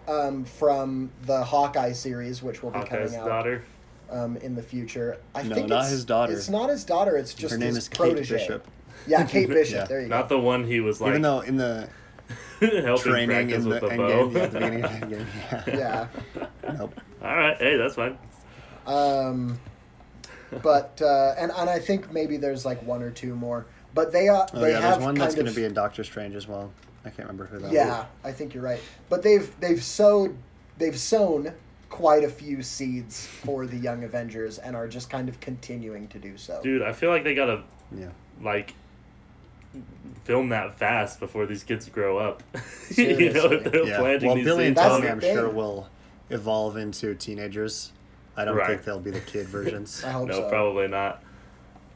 um, 0.08 0.46
from 0.46 1.12
the 1.28 1.44
Hawkeye 1.44 1.92
series, 1.92 2.42
which 2.42 2.64
will 2.64 2.72
be 2.72 2.80
Hawkeye's 2.80 3.12
coming 3.12 3.20
out 3.20 3.28
daughter. 3.28 3.64
um, 4.10 4.38
in 4.38 4.56
the 4.56 4.64
future. 4.64 5.20
I 5.36 5.44
No, 5.44 5.54
think 5.54 5.70
not 5.70 5.82
it's, 5.82 5.92
his 5.92 6.06
daughter. 6.06 6.34
It's 6.34 6.50
not 6.50 6.70
his 6.70 6.84
daughter. 6.86 7.18
It's 7.18 7.34
just 7.36 7.52
Her 7.52 7.58
name 7.60 7.68
his 7.76 7.78
is 7.80 7.90
Kate 7.90 7.98
protege. 8.00 8.36
Bishop. 8.38 8.68
Yeah, 9.06 9.26
Kate 9.26 9.48
Bishop. 9.50 9.76
Yeah. 9.76 9.86
There 9.86 10.02
you 10.02 10.08
go. 10.08 10.16
Not 10.16 10.30
the 10.30 10.40
one 10.40 10.64
he 10.64 10.80
was 10.80 11.00
like 11.02 11.10
Even 11.10 11.22
though 11.22 11.42
in 11.42 11.58
the 11.58 11.76
helping 11.76 11.90
training 12.98 13.30
practice 13.30 13.64
in 13.64 13.70
the 13.70 13.70
with 13.70 13.82
the 13.82 13.88
Endgame, 13.90 14.34
bow. 14.34 14.40
yeah, 14.40 14.44
at 14.44 14.52
the 14.52 14.60
beginning 14.60 14.84
of 14.84 14.92
Endgame, 14.92 15.26
yeah. 15.68 16.08
yeah. 16.66 16.74
Nope. 16.78 17.00
All 17.22 17.36
right, 17.36 17.58
hey, 17.58 17.78
that's 17.78 17.96
fine. 17.96 18.18
Um, 18.86 19.60
but 20.62 21.02
uh, 21.02 21.36
and 21.38 21.52
and 21.56 21.70
I 21.70 21.80
think 21.80 22.12
maybe 22.12 22.38
there's 22.38 22.66
like 22.66 22.82
one 22.84 23.02
or 23.02 23.12
two 23.12 23.36
more, 23.36 23.66
but 23.94 24.12
they 24.12 24.30
uh, 24.30 24.46
Oh 24.54 24.60
they 24.60 24.72
yeah, 24.72 24.80
have 24.82 24.94
there's 24.96 25.04
one 25.04 25.16
that's 25.16 25.36
going 25.36 25.48
to 25.48 25.54
be 25.54 25.64
in 25.66 25.74
Doctor 25.74 26.04
Strange 26.04 26.36
as 26.36 26.48
well. 26.48 26.72
I 27.06 27.10
can't 27.10 27.28
remember 27.28 27.46
who 27.46 27.60
that 27.60 27.72
yeah. 27.72 28.06
I 28.24 28.32
think 28.32 28.54
you're 28.54 28.64
right, 28.64 28.80
but 29.10 29.24
they've 29.24 29.50
they've 29.60 29.84
sowed 29.84 30.36
they've 30.78 30.98
sown 30.98 31.54
quite 31.90 32.24
a 32.24 32.30
few 32.30 32.64
seeds 32.64 33.26
for 33.28 33.68
the 33.68 33.78
Young 33.78 34.04
Avengers 34.04 34.58
and 34.58 34.76
are 34.76 34.88
just 34.88 35.10
kind 35.10 35.30
of 35.30 35.40
continuing 35.40 36.08
to 36.08 36.18
do 36.18 36.38
so. 36.38 36.60
Dude, 36.64 36.82
I 36.82 36.92
feel 36.92 37.10
like 37.12 37.24
they 37.24 37.36
got 37.36 37.50
a 37.50 37.64
Yeah. 37.96 38.08
like 38.42 38.74
film 40.24 40.50
that 40.50 40.78
fast 40.78 41.20
before 41.20 41.46
these 41.46 41.64
kids 41.64 41.88
grow 41.90 42.18
up. 42.18 42.44
you 42.54 42.60
know, 42.60 42.62
if 42.62 42.96
Seriously. 42.96 43.58
they're 43.58 43.86
Yeah. 43.86 43.98
planting 44.00 44.28
Well, 44.28 44.36
these 44.36 44.46
Billy 44.46 44.68
and 44.68 44.76
Tommy, 44.76 45.08
I'm 45.10 45.20
sure 45.20 45.50
will 45.50 45.90
evolve 46.30 46.78
into 46.78 47.14
teenagers. 47.16 47.92
I 48.38 48.46
don't 48.46 48.56
Right. 48.56 48.68
think 48.68 48.84
they'll 48.84 49.00
be 49.00 49.12
the 49.12 49.20
kid 49.20 49.48
versions. 49.50 50.04
I 50.04 50.12
hope 50.12 50.28
no, 50.30 50.34
so. 50.34 50.50
probably 50.50 50.88
not. 50.88 51.22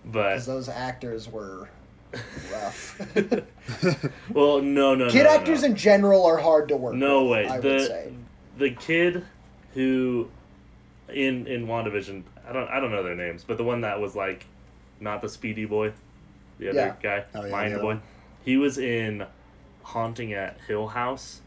But 0.05 0.29
Because 0.33 0.45
those 0.45 0.69
actors 0.69 1.29
were 1.29 1.69
rough. 2.51 2.99
well, 4.33 4.61
no, 4.61 4.95
no, 4.95 5.05
no 5.05 5.09
Kid 5.09 5.23
no, 5.23 5.29
actors 5.29 5.61
no. 5.61 5.67
in 5.69 5.75
general 5.75 6.25
are 6.25 6.37
hard 6.37 6.69
to 6.69 6.77
work 6.77 6.95
No 6.95 7.23
with, 7.23 7.31
way. 7.31 7.47
I 7.47 7.59
The- 7.59 7.69
would 7.69 7.87
say. 7.87 8.13
the 8.57 8.71
kid 8.71 9.25
who 9.73 10.29
in 11.09 11.47
in 11.47 11.67
WandaVision, 11.67 12.23
I 12.47 12.53
don't 12.53 12.67
I 12.69 12.79
don't 12.79 12.91
know 12.91 13.03
their 13.03 13.15
names, 13.15 13.43
but 13.45 13.57
the 13.57 13.63
one 13.63 13.81
that 13.81 13.99
was 13.99 14.15
like 14.15 14.45
not 14.99 15.21
the 15.21 15.29
speedy 15.29 15.65
boy, 15.65 15.93
the 16.59 16.69
other 16.69 16.77
Yeah. 16.79 16.93
guy, 17.01 17.23
Oh, 17.35 17.45
yeah, 17.45 17.51
minor 17.51 17.79
boy. 17.79 17.97
He 18.43 18.57
was 18.57 18.77
in 18.77 19.25
Haunting 19.83 20.33
of 20.33 20.51
Hill 20.67 20.87
House. 20.87 21.41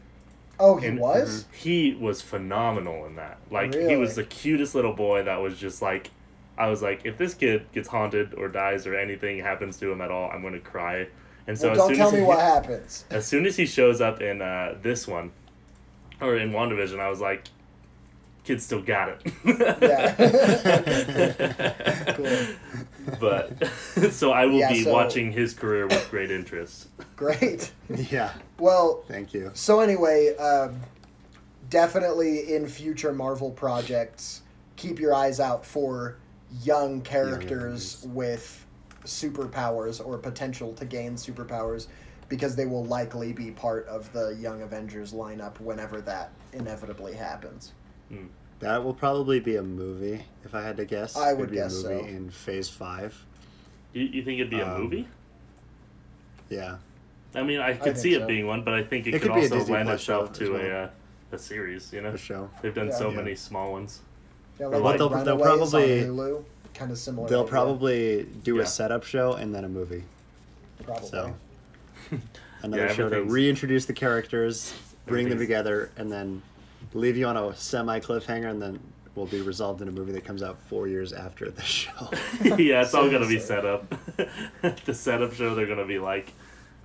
Oh, 0.59 0.77
he 0.77 0.87
and- 0.87 0.99
was? 0.99 1.45
He 1.51 1.93
was 1.99 2.21
phenomenal 2.21 3.05
in 3.05 3.15
that. 3.15 3.37
Like 3.49 3.73
he 3.73 3.95
was 3.95 4.15
the 4.15 4.23
cutest 4.23 4.75
little 4.75 4.93
boy 4.93 5.23
that 5.23 5.41
was 5.41 5.57
just 5.57 5.81
like 5.81 6.11
I 6.57 6.67
was 6.67 6.81
like, 6.83 7.05
if 7.05 7.17
this 7.17 7.33
kid 7.33 7.65
gets 7.71 7.87
haunted 7.87 8.35
or 8.35 8.47
dies 8.47 8.85
or 8.85 8.93
anything 8.95 9.39
happens 9.39 9.77
to 9.77 9.91
him 9.91 9.99
at 10.01 10.11
all, 10.11 10.29
I'm 10.29 10.43
gonna 10.43 10.59
cry. 10.59 11.07
And 11.47 11.57
so 11.57 11.67
well, 11.71 11.73
as 11.73 11.77
don't 11.79 11.87
soon 11.89 11.97
tell 11.97 12.07
as 12.09 12.13
me 12.13 12.19
he, 12.19 12.25
what 12.25 12.39
happens. 12.39 13.05
as 13.09 13.25
soon 13.25 13.45
as 13.47 13.55
he 13.57 13.65
shows 13.65 13.99
up 13.99 14.21
in 14.21 14.41
uh, 14.43 14.75
this 14.83 15.07
one, 15.07 15.31
or 16.21 16.35
in 16.37 16.51
WandaVision, 16.51 16.99
I 16.99 17.09
was 17.09 17.19
like, 17.19 17.45
kid 18.43 18.61
still 18.61 18.81
got 18.81 19.09
it. 19.09 19.21
Yeah. 19.81 20.15
Cool. 22.15 22.37
But 23.19 23.65
so 24.11 24.31
I 24.31 24.45
will 24.45 24.59
Yeah, 24.59 24.69
be 24.71 24.83
so- 24.83 24.93
watching 24.93 25.31
his 25.31 25.53
career 25.53 25.87
with 25.87 26.07
great 26.11 26.29
interest. 26.31 26.87
Great. 27.15 27.71
yeah. 27.89 28.33
Well, 28.59 29.03
Thank 29.07 29.33
you. 29.33 29.51
so 29.53 29.79
anyway, 29.79 30.35
um, 30.37 30.79
definitely 31.69 32.53
in 32.53 32.67
future 32.67 33.13
Marvel 33.13 33.49
projects, 33.51 34.41
keep 34.75 34.99
your 34.99 35.13
eyes 35.15 35.39
out 35.39 35.65
for 35.65 36.17
young 36.63 37.01
characters 37.01 38.03
Avengers. 38.03 38.05
with 38.07 38.65
superpowers 39.05 40.05
or 40.05 40.17
potential 40.17 40.73
to 40.73 40.85
gain 40.85 41.13
superpowers 41.15 41.87
because 42.29 42.55
they 42.55 42.65
will 42.65 42.85
likely 42.85 43.33
be 43.33 43.51
part 43.51 43.85
of 43.87 44.11
the 44.13 44.29
Young 44.39 44.61
Avengers 44.61 45.11
lineup 45.11 45.59
whenever 45.59 45.99
that 46.01 46.31
inevitably 46.53 47.13
happens. 47.13 47.73
That 48.59 48.83
will 48.83 48.93
probably 48.93 49.39
be 49.39 49.55
a 49.55 49.63
movie, 49.63 50.23
if 50.45 50.53
I 50.53 50.61
had 50.61 50.77
to 50.77 50.85
guess. 50.85 51.15
I 51.17 51.33
It'd 51.33 51.49
be 51.49 51.55
guess 51.57 51.83
a 51.83 51.89
movie 51.89 52.01
so. 52.03 52.07
in 52.07 52.29
Phase 52.29 52.69
Five. 52.69 53.25
You, 53.93 54.03
you 54.03 54.23
think 54.23 54.39
it'd 54.39 54.51
be 54.51 54.59
a 54.59 54.67
Um, 54.71 54.83
movie? 54.83 55.07
Yeah. 56.49 56.77
I 57.33 57.43
mean, 57.43 57.59
I 57.59 57.73
could 57.73 57.83
think 57.83 57.97
see 57.97 58.13
so. 58.13 58.21
it 58.23 58.27
being 58.27 58.45
one, 58.45 58.63
but 58.63 58.73
I 58.73 58.83
think 58.83 59.07
it, 59.07 59.15
It 59.15 59.21
could, 59.21 59.31
could 59.31 59.41
also 59.43 59.57
Disney 59.59 59.73
lend 59.73 59.89
itself 59.89 60.27
show 60.27 60.31
as 60.31 60.37
to 60.37 60.55
a 60.55 60.69
well. 60.69 60.83
uh, 60.85 61.35
a 61.35 61.39
series. 61.39 61.91
You 61.93 62.01
know, 62.01 62.11
The 62.11 62.17
show. 62.17 62.49
they've 62.61 62.73
done 62.75 62.87
Yeah. 62.87 62.95
so 62.97 63.09
Yeah. 63.09 63.15
many 63.15 63.35
small 63.35 63.71
ones. 63.71 64.01
Yeah, 64.59 64.67
like, 64.67 64.81
like- 64.83 64.97
They'll- 64.97 65.09
they'll 65.09 65.39
probably- 65.39 66.01
Hulu, 66.03 66.43
kind 66.73 66.91
of 66.91 66.97
similar. 66.97 67.29
They'll 67.29 67.39
idea, 67.41 67.49
probably 67.51 68.23
do 68.43 68.57
Yeah. 68.57 68.63
a 68.63 68.65
setup 68.67 69.03
show 69.03 69.33
and 69.33 69.55
then 69.55 69.63
a 69.63 69.69
movie. 69.69 70.03
probably. 70.83 71.09
So 71.09 71.33
another 72.63 72.85
Yeah, 72.85 72.93
show 72.93 73.09
to 73.09 73.23
reintroduce 73.23 73.85
the 73.85 73.93
characters, 73.93 74.73
bring 75.05 75.29
them 75.29 75.37
together, 75.39 75.91
and 75.97 76.11
then 76.11 76.41
leave 76.93 77.17
you 77.17 77.25
on 77.27 77.37
a 77.37 77.55
semi 77.55 77.99
cliffhanger, 77.99 78.49
and 78.49 78.61
then 78.61 78.79
will 79.15 79.25
be 79.25 79.41
resolved 79.41 79.81
in 79.81 79.87
a 79.89 79.91
movie 79.91 80.13
that 80.13 80.23
comes 80.23 80.41
out 80.41 80.57
four 80.69 80.87
years 80.87 81.11
after 81.13 81.49
the 81.51 81.61
show. 81.77 82.09
yeah, 82.57 82.81
it's 82.81 82.93
all 82.93 83.09
gonna 83.09 83.27
be 83.27 83.39
Seriously. 83.39 83.39
set 83.39 83.65
up. 83.65 84.83
the 84.85 84.93
setup 84.93 85.33
show, 85.33 85.53
they're 85.55 85.67
gonna 85.67 85.85
be 85.85 85.99
like, 85.99 86.31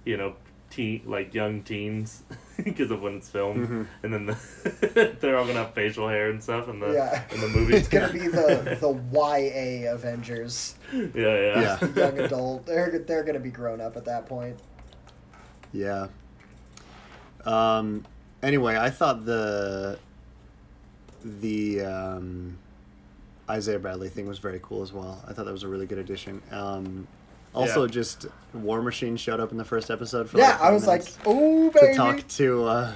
you 0.04 0.16
know, 0.16 0.34
teen 0.70 1.02
like 1.06 1.32
young 1.34 1.62
teens 1.62 2.22
because 2.64 2.90
of 2.90 3.00
when 3.00 3.14
it's 3.16 3.28
filmed, 3.28 3.64
Mm-hmm. 3.68 3.82
and 4.02 4.12
then 4.14 4.26
the, 4.26 5.16
they're 5.20 5.36
all 5.38 5.46
gonna 5.46 5.60
have 5.60 5.74
facial 5.74 6.08
hair 6.08 6.30
and 6.30 6.42
stuff 6.42 6.68
in 6.68 6.80
the 6.80 6.92
Yeah. 6.92 7.22
in 7.32 7.40
the 7.40 7.48
movie. 7.48 7.76
It's 7.76 7.86
gonna 7.88 8.12
be 8.12 8.26
the 8.26 8.76
the 8.80 8.92
YA 9.12 9.92
Avengers, 9.92 10.74
yeah, 10.92 11.00
yeah, 11.14 11.78
Yeah. 11.80 11.88
young 11.94 12.18
adult. 12.18 12.66
They're 12.66 12.98
they're 13.06 13.22
gonna 13.24 13.38
be 13.38 13.50
grown 13.52 13.80
up 13.80 13.96
at 13.96 14.04
that 14.06 14.26
point. 14.26 14.58
yeah. 15.72 16.08
Um. 17.44 18.04
Anyway, 18.46 18.76
I 18.76 18.90
thought 18.90 19.26
the 19.26 19.98
the 21.24 21.80
um, 21.84 22.56
Isaiah 23.50 23.80
Bradley 23.80 24.08
thing 24.08 24.28
was 24.28 24.38
very 24.38 24.60
cool 24.62 24.82
as 24.82 24.92
well. 24.92 25.20
I 25.26 25.32
thought 25.32 25.46
that 25.46 25.52
was 25.52 25.64
a 25.64 25.68
really 25.68 25.86
good 25.86 25.98
addition. 25.98 26.40
Um, 26.52 27.08
also, 27.56 27.82
Yeah. 27.86 27.90
just 27.90 28.26
War 28.54 28.82
Machine 28.82 29.16
showed 29.16 29.40
up 29.40 29.50
in 29.50 29.58
the 29.58 29.64
first 29.64 29.90
episode. 29.90 30.30
For 30.30 30.38
Yeah, 30.38 30.50
like 30.50 30.60
I 30.60 30.70
was 30.70 30.86
like, 30.86 31.00
minutes 31.00 31.18
oh 31.26 31.70
to 31.70 31.94
talk 31.96 32.28
to 32.28 32.64
uh, 32.66 32.92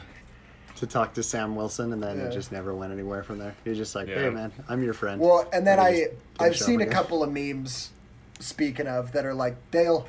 to 0.77 0.87
talk 0.87 1.15
to 1.15 1.23
Sam 1.25 1.57
Wilson, 1.57 1.93
and 1.95 2.01
then 2.01 2.19
Yeah. 2.19 2.27
it 2.27 2.33
just 2.33 2.53
never 2.53 2.73
went 2.73 2.93
anywhere 2.93 3.25
from 3.25 3.39
there. 3.39 3.57
He 3.65 3.71
was 3.71 3.79
just 3.79 3.97
like, 3.97 4.07
Yeah. 4.07 4.21
"Hey, 4.21 4.31
man, 4.31 4.53
I'm 4.69 4.85
your 4.85 4.95
friend." 4.95 5.21
Well, 5.21 5.49
and 5.53 5.67
then 5.67 5.79
he 5.93 6.05
I 6.39 6.45
I've 6.47 6.57
seen 6.57 6.79
a 6.81 6.85
again. 6.85 6.93
couple 6.95 7.25
of 7.25 7.33
memes. 7.33 7.91
Speaking 8.39 8.87
of 8.87 9.11
that 9.13 9.27
are 9.27 9.35
like 9.35 9.57
they'll 9.73 10.07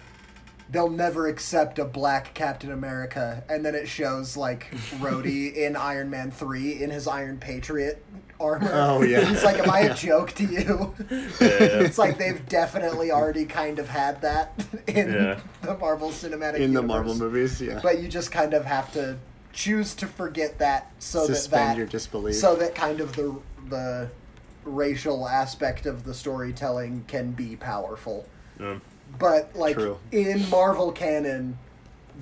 they'll 0.72 0.90
never 0.90 1.28
accept 1.28 1.78
a 1.80 1.86
black 1.86 2.34
Captain 2.34 2.72
America, 2.72 3.44
and 3.50 3.66
then 3.66 3.76
it 3.76 3.88
shows 3.88 4.38
like 4.38 4.72
Rhodey 5.00 5.54
in 5.56 5.76
Iron 5.76 6.10
Man 6.10 6.32
three 6.32 6.82
in 6.82 6.90
his 6.90 7.08
Iron 7.08 7.38
Patriot 7.38 8.04
armor. 8.40 8.72
Oh, 8.74 9.04
yeah. 9.04 9.24
he's 9.30 9.44
like, 9.44 9.60
"Am 9.60 9.70
I 9.70 9.82
Yeah. 9.86 9.92
a 9.94 9.96
joke 9.96 10.32
to 10.34 10.44
you?" 10.44 10.96
Yeah, 11.10 11.18
yeah. 11.40 11.48
it's 11.84 11.98
like 11.98 12.18
they've 12.18 12.44
definitely 12.50 13.12
already 13.12 13.46
kind 13.46 13.78
of 13.80 13.88
had 13.90 14.22
that 14.22 14.66
in 14.88 15.12
Yeah. 15.14 15.40
the 15.62 15.78
Marvel 15.78 16.10
Cinematic 16.10 16.56
in 16.56 16.74
the 16.74 16.82
Universe. 16.82 16.88
Marvel 16.88 17.16
movies. 17.16 17.62
Yeah, 17.62 17.80
But 17.84 18.02
you 18.02 18.08
just 18.08 18.32
kind 18.32 18.54
of 18.54 18.66
have 18.66 18.92
to 18.94 19.18
choose 19.54 19.94
to 19.96 20.08
forget 20.08 20.58
that 20.60 20.90
so 21.00 21.26
suspend 21.26 21.62
that 21.62 21.68
that 21.74 21.78
your 21.78 21.86
disbelief. 21.86 22.36
so 22.36 22.56
that 22.56 22.74
kind 22.74 23.02
of 23.02 23.16
the 23.18 23.36
the 23.70 24.10
racial 24.64 25.28
aspect 25.28 25.86
of 25.86 26.04
the 26.06 26.14
storytelling 26.14 27.04
can 27.08 27.32
be 27.32 27.56
powerful. 27.56 28.28
Um, 28.60 28.82
But 29.20 29.56
like 29.56 29.76
True. 29.76 29.98
in 30.12 30.50
Marvel 30.50 30.92
canon, 30.92 31.58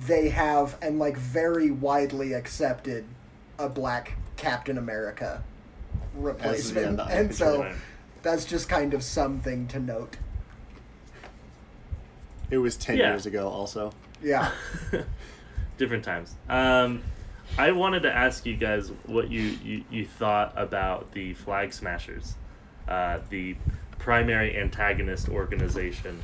they 0.06 0.28
have 0.30 0.76
and 0.82 0.98
like 0.98 1.16
very 1.16 1.70
widely 1.70 2.32
accepted 2.32 3.04
a 3.58 3.68
black 3.68 4.16
Captain 4.36 4.78
America 4.78 5.42
replacement, 6.14 6.96
the 6.96 7.04
and 7.04 7.34
so 7.34 7.62
Right. 7.62 7.74
that's 8.22 8.44
just 8.44 8.68
kind 8.68 8.94
of 8.94 9.02
something 9.02 9.66
to 9.68 9.78
note. 9.80 10.16
it 12.50 12.58
was 12.58 12.76
ten 12.76 12.96
Yeah. 12.96 13.10
years 13.10 13.26
ago. 13.26 13.48
Also, 13.48 13.92
Yeah. 14.22 14.50
different 15.78 16.02
times. 16.04 16.34
Um, 16.48 17.02
I 17.56 17.70
wanted 17.72 18.02
to 18.02 18.12
ask 18.12 18.44
you 18.44 18.56
guys 18.56 18.90
what 19.06 19.30
you, 19.30 19.42
you, 19.62 19.84
you 19.90 20.04
thought 20.06 20.52
about 20.56 21.12
the 21.12 21.34
Flag 21.34 21.72
Smashers, 21.72 22.34
uh, 22.88 23.20
the 23.30 23.56
primary 23.98 24.58
antagonist 24.58 25.28
organization 25.28 26.20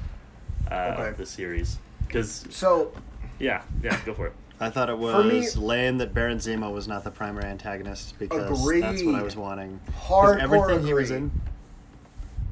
uh, 0.70 0.94
Okay. 0.98 1.16
the 1.16 1.26
series. 1.26 1.78
Because, 2.06 2.44
So 2.50 2.92
yeah, 3.38 3.62
yeah, 3.82 3.98
go 4.04 4.14
for 4.14 4.26
it. 4.28 4.32
I 4.60 4.70
thought 4.70 4.88
it 4.88 4.96
For 4.98 5.22
me- 5.24 5.38
was 5.40 5.56
lame 5.58 5.98
that 5.98 6.14
Baron 6.14 6.38
Zemo 6.38 6.72
was 6.72 6.88
not 6.88 7.04
the 7.04 7.10
primary 7.10 7.44
antagonist 7.46 8.18
because 8.18 8.48
that's 8.80 9.02
what 9.04 9.14
I 9.14 9.22
was 9.22 9.36
wanting. 9.36 9.80
hardcore 10.08 10.40
everything 10.40 10.86
he 10.86 10.94
was 10.94 11.10
in, 11.10 11.30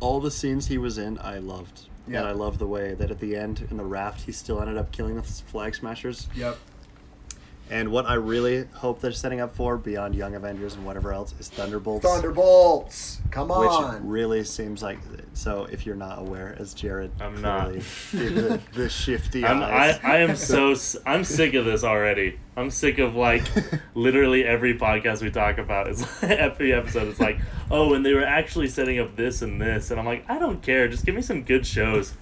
all 0.01 0.21
the 0.21 0.31
scenes 0.31 0.67
he 0.67 0.77
was 0.79 0.99
in, 0.99 1.19
I 1.21 1.39
loved. 1.39 1.89
Yeah. 2.07 2.19
And 2.19 2.29
I 2.29 2.33
love 2.33 2.59
the 2.59 2.67
way 2.67 2.93
that 2.93 3.11
at 3.11 3.19
the 3.21 3.35
end 3.35 3.67
in 3.71 3.79
the 3.79 3.85
raft, 3.85 4.21
he 4.21 4.33
still 4.33 4.61
ended 4.61 4.77
up 4.77 4.93
killing 4.93 5.17
the 5.17 5.23
flag 5.23 5.75
smashers. 5.75 6.29
Yep. 6.37 6.59
And 7.71 7.91
what 7.91 8.05
I 8.07 8.15
really 8.15 8.67
hope 8.75 9.01
they're 9.01 9.11
setting 9.11 9.41
up 9.41 9.55
for 9.57 9.79
beyond 9.79 10.15
Young 10.15 10.35
Avengers 10.35 10.75
and 10.75 10.85
whatever 10.85 11.13
else 11.15 11.35
is 11.41 11.49
Thunderbolts. 11.49 12.05
Thunderbolts. 12.05 13.21
Come 13.31 13.51
on! 13.51 13.95
Which 13.95 14.03
really 14.05 14.45
seems 14.45 14.83
like 14.83 14.99
so. 15.33 15.65
If 15.73 15.87
you're 15.87 15.97
not 15.97 16.19
aware, 16.19 16.55
as 16.59 16.75
Jared, 16.75 17.11
I'm 17.21 17.41
not. 17.41 17.69
clearly 17.71 17.81
gave 18.13 18.35
the, 18.35 18.61
the 18.75 18.89
shifty 18.91 19.45
I'm, 19.47 19.63
I, 19.63 19.89
eyes. 19.95 20.01
I 20.05 20.19
am 20.19 20.37
so 20.53 20.73
s- 20.73 20.97
I'm 21.07 21.25
sick 21.25 21.55
of 21.55 21.65
this 21.65 21.85
already. 21.85 22.39
I'm 22.57 22.71
sick 22.71 22.99
of 22.99 23.17
like 23.17 23.43
literally 23.95 24.45
every 24.45 24.79
podcast 24.79 25.23
we 25.23 25.31
talk 25.31 25.57
about 25.59 25.89
is 25.89 26.07
every 26.23 26.73
episode 26.73 27.09
is 27.09 27.19
like, 27.19 27.39
oh, 27.71 27.95
and 27.95 28.05
they 28.05 28.13
were 28.13 28.25
actually 28.25 28.69
setting 28.69 28.99
up 28.99 29.17
this 29.17 29.41
and 29.41 29.59
this, 29.61 29.91
and 29.91 29.99
I'm 29.99 30.07
like, 30.07 30.25
I 30.29 30.39
don't 30.39 30.63
care. 30.63 30.87
Just 30.87 31.07
give 31.07 31.15
me 31.15 31.23
some 31.23 31.43
good 31.43 31.67
shows. 31.67 32.13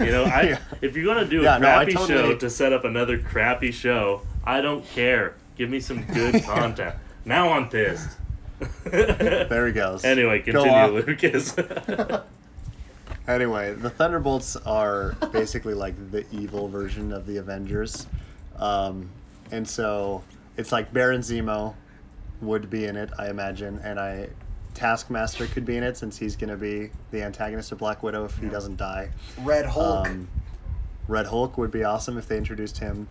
You 0.00 0.06
know, 0.06 0.24
I 0.24 0.42
Yeah. 0.42 0.58
if 0.80 0.96
you're 0.96 1.04
gonna 1.06 1.24
do 1.28 1.40
a 1.40 1.44
Yeah, 1.44 1.58
no, 1.58 1.68
I 1.68 1.84
crappy 1.84 1.92
show 2.08 2.34
to 2.36 2.50
set 2.50 2.72
up 2.72 2.84
another 2.84 3.16
crappy 3.16 3.70
show, 3.70 4.22
I 4.44 4.60
don't 4.60 4.84
care. 4.90 5.34
Give 5.56 5.70
me 5.70 5.80
some 5.80 6.02
good 6.04 6.42
content. 6.44 6.94
Now 7.24 7.52
I'm 7.52 7.68
pissed. 7.68 8.16
there 8.84 9.66
he 9.66 9.72
goes. 9.72 10.04
Anyway, 10.04 10.40
continue, 10.40 10.70
off. 10.70 11.06
Lucas. 11.06 11.56
Anyway, 13.28 13.72
the 13.74 13.88
Thunderbolts 13.88 14.56
are 14.56 15.12
basically 15.32 15.74
like 15.74 15.94
the 16.10 16.26
evil 16.32 16.66
version 16.66 17.12
of 17.12 17.24
the 17.24 17.36
Avengers. 17.36 18.06
Um, 18.56 19.10
and 19.52 19.68
so 19.68 20.24
it's 20.56 20.72
like 20.72 20.92
Baron 20.92 21.20
Zemo 21.20 21.74
would 22.40 22.68
be 22.68 22.86
in 22.86 22.96
it, 22.96 23.10
I 23.18 23.30
imagine, 23.30 23.80
and 23.84 24.00
I 24.00 24.28
Taskmaster 24.74 25.46
could 25.46 25.64
be 25.64 25.76
in 25.76 25.84
it 25.84 25.96
since 25.96 26.18
he's 26.18 26.34
going 26.34 26.50
to 26.50 26.56
be 26.56 26.90
the 27.10 27.22
antagonist 27.22 27.70
of 27.72 27.78
Black 27.78 28.02
Widow 28.02 28.24
if 28.24 28.36
he 28.38 28.48
doesn't 28.48 28.76
die. 28.76 29.10
Red 29.42 29.66
Hulk. 29.66 30.08
Um, 30.08 30.28
Red 31.06 31.26
Hulk 31.26 31.58
would 31.58 31.70
be 31.70 31.84
awesome 31.84 32.18
if 32.18 32.26
they 32.26 32.38
introduced 32.38 32.78
him. 32.78 33.06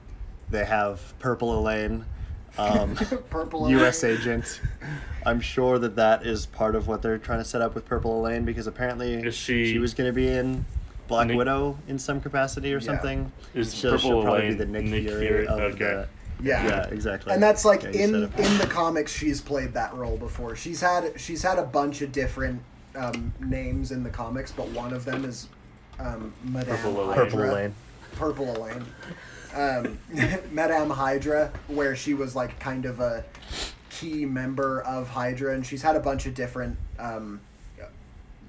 They 0.51 0.65
have 0.65 1.17
Purple 1.19 1.57
Elaine, 1.57 2.03
um, 2.57 2.95
Purple 3.29 3.69
U.S. 3.71 4.03
Elaine. 4.03 4.17
agent. 4.17 4.61
I'm 5.25 5.39
sure 5.39 5.79
that 5.79 5.95
that 5.95 6.25
is 6.25 6.45
part 6.45 6.75
of 6.75 6.87
what 6.87 7.01
they're 7.01 7.17
trying 7.17 7.39
to 7.39 7.45
set 7.45 7.61
up 7.61 7.73
with 7.73 7.85
Purple 7.85 8.19
Elaine 8.19 8.43
because 8.43 8.67
apparently 8.67 9.13
Is 9.15 9.33
she- 9.35 9.77
was 9.79 9.93
going 9.93 10.09
to 10.09 10.13
be 10.13 10.27
in 10.27 10.65
Black 11.07 11.27
Nick- 11.27 11.37
Widow 11.37 11.77
in 11.87 11.97
some 11.97 12.19
capacity 12.19 12.73
or 12.73 12.79
Yeah. 12.79 12.85
something. 12.85 13.31
Is 13.53 13.73
She'll, 13.73 13.91
Purple 13.91 14.09
she'll 14.09 14.21
probably 14.23 14.39
Elaine 14.47 14.51
be 14.51 14.57
the 14.57 14.65
Nick, 14.65 14.85
Nick 14.85 15.03
Fury, 15.07 15.27
Fury? 15.27 15.47
of 15.47 15.59
Okay. 15.59 15.77
the. 15.77 16.07
Yeah. 16.43 16.67
Yeah, 16.67 16.87
exactly. 16.87 17.33
and 17.33 17.41
that's 17.41 17.63
like 17.63 17.83
Yeah, 17.83 17.89
in 17.91 18.15
in 18.15 18.57
the 18.57 18.67
comics 18.67 19.13
she's 19.15 19.39
played 19.39 19.73
that 19.75 19.93
role 19.93 20.17
before 20.17 20.55
she's 20.55 20.81
had 20.81 21.13
she's 21.21 21.43
had 21.43 21.59
a 21.59 21.63
bunch 21.63 22.01
of 22.01 22.11
different 22.11 22.63
um, 22.95 23.31
names 23.39 23.91
in 23.91 24.01
the 24.03 24.09
comics 24.09 24.51
but 24.51 24.67
one 24.69 24.91
of 24.91 25.05
them 25.05 25.23
is 25.23 25.49
um, 25.99 26.33
madame 26.43 26.75
Purple 26.77 27.03
Elaine. 27.03 27.15
Purple 27.15 27.43
Elaine. 27.43 27.75
purple 28.15 28.55
elaine 28.57 28.85
um, 29.55 29.97
madame 30.51 30.89
hydra 30.89 31.51
where 31.67 31.95
she 31.95 32.13
was 32.13 32.35
like 32.35 32.59
kind 32.59 32.85
of 32.85 32.99
a 32.99 33.23
key 33.89 34.25
member 34.25 34.81
of 34.81 35.09
hydra 35.09 35.53
and 35.53 35.65
she's 35.65 35.81
had 35.81 35.95
a 35.95 35.99
bunch 35.99 36.25
of 36.25 36.33
different 36.33 36.77
um, 36.99 37.39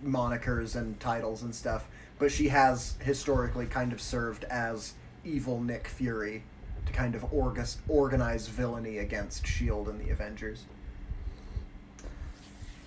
monikers 0.04 0.76
and 0.76 0.98
titles 1.00 1.42
and 1.42 1.54
stuff 1.54 1.86
but 2.18 2.30
she 2.30 2.48
has 2.48 2.94
historically 3.02 3.66
kind 3.66 3.92
of 3.92 4.00
served 4.00 4.44
as 4.44 4.94
evil 5.24 5.60
nick 5.60 5.88
fury 5.88 6.42
to 6.86 6.92
kind 6.92 7.14
of 7.14 7.22
orgas- 7.30 7.76
organize 7.88 8.48
villainy 8.48 8.98
against 8.98 9.46
shield 9.46 9.88
and 9.88 10.00
the 10.00 10.10
avengers 10.10 10.64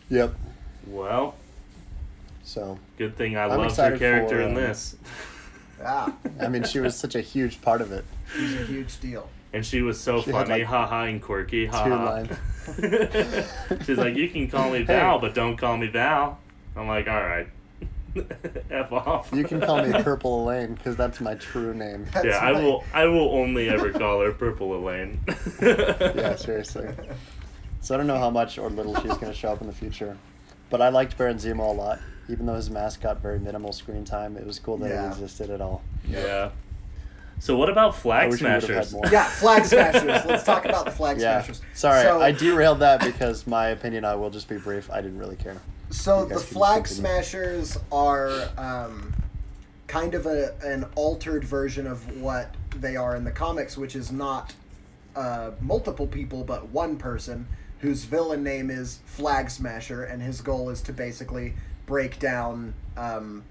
Yep. 0.10 0.36
Well, 0.88 1.36
So, 2.44 2.78
good 2.98 3.18
thing 3.18 3.38
I 3.38 3.46
I'm 3.46 3.58
loved 3.58 3.76
her 3.78 3.98
character 3.98 4.36
for, 4.36 4.42
in 4.42 4.50
um, 4.50 4.56
this. 4.56 4.96
ah 5.84 6.14
I 6.40 6.48
mean, 6.48 6.64
she 6.64 6.80
was 6.80 6.96
such 6.98 7.16
a 7.16 7.22
huge 7.22 7.62
part 7.62 7.82
of 7.82 7.92
it. 7.92 8.06
she's 8.36 8.54
a 8.56 8.66
huge 8.66 9.00
deal 9.00 9.30
And 9.54 9.66
she 9.66 9.82
was 9.82 10.00
so 10.00 10.22
She 10.22 10.32
funny, 10.32 10.50
like, 10.50 10.64
haha, 10.64 11.04
and 11.06 11.22
quirky, 11.22 11.66
Two 11.68 11.72
haha. 11.72 12.06
lines. 12.06 12.38
She's 13.86 13.98
like, 13.98 14.16
you 14.16 14.28
can 14.30 14.50
call 14.50 14.72
me 14.72 14.82
Val, 14.84 15.20
but 15.20 15.34
don't 15.34 15.56
call 15.58 15.78
me 15.78 15.88
Val. 15.88 16.40
I'm 16.76 16.88
like, 16.88 17.08
all 17.08 17.22
right, 17.22 17.48
f 18.72 18.92
off. 18.92 19.30
You 19.32 19.44
can 19.44 19.62
call 19.62 19.86
me 19.86 19.92
Purple 20.04 20.44
Elaine 20.44 20.74
because 20.74 20.96
that's 20.96 21.22
my 21.22 21.36
true 21.36 21.74
name. 21.74 22.06
That's 22.14 22.26
yeah, 22.26 22.38
I 22.40 22.52
right. 22.52 22.64
will. 22.64 22.84
I 22.94 23.06
will 23.06 23.30
only 23.34 23.70
ever 23.70 23.92
call 23.92 24.22
her 24.22 24.32
Purple 24.34 24.76
Elaine. 24.76 25.20
Yeah, 25.62 26.36
seriously. 26.36 26.90
So 27.82 27.94
I 27.94 27.98
don't 27.98 28.08
know 28.08 28.18
how 28.18 28.30
much 28.32 28.58
or 28.58 28.70
little 28.70 28.96
she's 28.96 29.14
going 29.14 29.32
to 29.32 29.34
show 29.34 29.50
up 29.54 29.62
in 29.62 29.68
the 29.68 29.74
future. 29.74 30.18
But 30.70 30.82
I 30.82 30.90
liked 30.90 31.18
Baron 31.18 31.38
Zemo 31.38 31.60
a 31.70 31.72
lot. 31.72 32.00
Even 32.30 32.46
though 32.46 32.56
his 32.56 32.70
mask 32.70 33.02
got 33.02 33.22
very 33.22 33.40
minimal 33.40 33.72
screen 33.72 34.04
time, 34.04 34.36
it 34.38 34.46
was 34.46 34.60
cool 34.60 34.78
that 34.78 34.90
Yeah. 34.90 35.06
it 35.06 35.12
existed 35.12 35.50
at 35.50 35.62
all. 35.62 35.84
Yeah. 36.08 36.50
So 37.40 37.58
what 37.58 37.70
about 37.70 37.96
Flag 37.96 38.32
wish 38.32 38.42
we 38.42 38.46
would 38.50 38.64
have 38.64 38.86
Smashers? 38.88 39.12
yeah 39.12 39.26
flag 39.26 39.66
smashers 39.66 40.26
let's 40.26 40.44
talk 40.46 40.64
about 40.64 40.86
the 40.86 40.92
flag 40.92 41.20
Yeah. 41.20 41.42
smashers 41.42 41.62
Sorry, 41.74 42.02
so, 42.02 42.22
I 42.22 42.32
derailed 42.32 42.80
that 42.80 43.02
because 43.02 43.46
my 43.46 43.68
opinion, 43.68 44.06
I 44.06 44.16
will 44.16 44.30
just 44.30 44.48
be 44.48 44.58
brief. 44.58 44.90
I 44.90 45.02
didn't 45.02 45.20
really 45.20 45.36
care. 45.36 45.58
So 45.90 46.26
the 46.26 46.40
flag 46.40 46.88
smashers 46.88 47.78
are 47.92 48.50
um, 48.58 49.14
kind 49.88 50.16
of 50.16 50.26
a, 50.26 50.56
an 50.64 50.86
altered 50.96 51.44
version 51.44 51.86
of 51.88 52.20
what 52.22 52.56
they 52.80 52.96
are 52.96 53.16
in 53.16 53.24
the 53.26 53.32
comics, 53.32 53.78
which 53.78 53.96
is 53.96 54.12
not 54.12 54.54
uh, 55.16 55.52
multiple 55.62 56.08
people 56.08 56.44
but 56.44 56.70
one 56.70 56.98
person 56.98 57.48
whose 57.80 58.06
villain 58.06 58.44
name 58.44 58.72
is 58.72 59.00
Flag 59.06 59.50
Smasher, 59.50 60.04
and 60.06 60.22
his 60.22 60.42
goal 60.42 60.70
is 60.70 60.82
to 60.82 60.94
basically 60.94 61.54
break 61.86 62.20
down 62.20 62.74
um, 62.98 63.44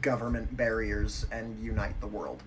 government 0.00 0.56
barriers 0.56 1.26
and 1.30 1.62
unite 1.62 2.00
the 2.00 2.06
world. 2.06 2.42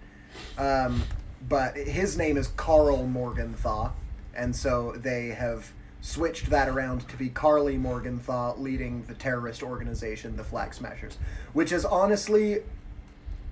Um, 0.57 1.03
but 1.47 1.75
his 1.75 2.17
name 2.17 2.37
is 2.37 2.47
Karl 2.47 3.05
Morgenthau, 3.07 3.91
and 4.35 4.55
so 4.55 4.93
they 4.97 5.29
have 5.29 5.71
switched 6.01 6.49
that 6.49 6.69
around 6.69 7.07
to 7.09 7.17
be 7.17 7.29
Karli 7.29 7.77
Morgenthau 7.77 8.55
leading 8.57 9.03
the 9.03 9.13
terrorist 9.13 9.63
organization, 9.63 10.37
the 10.37 10.43
Flag 10.43 10.73
Smashers, 10.73 11.17
which 11.53 11.71
is 11.71 11.85
honestly 11.85 12.59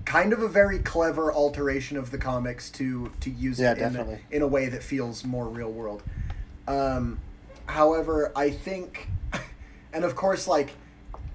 kind 0.04 0.32
of 0.32 0.40
a 0.40 0.48
very 0.48 0.78
clever 0.78 1.32
alteration 1.32 1.96
of 1.96 2.10
the 2.12 2.18
comics 2.18 2.70
to 2.70 3.12
to 3.20 3.30
use 3.30 3.58
Yeah, 3.60 3.72
it 3.72 3.78
in 3.78 3.96
a, 3.96 4.18
in 4.30 4.42
a 4.42 4.46
way 4.46 4.68
that 4.68 4.82
feels 4.82 5.24
more 5.24 5.46
real 5.48 5.70
world. 5.70 6.02
Um, 6.68 7.18
however, 7.66 8.32
I 8.34 8.50
think, 8.50 9.08
and 9.92 10.04
of 10.04 10.14
course, 10.14 10.46
like 10.48 10.74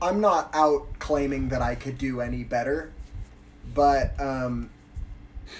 I'm 0.01 0.19
not 0.19 0.49
out 0.53 0.99
claiming 0.99 1.49
that 1.49 1.61
I 1.61 1.75
could 1.75 1.97
do 1.97 2.21
any 2.21 2.43
better, 2.43 2.91
but 3.73 4.19
um, 4.19 4.69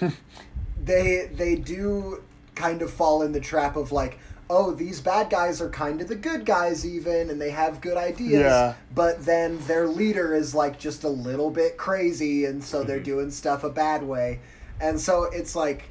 they 0.82 1.30
they 1.32 1.54
do 1.56 2.22
kind 2.54 2.82
of 2.82 2.90
fall 2.90 3.22
in 3.22 3.32
the 3.32 3.40
trap 3.40 3.76
of 3.76 3.92
like 3.92 4.18
oh 4.50 4.72
these 4.72 5.00
bad 5.00 5.30
guys 5.30 5.60
are 5.62 5.70
kind 5.70 6.00
of 6.02 6.08
the 6.08 6.14
good 6.14 6.44
guys 6.44 6.84
even 6.84 7.30
and 7.30 7.40
they 7.40 7.50
have 7.50 7.80
good 7.80 7.96
ideas 7.96 8.40
Yeah. 8.42 8.74
but 8.94 9.24
then 9.24 9.58
their 9.66 9.86
leader 9.86 10.34
is 10.34 10.54
like 10.54 10.78
just 10.78 11.02
a 11.04 11.08
little 11.08 11.50
bit 11.50 11.78
crazy 11.78 12.44
and 12.44 12.62
so 12.62 12.84
they're 12.84 13.00
doing 13.00 13.30
stuff 13.30 13.64
a 13.64 13.70
bad 13.70 14.02
way 14.02 14.40
and 14.80 15.00
so 15.00 15.24
it's 15.24 15.56
like 15.56 15.84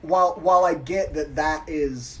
while 0.00 0.38
while 0.40 0.64
I 0.64 0.74
get 0.74 1.12
that 1.14 1.36
that 1.36 1.68
is 1.68 2.20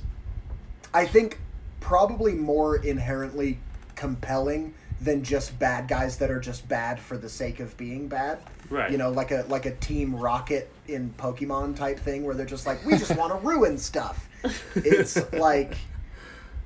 I 0.92 1.06
think 1.06 1.40
probably 1.80 2.34
more 2.34 2.76
inherently 2.76 3.58
compelling 3.94 4.74
than 5.00 5.22
just 5.22 5.58
bad 5.58 5.86
guys 5.88 6.18
that 6.18 6.30
are 6.30 6.40
just 6.40 6.68
bad 6.68 6.98
for 6.98 7.16
the 7.16 7.28
sake 7.28 7.60
of 7.60 7.76
being 7.76 8.08
bad. 8.08 8.38
Right. 8.68 8.90
You 8.90 8.98
know, 8.98 9.10
like 9.10 9.30
a 9.30 9.44
like 9.48 9.66
a 9.66 9.74
Team 9.76 10.14
Rocket 10.14 10.70
in 10.88 11.14
Pokemon 11.18 11.76
type 11.76 11.98
thing 11.98 12.24
where 12.24 12.34
they're 12.34 12.46
just 12.46 12.66
like, 12.66 12.84
we 12.84 12.92
just 12.98 13.16
want 13.16 13.32
to 13.32 13.46
ruin 13.46 13.78
stuff. 13.78 14.28
It's 14.74 15.16
like, 15.32 15.76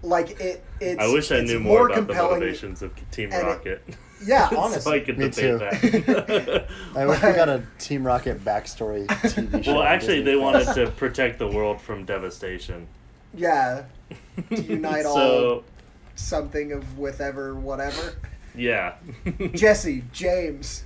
like 0.02 0.40
it. 0.40 0.64
It's. 0.80 1.00
I 1.00 1.06
wish 1.12 1.30
I 1.30 1.36
it's 1.36 1.50
knew 1.50 1.60
more, 1.60 1.88
about 1.88 2.06
the 2.06 2.14
motivations 2.14 2.82
of 2.82 2.92
Team 3.10 3.30
and 3.32 3.46
it- 3.46 3.50
Rocket. 3.50 3.82
Yeah, 4.24 4.48
so 4.50 4.56
I 4.56 4.60
honestly. 4.60 5.00
could 5.00 5.18
Me 5.18 5.28
debate 5.28 5.34
too. 5.34 5.58
that. 5.58 6.68
I 6.96 7.06
wish 7.06 7.22
we 7.22 7.32
got 7.32 7.48
a 7.48 7.64
Team 7.78 8.06
Rocket 8.06 8.44
backstory 8.44 9.06
TV 9.08 9.64
show. 9.64 9.74
well, 9.74 9.82
actually, 9.82 10.18
Disney 10.18 10.24
they 10.32 10.36
wanted 10.36 10.72
to 10.74 10.90
protect 10.92 11.38
the 11.38 11.48
world 11.48 11.80
from 11.80 12.04
devastation. 12.04 12.86
yeah. 13.34 13.84
To 14.50 14.62
unite 14.62 15.04
all 15.06 15.14
so, 15.14 15.64
something 16.14 16.72
of 16.72 16.98
whatever, 16.98 17.54
whatever. 17.54 18.14
yeah. 18.54 18.94
Jessie 19.54 20.04
James. 20.12 20.84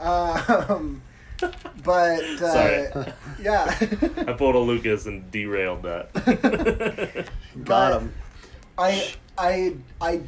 Um, 0.00 1.02
but 1.84 2.22
uh, 2.24 2.88
Sorry. 2.90 3.12
yeah, 3.40 3.64
I 4.26 4.32
pulled 4.32 4.54
a 4.54 4.58
Lucas 4.58 5.06
and 5.06 5.30
derailed 5.30 5.82
that. 5.82 6.12
Got 7.64 7.92
but- 7.92 8.00
him. 8.02 8.14
I 8.78 9.12
I 9.36 9.74
I 10.00 10.20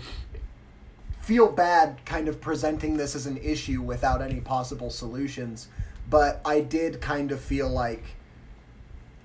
feel 1.22 1.50
bad 1.50 1.98
kind 2.04 2.28
of 2.28 2.40
presenting 2.40 2.96
this 2.98 3.14
as 3.14 3.26
an 3.26 3.38
issue 3.38 3.80
without 3.80 4.20
any 4.20 4.40
possible 4.40 4.90
solutions, 4.90 5.68
but 6.10 6.40
I 6.44 6.60
did 6.60 7.00
kind 7.00 7.32
of 7.32 7.40
feel 7.40 7.68
like 7.68 8.04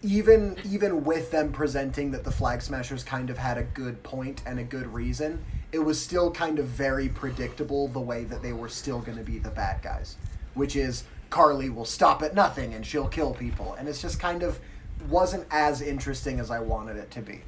even 0.01 0.57
even 0.65 1.03
with 1.03 1.31
them 1.31 1.51
presenting 1.51 2.11
that 2.11 2.23
the 2.23 2.31
flag 2.31 2.61
smashers 2.61 3.03
kind 3.03 3.29
of 3.29 3.37
had 3.37 3.57
a 3.57 3.63
good 3.63 4.01
point 4.03 4.41
and 4.45 4.59
a 4.59 4.63
good 4.63 4.87
reason, 4.93 5.43
it 5.71 5.79
was 5.79 6.01
still 6.01 6.31
kind 6.31 6.59
of 6.59 6.65
very 6.65 7.09
predictable 7.09 7.87
the 7.87 7.99
way 7.99 8.23
that 8.23 8.41
they 8.41 8.53
were 8.53 8.69
still 8.69 8.99
going 8.99 9.17
to 9.17 9.23
be 9.23 9.37
the 9.37 9.49
bad 9.49 9.81
guys, 9.81 10.15
which 10.53 10.75
is 10.75 11.03
Karli 11.29 11.69
will 11.69 11.85
stop 11.85 12.23
at 12.23 12.33
nothing 12.33 12.73
and 12.73 12.85
she'll 12.85 13.07
kill 13.07 13.33
people, 13.33 13.73
and 13.73 13.87
it's 13.87 14.01
just 14.01 14.19
kind 14.19 14.43
of 14.43 14.59
wasn't 15.07 15.45
as 15.51 15.81
interesting 15.81 16.39
as 16.39 16.51
I 16.51 16.59
wanted 16.59 16.97
it 16.97 17.11
to 17.11 17.21
be. 17.21 17.41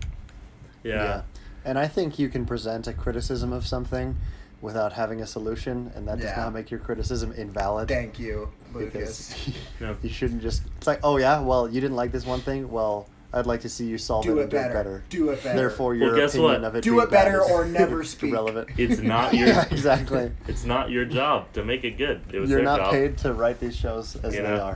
Yeah. 0.84 1.24
And 1.64 1.78
I 1.78 1.88
think 1.88 2.18
you 2.18 2.30
can 2.30 2.46
present 2.46 2.88
a 2.88 2.94
criticism 2.94 3.54
of 3.54 3.68
something 3.68 4.18
without 4.62 4.94
having 4.94 5.22
a 5.22 5.28
solution, 5.28 5.92
and 5.96 6.08
that 6.08 6.18
does 6.18 6.26
Yeah. 6.26 6.44
not 6.44 6.54
make 6.54 6.70
your 6.72 6.80
criticism 6.80 7.32
invalid. 7.34 7.88
Thank 7.88 8.20
you, 8.20 8.50
because 8.74 9.34
Lucas. 9.36 9.50
Yeah. 9.82 9.94
you 10.02 10.10
shouldn't 10.10 10.42
just. 10.42 10.64
It's 10.78 10.88
like, 10.88 11.00
oh 11.04 11.18
yeah, 11.18 11.40
well 11.42 11.68
you 11.70 11.82
didn't 11.82 11.96
like 11.98 12.12
this 12.12 12.26
one 12.26 12.42
thing. 12.42 12.70
Well, 12.72 13.08
I'd 13.34 13.46
like 13.46 13.62
to 13.62 13.70
see 13.70 13.86
you 13.86 13.98
solve 13.98 14.26
Do 14.26 14.38
it 14.38 14.40
it 14.40 14.42
and 14.44 14.52
do 14.52 14.58
better. 14.58 14.70
it 14.70 14.74
better. 14.74 15.04
Do 15.10 15.30
it 15.30 15.44
better. 15.44 15.58
Therefore, 15.58 15.96
your 15.96 16.16
guess 16.16 16.34
opinion 16.34 16.62
what? 16.62 16.68
of 16.68 16.76
it 16.76 16.84
Do 16.84 16.92
being 16.92 17.04
it 17.04 17.10
better 17.12 17.40
bad 17.40 17.46
is 17.46 17.52
or 17.52 17.66
never 17.66 18.04
speak. 18.16 18.32
irrelevant. 18.32 18.70
It's 18.78 19.02
not 19.02 19.34
your. 19.34 19.48
yeah, 19.48 19.66
exactly. 19.72 20.32
It's 20.48 20.66
not 20.66 20.90
your 20.90 21.06
job 21.06 21.52
to 21.54 21.64
make 21.64 21.84
it 21.86 21.98
good. 21.98 22.22
It 22.34 22.40
was 22.40 22.50
You're 22.50 22.60
their 22.60 22.66
not 22.66 22.80
job. 22.80 22.92
paid 22.92 23.18
to 23.20 23.34
write 23.34 23.60
these 23.60 23.76
shows 23.76 24.16
as 24.18 24.36
You 24.36 24.42
they 24.44 24.48
know? 24.50 24.76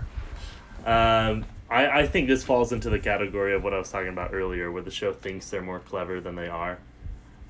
are. 0.85 1.29
Um, 1.29 1.45
I, 1.69 2.01
I 2.01 2.07
think 2.07 2.27
this 2.27 2.43
falls 2.43 2.71
into 2.71 2.89
the 2.89 2.99
category 2.99 3.53
of 3.53 3.63
what 3.63 3.73
I 3.73 3.77
was 3.79 3.91
talking 3.91 4.09
about 4.09 4.33
earlier, 4.33 4.71
where 4.71 4.83
the 4.83 4.91
show 4.91 5.11
thinks 5.13 5.49
they're 5.49 5.61
more 5.61 5.79
clever 5.79 6.21
than 6.21 6.35
they 6.35 6.47
are, 6.47 6.77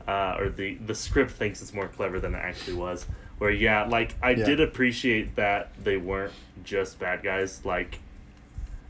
uh, 0.07 0.35
or 0.39 0.49
the 0.49 0.75
the 0.75 0.95
script 0.95 1.31
thinks 1.31 1.61
it's 1.61 1.73
more 1.73 1.87
clever 1.87 2.19
than 2.19 2.35
it 2.35 2.39
actually 2.39 2.75
was. 2.77 3.05
Where 3.37 3.49
yeah, 3.51 3.83
like 3.85 4.15
I 4.21 4.31
Yeah. 4.31 4.45
did 4.45 4.59
appreciate 4.61 5.35
that 5.35 5.71
they 5.83 5.97
weren't 5.97 6.33
just 6.63 6.99
bad 6.99 7.21
guys, 7.23 7.65
like 7.65 7.99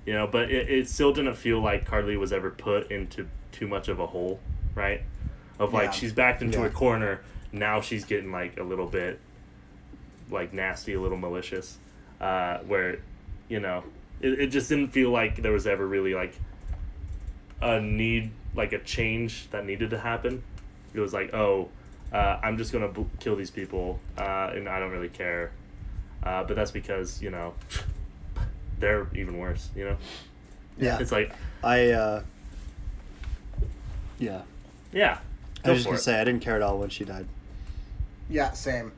you 0.06 0.14
know, 0.14 0.28
but 0.28 0.52
it, 0.52 0.70
it 0.70 0.88
still 0.90 1.12
didn't 1.14 1.34
feel 1.36 1.60
like 1.60 1.86
Karli 1.86 2.16
was 2.16 2.32
ever 2.32 2.52
put 2.52 2.92
into 2.92 3.28
too 3.52 3.68
much 3.68 3.88
of 3.88 4.00
a 4.00 4.06
hole, 4.08 4.40
right? 4.76 5.02
Of 5.58 5.74
like 5.74 5.86
Yeah. 5.86 5.92
she's 5.92 6.14
backed 6.14 6.42
into 6.44 6.60
Yeah. 6.60 6.66
a 6.68 6.70
corner. 6.70 7.22
now 7.52 7.80
she's 7.80 8.04
getting 8.04 8.32
like 8.34 8.60
a 8.60 8.64
little 8.64 8.86
bit 8.88 9.18
like 10.30 10.52
nasty, 10.54 10.94
a 10.94 11.00
little 11.00 11.18
malicious, 11.18 11.78
uh, 12.20 12.58
where 12.60 12.98
you 13.48 13.60
know 13.62 13.84
it, 14.22 14.40
it 14.42 14.48
just 14.48 14.68
didn't 14.70 14.90
feel 14.90 15.10
like 15.10 15.42
there 15.42 15.52
was 15.54 15.66
ever 15.66 15.88
really 15.88 16.14
like 16.14 16.34
a 17.62 17.80
need 17.80 18.32
like 18.54 18.74
a 18.74 18.80
change 18.80 19.50
that 19.52 19.66
needed 19.66 19.90
to 19.92 20.00
happen. 20.00 20.44
It 20.98 21.02
was 21.02 21.14
like 21.14 21.34
oh. 21.34 21.70
Uh, 22.14 22.40
I'm 22.42 22.58
just 22.58 22.72
gonna 22.72 22.88
b- 22.88 23.06
kill 23.20 23.36
these 23.36 23.50
people, 23.52 24.00
uh, 24.18 24.52
and 24.54 24.70
I 24.70 24.80
don't 24.80 24.92
really 24.92 25.10
care. 25.10 25.52
Uh, 26.24 26.44
but 26.46 26.56
that's 26.56 26.72
because 26.72 27.22
you 27.22 27.30
know 27.30 27.54
they're 28.80 29.08
even 29.16 29.38
worse. 29.38 29.70
You 29.76 29.86
know, 29.86 29.98
Yeah. 30.78 30.98
it's 31.00 31.12
like 31.12 31.34
I 31.64 31.90
uh 31.90 32.24
Yeah. 34.20 34.44
yeah. 34.94 35.18
I 35.66 35.70
was 35.70 35.80
just 35.80 35.86
gonna 35.88 35.98
it. 35.98 36.02
say 36.02 36.22
I 36.22 36.24
didn't 36.24 36.42
care 36.42 36.56
at 36.56 36.62
all 36.62 36.78
when 36.78 36.90
she 36.90 37.04
died. 37.04 37.26
Yeah, 38.30 38.52
same. 38.52 38.94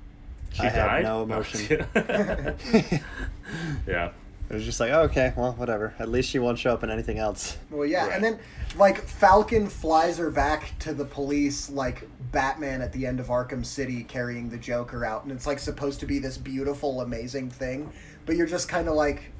She 0.53 0.61
I 0.63 0.69
had 0.69 0.85
died? 0.85 1.03
no 1.03 1.23
emotion. 1.23 1.87
yeah. 3.87 4.11
It 4.49 4.53
was 4.53 4.63
just 4.63 4.79
like, 4.79 4.91
oh, 4.91 5.01
okay, 5.03 5.33
well, 5.35 5.53
whatever. 5.53 5.93
At 5.99 6.07
least 6.09 6.29
she 6.29 6.39
won't 6.39 6.57
show 6.57 6.71
up 6.73 6.83
in 6.83 6.89
anything 6.89 7.19
else. 7.19 7.57
Well, 7.69 7.85
yeah, 7.85 8.05
Right. 8.05 8.15
and 8.15 8.23
then 8.23 8.39
like 8.77 9.01
Falcon 9.01 9.67
flies 9.67 10.17
her 10.19 10.29
back 10.31 10.77
to 10.79 10.93
the 10.93 11.03
police 11.05 11.69
like 11.69 12.07
Batman 12.31 12.81
at 12.81 12.93
the 12.93 13.05
end 13.05 13.19
of 13.19 13.27
Arkham 13.27 13.65
City 13.65 14.03
carrying 14.03 14.49
the 14.49 14.57
Joker 14.57 15.03
out, 15.03 15.23
and 15.23 15.31
it's 15.31 15.45
like 15.45 15.59
supposed 15.59 15.99
to 15.99 16.05
be 16.05 16.19
this 16.19 16.37
beautiful, 16.37 17.01
amazing 17.01 17.49
thing, 17.49 17.91
but 18.25 18.35
you're 18.37 18.47
just 18.47 18.69
kind 18.69 18.87
of 18.87 18.95
like, 18.95 19.31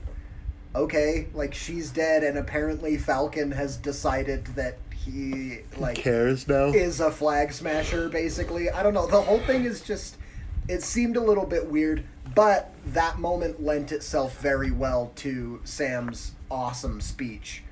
okay, 0.76 1.28
like 1.34 1.54
she's 1.54 1.90
dead, 1.90 2.24
and 2.24 2.38
apparently 2.38 2.98
Falcon 2.98 3.52
has 3.52 3.78
decided 3.78 4.46
that 4.56 4.78
he 4.92 5.60
like 5.78 5.96
cares 5.96 6.50
now? 6.50 6.66
is 6.66 7.00
a 7.00 7.10
flag 7.10 7.54
smasher 7.54 8.10
basically 8.10 8.70
i 8.72 8.84
don't 8.84 8.94
know 8.94 9.08
the 9.08 9.22
whole 9.22 9.40
thing 9.42 9.64
is 9.64 9.80
just 9.80 10.18
it 10.68 10.84
seemed 10.84 11.16
a 11.18 11.22
little 11.22 11.46
bit 11.46 11.68
weird 11.70 12.04
but 12.36 12.74
that 12.88 13.20
moment 13.20 13.64
lent 13.64 13.92
itself 13.92 14.40
very 14.40 14.72
well 14.72 15.12
to 15.16 15.60
sam's 15.64 16.34
awesome 16.52 17.00
speech 17.02 17.64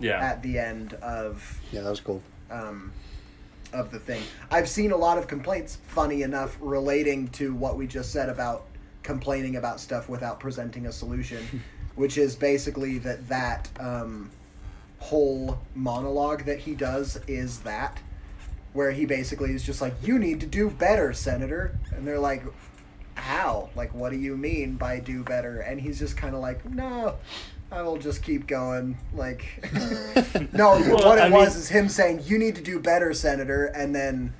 Yeah. 0.00 0.18
at 0.20 0.42
the 0.42 0.58
end 0.58 0.94
of 0.94 1.58
Yeah, 1.72 1.82
that 1.82 1.90
was 1.90 2.00
cool. 2.00 2.22
um, 2.50 2.92
of 3.72 3.90
the 3.92 3.98
thing 4.00 4.22
i've 4.50 4.68
seen 4.68 4.90
a 4.90 4.96
lot 4.96 5.16
of 5.18 5.28
complaints 5.28 5.78
funny 5.86 6.22
enough 6.22 6.56
relating 6.60 7.28
to 7.28 7.54
what 7.54 7.76
we 7.76 7.86
just 7.86 8.10
said 8.12 8.28
about 8.28 8.64
complaining 9.04 9.56
about 9.56 9.78
stuff 9.80 10.08
without 10.08 10.40
presenting 10.40 10.86
a 10.86 10.92
solution 10.92 11.62
which 11.94 12.18
is 12.18 12.34
basically 12.34 12.98
that 12.98 13.28
that 13.28 13.68
um, 13.78 14.30
whole 14.98 15.58
monologue 15.74 16.44
that 16.44 16.58
he 16.58 16.74
does 16.74 17.18
is 17.28 17.60
that 17.60 18.00
where 18.72 18.92
he 18.92 19.04
basically 19.04 19.52
is 19.52 19.62
just 19.64 19.80
like 19.80 19.94
you 20.02 20.18
need 20.18 20.40
to 20.40 20.46
do 20.46 20.70
better 20.70 21.12
senator. 21.12 21.78
And 21.92 22.06
they're 22.06 22.18
like 22.20 22.42
how? 23.14 23.70
Like 23.76 23.92
what 23.94 24.10
do 24.12 24.18
you 24.18 24.36
mean 24.36 24.76
by 24.76 25.00
do 25.00 25.22
better? 25.24 25.60
And 25.60 25.80
he's 25.80 25.98
just 25.98 26.16
kind 26.16 26.34
of 26.34 26.40
like 26.40 26.64
no 26.64 27.16
i 27.72 27.82
will 27.82 27.98
just 27.98 28.22
keep 28.22 28.46
going. 28.48 28.98
Like 29.14 29.44
no 30.52 30.70
Well, 30.72 31.06
what 31.06 31.18
it 31.18 31.22
I 31.22 31.28
mean- 31.28 31.32
was 31.38 31.56
is 31.56 31.68
him 31.68 31.88
saying 31.88 32.22
you 32.24 32.38
need 32.38 32.56
to 32.56 32.62
do 32.62 32.80
better 32.80 33.12
senator 33.14 33.66
and 33.66 33.94
then 33.94 34.32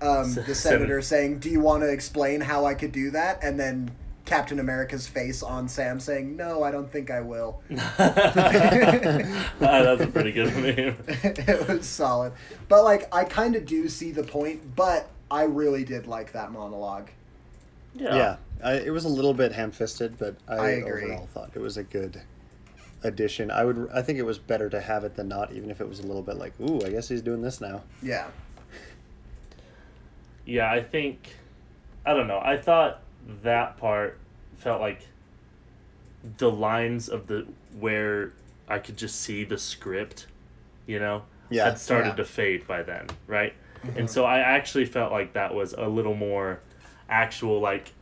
um, 0.00 0.34
the 0.34 0.42
Senator- 0.54 0.54
senator. 0.54 1.02
saying 1.02 1.38
do 1.38 1.48
you 1.50 1.60
want 1.60 1.82
to 1.82 1.88
explain 1.92 2.40
how 2.40 2.64
i 2.64 2.74
could 2.74 2.92
do 2.92 3.10
that? 3.12 3.42
And 3.42 3.58
then 3.60 3.90
captain 4.32 4.58
america's 4.60 5.06
face 5.06 5.42
on 5.42 5.68
sam 5.68 6.00
saying 6.00 6.34
no 6.36 6.62
i 6.62 6.70
don't 6.70 6.90
think 6.90 7.10
i 7.10 7.20
will 7.20 7.60
Ah, 7.70 9.50
That's 9.60 10.00
a 10.02 10.06
pretty 10.06 10.32
good 10.32 10.54
meme. 10.56 10.96
it 11.06 11.68
was 11.68 11.86
solid. 11.86 12.32
But 12.68 12.84
like 12.84 13.14
I 13.14 13.24
kind 13.24 13.54
of 13.56 13.66
do 13.66 13.88
see 13.88 14.10
the 14.10 14.22
point, 14.24 14.74
but 14.74 15.08
I 15.30 15.42
really 15.44 15.84
did 15.84 16.06
like 16.06 16.32
that 16.32 16.50
monologue. 16.52 17.08
Yeah. 17.94 18.14
Yeah, 18.16 18.36
I, 18.64 18.72
it 18.74 18.90
was 18.90 19.04
a 19.04 19.08
little 19.08 19.34
bit 19.34 19.52
ham-fisted, 19.52 20.18
but 20.18 20.36
I, 20.48 20.54
I 20.56 20.68
agree. 20.70 21.04
overall 21.04 21.26
thought 21.34 21.50
it 21.54 21.60
was 21.60 21.76
a 21.76 21.82
good 21.82 22.20
addition. 23.02 23.50
I 23.50 23.64
would, 23.64 23.90
I 23.94 24.00
think 24.02 24.18
it 24.18 24.24
was 24.24 24.38
better 24.38 24.68
to 24.70 24.80
have 24.80 25.04
it 25.04 25.14
than 25.14 25.28
not, 25.28 25.52
even 25.52 25.70
if 25.70 25.80
it 25.80 25.88
was 25.88 26.00
a 26.00 26.06
little 26.06 26.22
bit 26.22 26.36
like, 26.36 26.52
ooh, 26.60 26.80
I 26.84 26.90
guess 26.90 27.08
he's 27.08 27.22
doing 27.22 27.42
this 27.42 27.60
now. 27.60 27.82
Yeah. 28.02 28.28
Yeah, 30.46 30.70
I 30.72 30.82
think 30.82 31.36
I 32.06 32.14
don't 32.14 32.26
know. 32.28 32.40
I 32.42 32.56
thought 32.56 33.02
that 33.42 33.76
part 33.76 34.18
felt 34.62 34.80
like 34.80 35.02
the 36.38 36.50
lines 36.50 37.08
of 37.08 37.26
the 37.26 37.46
where 37.78 38.32
I 38.68 38.78
could 38.78 38.96
just 38.96 39.20
see 39.20 39.44
the 39.44 39.58
script, 39.58 40.26
you 40.86 40.98
know, 40.98 41.22
Yeah, 41.50 41.64
had 41.64 41.78
started 41.78 42.10
yeah. 42.10 42.14
to 42.16 42.24
fade 42.24 42.66
by 42.66 42.82
then, 42.82 43.08
right? 43.26 43.54
Mm-hmm. 43.84 43.98
And 43.98 44.10
so 44.10 44.24
I 44.24 44.38
actually 44.38 44.84
felt 44.84 45.10
like 45.12 45.32
that 45.32 45.54
was 45.54 45.72
a 45.72 45.88
little 45.88 46.14
more 46.14 46.60
actual 47.08 47.60
like 47.60 47.92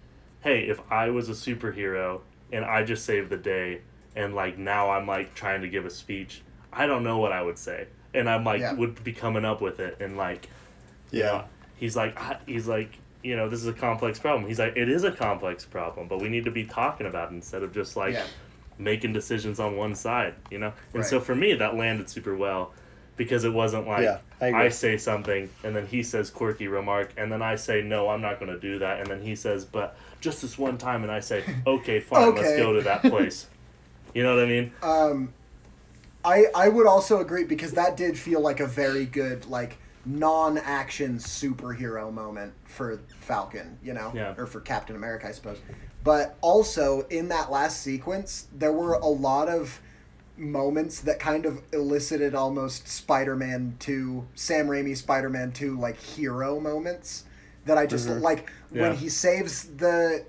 hey, 0.42 0.68
if 0.68 0.80
I 0.90 1.11
was 1.11 1.28
a 1.28 1.32
superhero 1.32 2.20
and 2.50 2.64
I 2.64 2.82
just 2.82 3.04
saved 3.04 3.28
the 3.28 3.36
day 3.36 3.82
and 4.16 4.34
like 4.34 4.56
now 4.56 4.90
I'm 4.90 5.06
like 5.06 5.34
trying 5.34 5.61
to 5.62 5.68
give 5.68 5.84
a 5.84 5.90
speech, 5.90 6.40
I 6.72 6.86
don't 6.86 7.04
know 7.04 7.18
what 7.18 7.30
I 7.32 7.42
would 7.42 7.58
say. 7.58 7.88
And 8.14 8.28
I'm 8.28 8.42
like 8.44 8.61
Yeah. 8.61 8.72
would 8.74 9.02
be 9.04 9.12
coming 9.12 9.44
up 9.44 9.61
with 9.61 9.80
it 9.80 9.98
and 10.00 10.16
like 10.16 10.48
you 11.11 11.20
Yeah. 11.20 11.26
know, 11.26 11.44
he's 11.76 11.96
like 11.96 12.18
he's 12.46 12.68
like 12.68 12.98
you 13.22 13.36
know 13.36 13.48
this 13.48 13.60
is 13.60 13.66
a 13.66 13.72
complex 13.72 14.18
problem 14.18 14.46
he's 14.48 14.58
like 14.58 14.76
it 14.76 14.88
is 14.88 15.04
a 15.04 15.12
complex 15.12 15.64
problem 15.64 16.08
but 16.08 16.20
we 16.20 16.28
need 16.28 16.44
to 16.44 16.50
be 16.50 16.64
talking 16.64 17.06
about 17.06 17.30
it 17.30 17.34
instead 17.34 17.62
of 17.62 17.72
just 17.72 17.96
like 17.96 18.14
Yeah. 18.14 18.26
making 18.78 19.12
decisions 19.12 19.60
on 19.60 19.76
one 19.76 19.94
side 19.94 20.34
you 20.50 20.58
know 20.58 20.72
and 20.94 21.02
Right. 21.02 21.04
so 21.04 21.20
for 21.20 21.34
me 21.34 21.54
that 21.54 21.76
landed 21.76 22.08
super 22.08 22.34
well 22.34 22.72
because 23.16 23.44
it 23.44 23.52
wasn't 23.52 23.86
like 23.86 24.04
Yeah, 24.04 24.18
I 24.40 24.46
agree. 24.48 24.70
say 24.70 24.96
something 24.96 25.50
and 25.62 25.76
then 25.76 25.86
he 25.86 26.02
says 26.02 26.30
quirky 26.30 26.66
remark 26.68 27.12
and 27.18 27.30
then 27.30 27.42
i 27.42 27.56
say 27.56 27.82
no 27.82 28.08
i'm 28.08 28.22
not 28.22 28.40
going 28.40 28.50
to 28.50 28.58
do 28.58 28.78
that 28.78 29.00
and 29.00 29.10
then 29.10 29.20
he 29.20 29.36
says 29.36 29.64
but 29.66 29.96
just 30.22 30.40
this 30.40 30.56
one 30.58 30.78
time 30.78 31.02
and 31.02 31.12
i 31.12 31.20
say 31.20 31.44
okay 31.66 32.00
fine 32.00 32.34
let's 32.34 32.56
go 32.56 32.72
to 32.72 32.80
that 32.82 33.02
place 33.02 33.46
you 34.14 34.22
know 34.22 34.34
what 34.34 34.44
i 34.44 34.46
mean 34.48 34.72
Um, 34.82 35.34
I 36.24 36.46
I 36.54 36.68
would 36.68 36.86
also 36.86 37.20
agree 37.20 37.44
because 37.44 37.72
that 37.72 37.96
did 37.96 38.18
feel 38.18 38.40
like 38.40 38.60
a 38.60 38.66
very 38.66 39.04
good 39.06 39.46
like 39.46 39.78
non-action 40.05 41.18
superhero 41.18 42.12
moment 42.12 42.53
for 42.64 43.01
Falcon, 43.20 43.78
you 43.82 43.92
know, 43.92 44.12
Yeah. 44.14 44.34
or 44.38 44.46
for 44.46 44.61
Captain 44.61 44.96
America, 44.96 45.28
I 45.28 45.32
suppose. 45.32 45.59
But 46.03 46.36
also 46.40 47.07
in 47.11 47.28
that 47.28 47.51
last 47.51 47.82
sequence, 47.82 48.46
there 48.57 48.72
were 48.72 48.94
a 48.94 49.07
lot 49.07 49.48
of 49.48 49.80
moments 50.36 51.01
that 51.03 51.18
kind 51.20 51.44
of 51.44 51.61
elicited 51.72 52.34
almost 52.34 52.88
Spider-Man 52.88 53.76
2, 53.78 54.26
Sam 54.34 54.68
Raimi 54.68 54.96
Spider-Man 54.96 55.53
2 55.53 55.78
like 55.78 56.01
hero 56.01 56.59
moments 56.59 57.24
that 57.66 57.76
I 57.76 57.86
just 57.86 58.09
mm-hmm. 58.09 58.22
like 58.22 58.51
Yeah. 58.72 58.82
when 58.82 58.96
he 58.96 59.11
saves 59.11 59.64
the 59.64 60.24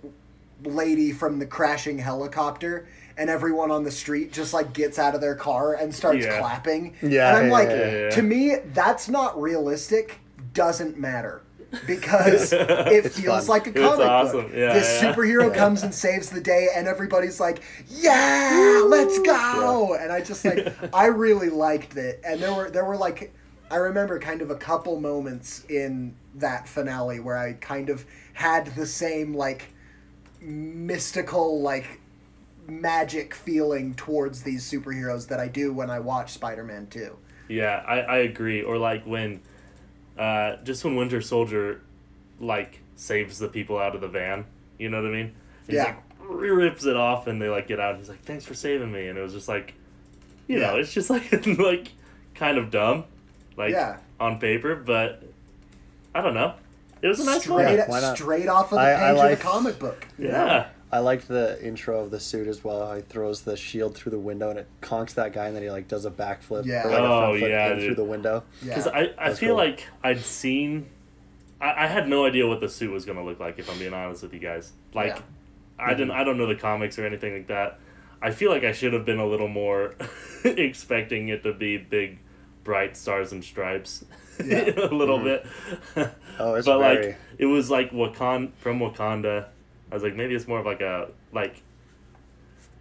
lady 0.64 1.12
from 1.12 1.40
the 1.40 1.46
crashing 1.46 2.00
helicopter 2.00 2.88
and 3.22 3.30
everyone 3.30 3.70
on 3.72 3.84
the 3.84 3.92
street 3.92 4.34
just 4.34 4.52
like 4.54 4.74
gets 4.74 4.98
out 4.98 5.14
of 5.16 5.22
their 5.22 5.36
car 5.36 5.74
and 5.76 5.94
starts 5.94 6.26
Yeah. 6.26 6.40
clapping. 6.40 6.96
Yeah, 7.02 7.30
And 7.30 7.38
I'm 7.38 7.46
yeah, 7.48 7.52
like 7.60 7.70
yeah, 7.70 7.76
yeah, 7.86 8.00
yeah. 8.06 8.10
to 8.18 8.22
me 8.24 8.56
that's 8.74 9.08
not 9.08 9.40
realistic, 9.50 10.20
doesn't 10.54 10.98
matter. 10.98 11.44
Because 11.88 12.52
it 12.62 12.68
It's 12.98 13.18
feels 13.20 13.48
fun. 13.48 13.56
like 13.56 13.68
a 13.68 13.70
It's 13.70 13.80
comic 13.80 14.08
awesome. 14.08 14.42
book. 14.42 14.52
Yeah, 14.54 14.74
this 14.74 14.90
yeah. 15.02 15.14
superhero 15.14 15.48
Yeah. 15.50 15.56
comes 15.62 15.84
and 15.84 15.94
saves 15.96 16.30
the 16.30 16.42
day 16.42 16.68
and 16.76 16.86
everybody's 16.88 17.40
like, 17.40 17.62
"Yeah, 17.88 18.84
let's 18.88 19.18
go." 19.20 19.94
And 19.96 20.12
I 20.12 20.20
just 20.22 20.44
like 20.44 20.68
I 20.94 21.06
really 21.06 21.50
liked 21.50 21.96
it. 21.96 22.20
And 22.26 22.42
there 22.44 22.54
were 22.54 22.70
there 22.70 22.84
were 22.84 22.98
like 22.98 23.34
I 23.70 23.78
remember 23.78 24.20
kind 24.20 24.42
of 24.42 24.50
a 24.52 24.56
couple 24.58 25.00
moments 25.00 25.64
in 25.70 26.14
that 26.36 26.68
finale 26.68 27.20
where 27.22 27.38
I 27.38 27.54
kind 27.54 27.90
of 27.90 28.06
had 28.34 28.66
the 28.76 28.86
same 28.86 29.34
like 29.34 29.70
mystical 30.42 31.62
like 31.62 32.01
magic 32.68 33.34
feeling 33.34 33.94
towards 33.96 34.44
these 34.44 34.70
superheroes 34.70 35.28
that 35.28 35.40
I 35.40 35.48
do 35.48 35.74
when 35.74 35.90
I 35.90 36.00
watch 36.00 36.32
Spider-Man 36.32 36.88
2. 36.88 37.18
Yeah, 37.50 37.84
I, 37.88 38.00
I 38.02 38.18
agree. 38.20 38.62
Or 38.62 38.78
like 38.78 39.06
when, 39.06 39.42
uh, 40.18 40.58
just 40.64 40.84
when 40.84 40.96
Winter 40.96 41.22
Soldier, 41.22 41.82
like 42.40 42.80
saves 42.96 43.40
the 43.40 43.48
people 43.48 43.78
out 43.78 43.96
of 43.96 44.02
the 44.02 44.08
van. 44.08 44.46
You 44.78 44.90
know 44.90 45.02
what 45.02 45.10
I 45.10 45.14
mean? 45.14 45.34
He's 45.68 45.76
Yeah. 45.76 45.84
like 45.86 45.98
rips 46.20 46.86
it 46.86 46.96
off, 46.96 47.28
and 47.28 47.42
they 47.42 47.50
like 47.50 47.68
get 47.68 47.80
out. 47.80 47.92
And 47.92 48.00
he's 48.00 48.10
like, 48.10 48.22
"Thanks 48.24 48.46
for 48.46 48.54
saving 48.54 48.92
me." 48.92 49.08
And 49.08 49.18
it 49.18 49.22
was 49.22 49.34
just 49.34 49.48
like, 49.48 49.74
you 50.48 50.60
know, 50.60 50.78
it's 50.78 50.94
just 50.94 51.10
like 51.10 51.46
like 51.58 51.90
kind 52.36 52.58
of 52.58 52.72
dumb, 52.72 53.04
like 53.58 53.72
Yeah. 53.72 53.98
on 54.20 54.40
paper, 54.40 54.76
but 54.76 55.24
I 56.16 56.22
don't 56.22 56.34
know. 56.34 56.54
It 57.02 57.08
was 57.08 57.20
a 57.20 57.26
nice 57.26 57.42
straight 57.42 57.66
moment. 57.66 57.90
Why 57.90 58.00
not? 58.02 58.16
straight 58.18 58.48
off 58.48 58.66
of 58.72 58.78
the 58.78 58.78
I- 58.80 58.94
page 58.94 59.02
I 59.02 59.12
like- 59.12 59.34
of 59.34 59.40
the 59.40 59.44
comic 59.44 59.80
book. 59.80 60.08
you 60.18 60.28
know? 60.30 60.46
Yeah. 60.46 60.68
I 60.92 61.00
liked 61.00 61.28
the 61.28 61.64
intro 61.66 62.02
of 62.02 62.12
the 62.12 62.20
suit 62.20 62.48
as 62.48 62.64
well. 62.64 62.86
How 62.86 62.96
he 62.96 63.02
throws 63.02 63.42
the 63.42 63.56
shield 63.56 63.96
through 63.96 64.12
the 64.12 64.20
window 64.20 64.50
and 64.50 64.60
it 64.60 64.68
conks 64.82 65.14
that 65.14 65.32
guy, 65.34 65.48
and 65.48 65.56
then 65.56 65.64
he 65.64 65.72
like 65.72 65.88
does 65.88 66.06
a 66.06 66.12
backflip. 66.12 66.66
Yeah. 66.66 66.86
or, 66.86 66.90
like, 66.92 67.00
a 67.00 67.04
Oh, 67.04 67.38
front 67.40 67.52
yeah, 67.54 67.68
in 67.72 67.76
through 67.80 67.88
dude. 67.90 67.98
the 67.98 68.04
window. 68.04 68.44
Yeah. 68.62 68.68
Because 68.70 68.88
I, 68.88 69.00
I 69.00 69.28
That's 69.28 69.40
feel 69.40 69.50
cool. 69.50 69.58
like 69.58 69.88
I'd 70.04 70.20
seen. 70.20 70.90
I, 71.62 71.86
I 71.86 71.88
had 71.88 72.10
no 72.10 72.26
idea 72.26 72.48
what 72.48 72.60
the 72.60 72.68
suit 72.70 72.92
was 72.92 73.06
gonna 73.06 73.24
look 73.24 73.40
like. 73.40 73.58
If 73.60 73.70
I'm 73.70 73.80
being 73.80 73.94
honest 73.94 74.24
with 74.24 74.34
you 74.34 74.40
guys, 74.40 74.74
like, 74.94 75.16
Yeah. 75.16 75.22
I 75.80 75.94
didn't. 75.94 76.12
I 76.12 76.24
don't 76.24 76.38
know 76.38 76.48
the 76.48 76.56
comics 76.56 77.00
or 77.00 77.06
anything 77.06 77.34
like 77.34 77.48
that. 77.48 77.80
I 78.22 78.32
feel 78.32 78.52
like 78.52 78.64
I 78.64 78.72
should 78.72 78.94
have 78.94 79.06
been 79.06 79.18
a 79.20 79.26
little 79.26 79.48
more 79.48 79.96
expecting 80.44 81.30
it 81.30 81.42
to 81.44 81.54
be 81.54 81.78
big, 81.78 82.20
bright 82.64 82.96
stars 82.96 83.32
and 83.32 83.44
stripes 83.44 84.06
Yeah. 84.46 84.70
a 84.78 84.94
little 84.94 85.20
mm-hmm. 85.20 86.02
bit. 86.02 86.12
Oh, 86.38 86.56
it's 86.56 86.66
but 86.68 86.80
very. 86.80 87.08
like 87.08 87.18
it 87.38 87.46
was 87.48 87.72
like 87.72 87.92
Wakanda 87.92 88.52
from 88.58 88.80
Wakanda. 88.80 89.48
I 89.92 89.94
was 89.96 90.04
like 90.04 90.16
maybe 90.16 90.34
it's 90.36 90.48
more 90.48 90.60
of 90.60 90.66
like 90.66 90.82
a 90.82 91.10
like 91.34 91.62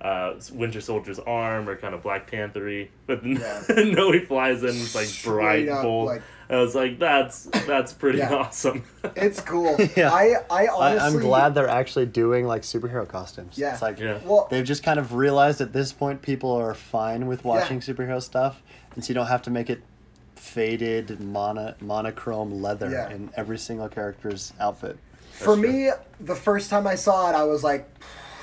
uh, 0.01 0.35
Winter 0.53 0.81
Soldier's 0.81 1.19
arm 1.19 1.69
or 1.69 1.77
kind 1.77 1.95
of 1.95 2.03
Black 2.03 2.31
Panthery, 2.31 2.91
but 3.07 3.25
Yeah. 3.25 3.63
no, 3.69 4.13
he 4.13 4.21
flies 4.21 4.63
in 4.63 4.71
it's 4.71 4.95
like 4.95 5.09
bright 5.25 5.65
Straight 5.65 5.69
up, 5.69 5.83
bold. 5.83 6.07
like- 6.07 6.23
I 6.49 6.57
was 6.57 6.75
like, 6.75 6.99
that's 6.99 7.45
that's 7.67 7.93
pretty 7.93 8.19
Yeah. 8.19 8.35
awesome. 8.35 8.83
It's 9.17 9.41
cool. 9.41 9.77
Yeah. 9.97 10.11
I 10.13 10.35
I 10.51 10.67
I, 10.67 10.69
honestly 10.69 11.19
I'm 11.21 11.21
glad 11.21 11.55
they're 11.55 11.69
actually 11.69 12.07
doing 12.07 12.45
like 12.47 12.63
superhero 12.63 13.07
costumes. 13.07 13.57
Yeah. 13.57 13.73
It's 13.73 13.83
like 13.83 14.01
Yeah. 14.01 14.19
Well, 14.25 14.49
they've 14.51 14.65
just 14.65 14.83
kind 14.83 14.99
of 14.99 15.15
realized 15.15 15.61
at 15.61 15.73
this 15.73 15.93
point 15.93 16.23
people 16.23 16.51
are 16.53 16.75
fine 16.75 17.27
with 17.29 17.45
watching 17.45 17.79
superhero 17.81 18.21
stuff, 18.21 18.63
and 18.97 19.05
so 19.05 19.11
you 19.11 19.15
don't 19.15 19.27
have 19.29 19.43
to 19.43 19.51
make 19.51 19.71
it 19.71 19.81
faded 20.35 21.21
mono, 21.21 21.75
monochrome 21.81 22.61
leather 22.63 22.91
Yeah. 22.91 23.11
in 23.11 23.31
every 23.37 23.59
single 23.59 23.89
character's 23.89 24.53
outfit. 24.59 24.99
For 25.41 25.57
That's 25.57 25.69
me, 25.69 25.91
the 26.21 26.35
first 26.35 26.71
time 26.71 26.87
I 26.87 26.95
saw 26.95 27.31
it, 27.31 27.35
I 27.35 27.45
was 27.45 27.65
like, 27.65 27.89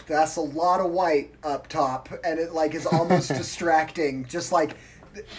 "That's 0.08 0.36
a 0.36 0.41
lot 0.41 0.80
of 0.80 0.91
white 0.91 1.34
up 1.43 1.68
top," 1.68 2.10
and 2.24 2.39
it 2.39 2.54
like 2.54 2.74
is 2.76 2.86
almost 2.86 3.28
distracting. 3.41 4.26
Just 4.26 4.52
like, 4.52 4.76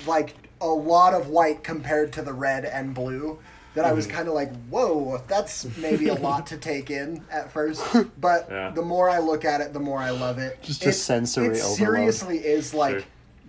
like 0.07 0.35
a 0.61 0.67
lot 0.69 1.15
of 1.15 1.29
white 1.29 1.63
compared 1.65 2.13
to 2.15 2.23
the 2.23 2.33
red 2.33 2.65
and 2.65 2.95
blue. 2.95 3.39
That 3.75 3.85
I 3.85 3.93
was 3.93 4.07
Mm-hmm. 4.09 4.17
kind 4.17 4.29
of 4.29 4.35
like, 4.35 4.53
"Whoa, 4.71 5.23
that's 5.29 5.67
maybe 5.77 6.09
a 6.09 6.15
lot 6.15 6.47
to 6.49 6.57
take 6.71 6.91
in 6.91 7.23
at 7.31 7.53
first. 7.53 7.85
But 8.21 8.49
Yeah. 8.51 8.71
the 8.71 8.83
more 8.83 9.09
I 9.09 9.19
look 9.19 9.45
at 9.45 9.61
it, 9.61 9.73
the 9.73 9.79
more 9.81 9.99
I 9.99 10.11
love 10.11 10.39
it. 10.39 10.61
Just 10.63 10.85
a 10.87 10.93
sensory 10.93 11.47
It 11.47 11.51
overload. 11.63 11.77
seriously 11.77 12.39
is 12.39 12.73
like. 12.75 12.95
Sure. 13.01 13.05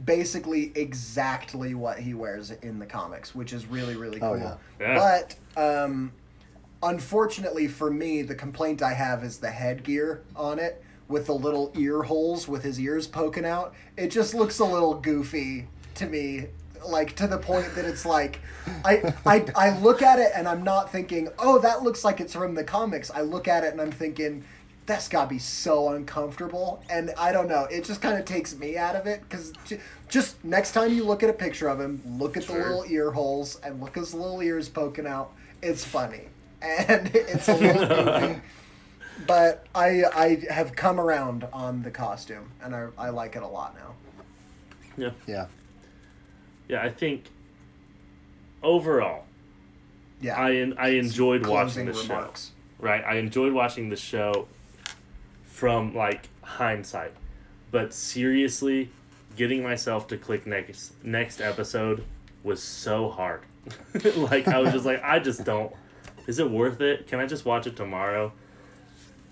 Basically, 0.05 0.71
exactly 0.75 1.73
what 1.75 1.99
he 1.99 2.13
wears 2.13 2.51
in 2.51 2.79
the 2.79 2.85
comics, 2.85 3.35
which 3.35 3.51
is 3.51 3.65
really, 3.65 3.97
really 3.97 4.17
cool. 4.21 4.29
Oh, 4.29 4.35
yeah. 4.35 4.55
Yeah. 4.79 5.25
But 5.55 5.61
um, 5.61 6.13
unfortunately 6.81 7.67
for 7.67 7.91
me, 7.91 8.21
the 8.21 8.35
complaint 8.35 8.81
I 8.81 8.93
have 8.93 9.23
is 9.23 9.39
the 9.39 9.51
headgear 9.51 10.23
on 10.35 10.59
it 10.59 10.83
with 11.07 11.25
the 11.25 11.33
little 11.33 11.71
ear 11.75 12.03
holes 12.03 12.47
with 12.47 12.63
his 12.63 12.79
ears 12.79 13.07
poking 13.07 13.45
out. 13.45 13.73
It 13.97 14.11
just 14.11 14.33
looks 14.33 14.59
a 14.59 14.65
little 14.65 14.93
goofy 14.93 15.67
to 15.95 16.05
me. 16.05 16.47
Like 16.85 17.15
to 17.17 17.27
the 17.27 17.37
point 17.37 17.75
that 17.75 17.83
it's 17.83 18.05
like, 18.05 18.39
I, 18.85 19.13
I 19.25 19.45
I 19.53 19.79
look 19.79 20.01
at 20.01 20.17
it 20.17 20.31
and 20.33 20.47
I'm 20.47 20.63
not 20.63 20.89
thinking, 20.89 21.27
oh, 21.37 21.59
that 21.59 21.83
looks 21.83 22.05
like 22.05 22.21
it's 22.21 22.33
from 22.33 22.55
the 22.55 22.63
comics. 22.63 23.11
I 23.11 23.19
look 23.19 23.49
at 23.49 23.65
it 23.65 23.73
and 23.73 23.81
I'm 23.81 23.91
thinking, 23.91 24.45
that's 24.85 25.09
gotta 25.09 25.27
be 25.27 25.39
so 25.39 25.89
uncomfortable. 25.89 26.81
And 26.89 27.11
I 27.17 27.33
don't 27.33 27.49
know, 27.49 27.65
it 27.65 27.83
just 27.83 28.01
kind 28.01 28.17
of 28.17 28.23
takes 28.23 28.55
me 28.55 28.77
out 28.77 28.95
of 28.95 29.07
it 29.07 29.23
because 29.23 29.51
just 30.07 30.41
next 30.45 30.71
time 30.71 30.93
you 30.93 31.03
look 31.03 31.21
at 31.21 31.29
a 31.29 31.33
picture 31.33 31.67
of 31.67 31.81
him, 31.81 32.01
look 32.17 32.37
at 32.37 32.43
the 32.43 32.53
little 32.53 32.85
ear 32.87 33.11
holes 33.11 33.59
and 33.61 33.81
look 33.81 33.97
at 33.97 34.01
his 34.01 34.13
little 34.13 34.41
ears 34.41 34.69
poking 34.69 35.05
out. 35.05 35.33
It's 35.61 35.83
funny 35.83 36.29
and 36.61 37.11
it's 37.13 37.47
a 37.47 37.55
little 37.55 37.87
goofy. 37.87 38.41
But 39.27 39.67
I 39.75 40.03
I 40.15 40.43
have 40.49 40.75
come 40.75 40.99
around 40.99 41.45
on 41.51 41.83
the 41.83 41.91
costume 41.91 42.51
and 42.63 42.73
I, 42.73 42.87
I 42.97 43.09
like 43.09 43.35
it 43.35 43.43
a 43.43 43.47
lot 43.47 43.75
now. 43.75 43.93
yeah, 44.97 45.11
Yeah. 45.27 45.45
yeah. 46.69 46.81
I 46.81 46.89
think 46.89 47.25
overall, 48.63 49.25
Yeah. 50.21 50.39
I 50.39 50.71
I 50.77 50.89
enjoyed 50.89 51.43
Closing 51.43 51.85
watching 51.85 51.85
the 51.85 51.93
show. 51.93 52.33
right? 52.79 53.03
I 53.03 53.15
enjoyed 53.15 53.51
watching 53.53 53.89
the 53.89 53.97
show 53.97 54.47
from 55.45 55.93
like 55.93 56.29
hindsight, 56.41 57.11
but 57.71 57.93
seriously, 57.93 58.89
getting 59.35 59.61
myself 59.61 60.07
to 60.07 60.17
click 60.17 60.47
next 60.47 60.93
next 61.03 61.41
episode 61.41 62.03
was 62.41 62.63
so 62.63 63.09
hard. 63.09 63.41
like 64.15 64.47
I 64.47 64.59
was 64.59 64.71
just 64.71 64.85
like, 64.85 65.03
I 65.03 65.19
just 65.19 65.43
don't. 65.43 65.73
Is 66.29 66.37
it 66.37 66.47
worth 66.51 66.79
it? 66.79 67.07
Can 67.07 67.19
I 67.19 67.25
just 67.25 67.43
watch 67.43 67.65
it 67.65 67.75
tomorrow? 67.75 68.31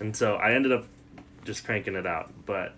And 0.00 0.16
so 0.16 0.34
I 0.34 0.54
ended 0.54 0.72
up 0.72 0.84
just 1.44 1.64
cranking 1.64 1.94
it 1.94 2.08
out, 2.08 2.32
but 2.44 2.74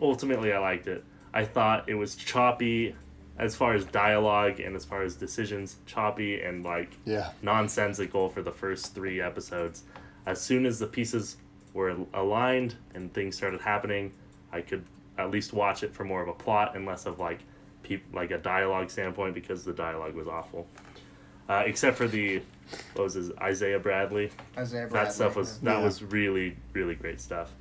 ultimately 0.00 0.52
I 0.52 0.58
liked 0.60 0.86
it. 0.86 1.02
I 1.32 1.44
thought 1.44 1.88
it 1.88 1.94
was 1.94 2.14
choppy 2.14 2.94
as 3.36 3.56
far 3.56 3.74
as 3.74 3.84
dialogue 3.86 4.60
and 4.60 4.76
as 4.76 4.84
far 4.84 5.02
as 5.02 5.16
decisions, 5.16 5.74
choppy 5.86 6.40
and 6.40 6.62
like 6.62 6.92
Yeah. 7.04 7.32
nonsensical 7.42 8.28
for 8.28 8.42
the 8.42 8.52
first 8.52 8.94
three 8.94 9.20
episodes. 9.20 9.82
As 10.24 10.40
soon 10.40 10.66
as 10.66 10.78
the 10.78 10.86
pieces 10.86 11.36
were 11.72 11.96
aligned 12.14 12.76
and 12.94 13.12
things 13.12 13.34
started 13.36 13.60
happening, 13.62 14.12
I 14.52 14.60
could 14.60 14.84
at 15.18 15.32
least 15.32 15.52
watch 15.52 15.82
it 15.82 15.92
for 15.92 16.04
more 16.04 16.22
of 16.22 16.28
a 16.28 16.32
plot 16.32 16.76
and 16.76 16.86
less 16.86 17.06
of 17.06 17.18
like 17.18 17.40
peop- 17.82 18.14
like 18.14 18.30
a 18.30 18.38
dialogue 18.38 18.88
standpoint 18.88 19.34
because 19.34 19.64
the 19.64 19.72
dialogue 19.72 20.14
was 20.14 20.28
awful. 20.28 20.68
Uh, 21.48 21.64
except 21.66 21.96
for 21.98 22.06
the 22.06 22.40
what 22.94 23.04
was 23.04 23.14
his 23.14 23.30
Isaiah 23.40 23.78
Bradley. 23.78 24.30
Isaiah 24.56 24.86
Bradley. 24.86 25.06
That 25.06 25.12
stuff 25.12 25.36
was 25.36 25.58
that 25.60 25.78
Yeah. 25.78 25.84
was 25.84 26.02
really 26.02 26.56
really 26.72 26.94
great 26.94 27.20
stuff. 27.20 27.52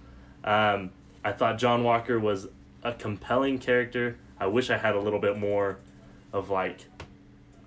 Um, 0.43 0.91
I 1.23 1.31
thought 1.31 1.57
John 1.57 1.83
Walker 1.83 2.19
was 2.19 2.47
a 2.83 2.93
compelling 2.93 3.59
character. 3.59 4.17
I 4.39 4.47
wish 4.47 4.69
I 4.69 4.77
had 4.77 4.95
a 4.95 4.99
little 4.99 5.19
bit 5.19 5.37
more 5.37 5.77
of 6.33 6.49
like 6.49 6.79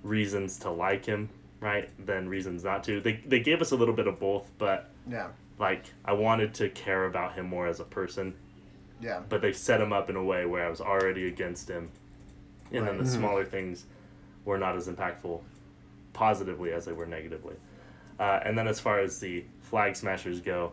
reasons 0.03 0.59
to 0.61 0.71
like 0.71 1.05
him, 1.05 1.29
right, 1.61 1.89
than 2.05 2.29
reasons 2.29 2.65
not 2.65 2.85
to. 2.85 3.01
They 3.01 3.15
they 3.27 3.41
gave 3.41 3.61
us 3.61 3.71
a 3.73 3.77
little 3.77 3.95
bit 3.95 4.07
of 4.07 4.19
both, 4.21 4.51
but 4.59 4.91
Yeah. 5.09 5.29
like 5.59 5.85
I 6.05 6.13
wanted 6.13 6.55
to 6.55 6.69
care 6.69 7.07
about 7.07 7.35
him 7.35 7.47
more 7.47 7.67
as 7.67 7.81
a 7.81 7.85
person, 7.85 8.35
Yeah. 9.01 9.23
but 9.29 9.41
they 9.41 9.53
set 9.53 9.81
him 9.81 9.93
up 9.93 10.11
in 10.11 10.17
a 10.17 10.23
way 10.25 10.45
where 10.47 10.65
I 10.67 10.71
was 10.71 10.81
already 10.81 11.27
against 11.27 11.69
him, 11.69 11.91
and 12.73 12.87
then 12.87 12.97
Right. 12.97 13.05
the 13.05 13.11
smaller 13.11 13.45
things 13.45 13.87
were 14.45 14.59
not 14.59 14.77
as 14.77 14.89
impactful 14.89 15.41
positively 16.17 16.73
as 16.73 16.87
they 16.87 16.93
were 16.93 17.07
negatively. 17.07 17.55
Uh, 18.19 18.41
and 18.45 18.57
then 18.57 18.67
as 18.67 18.81
far 18.81 18.99
as 18.99 19.21
the 19.21 19.45
flag 19.61 19.95
smashers 19.95 20.41
go, 20.41 20.73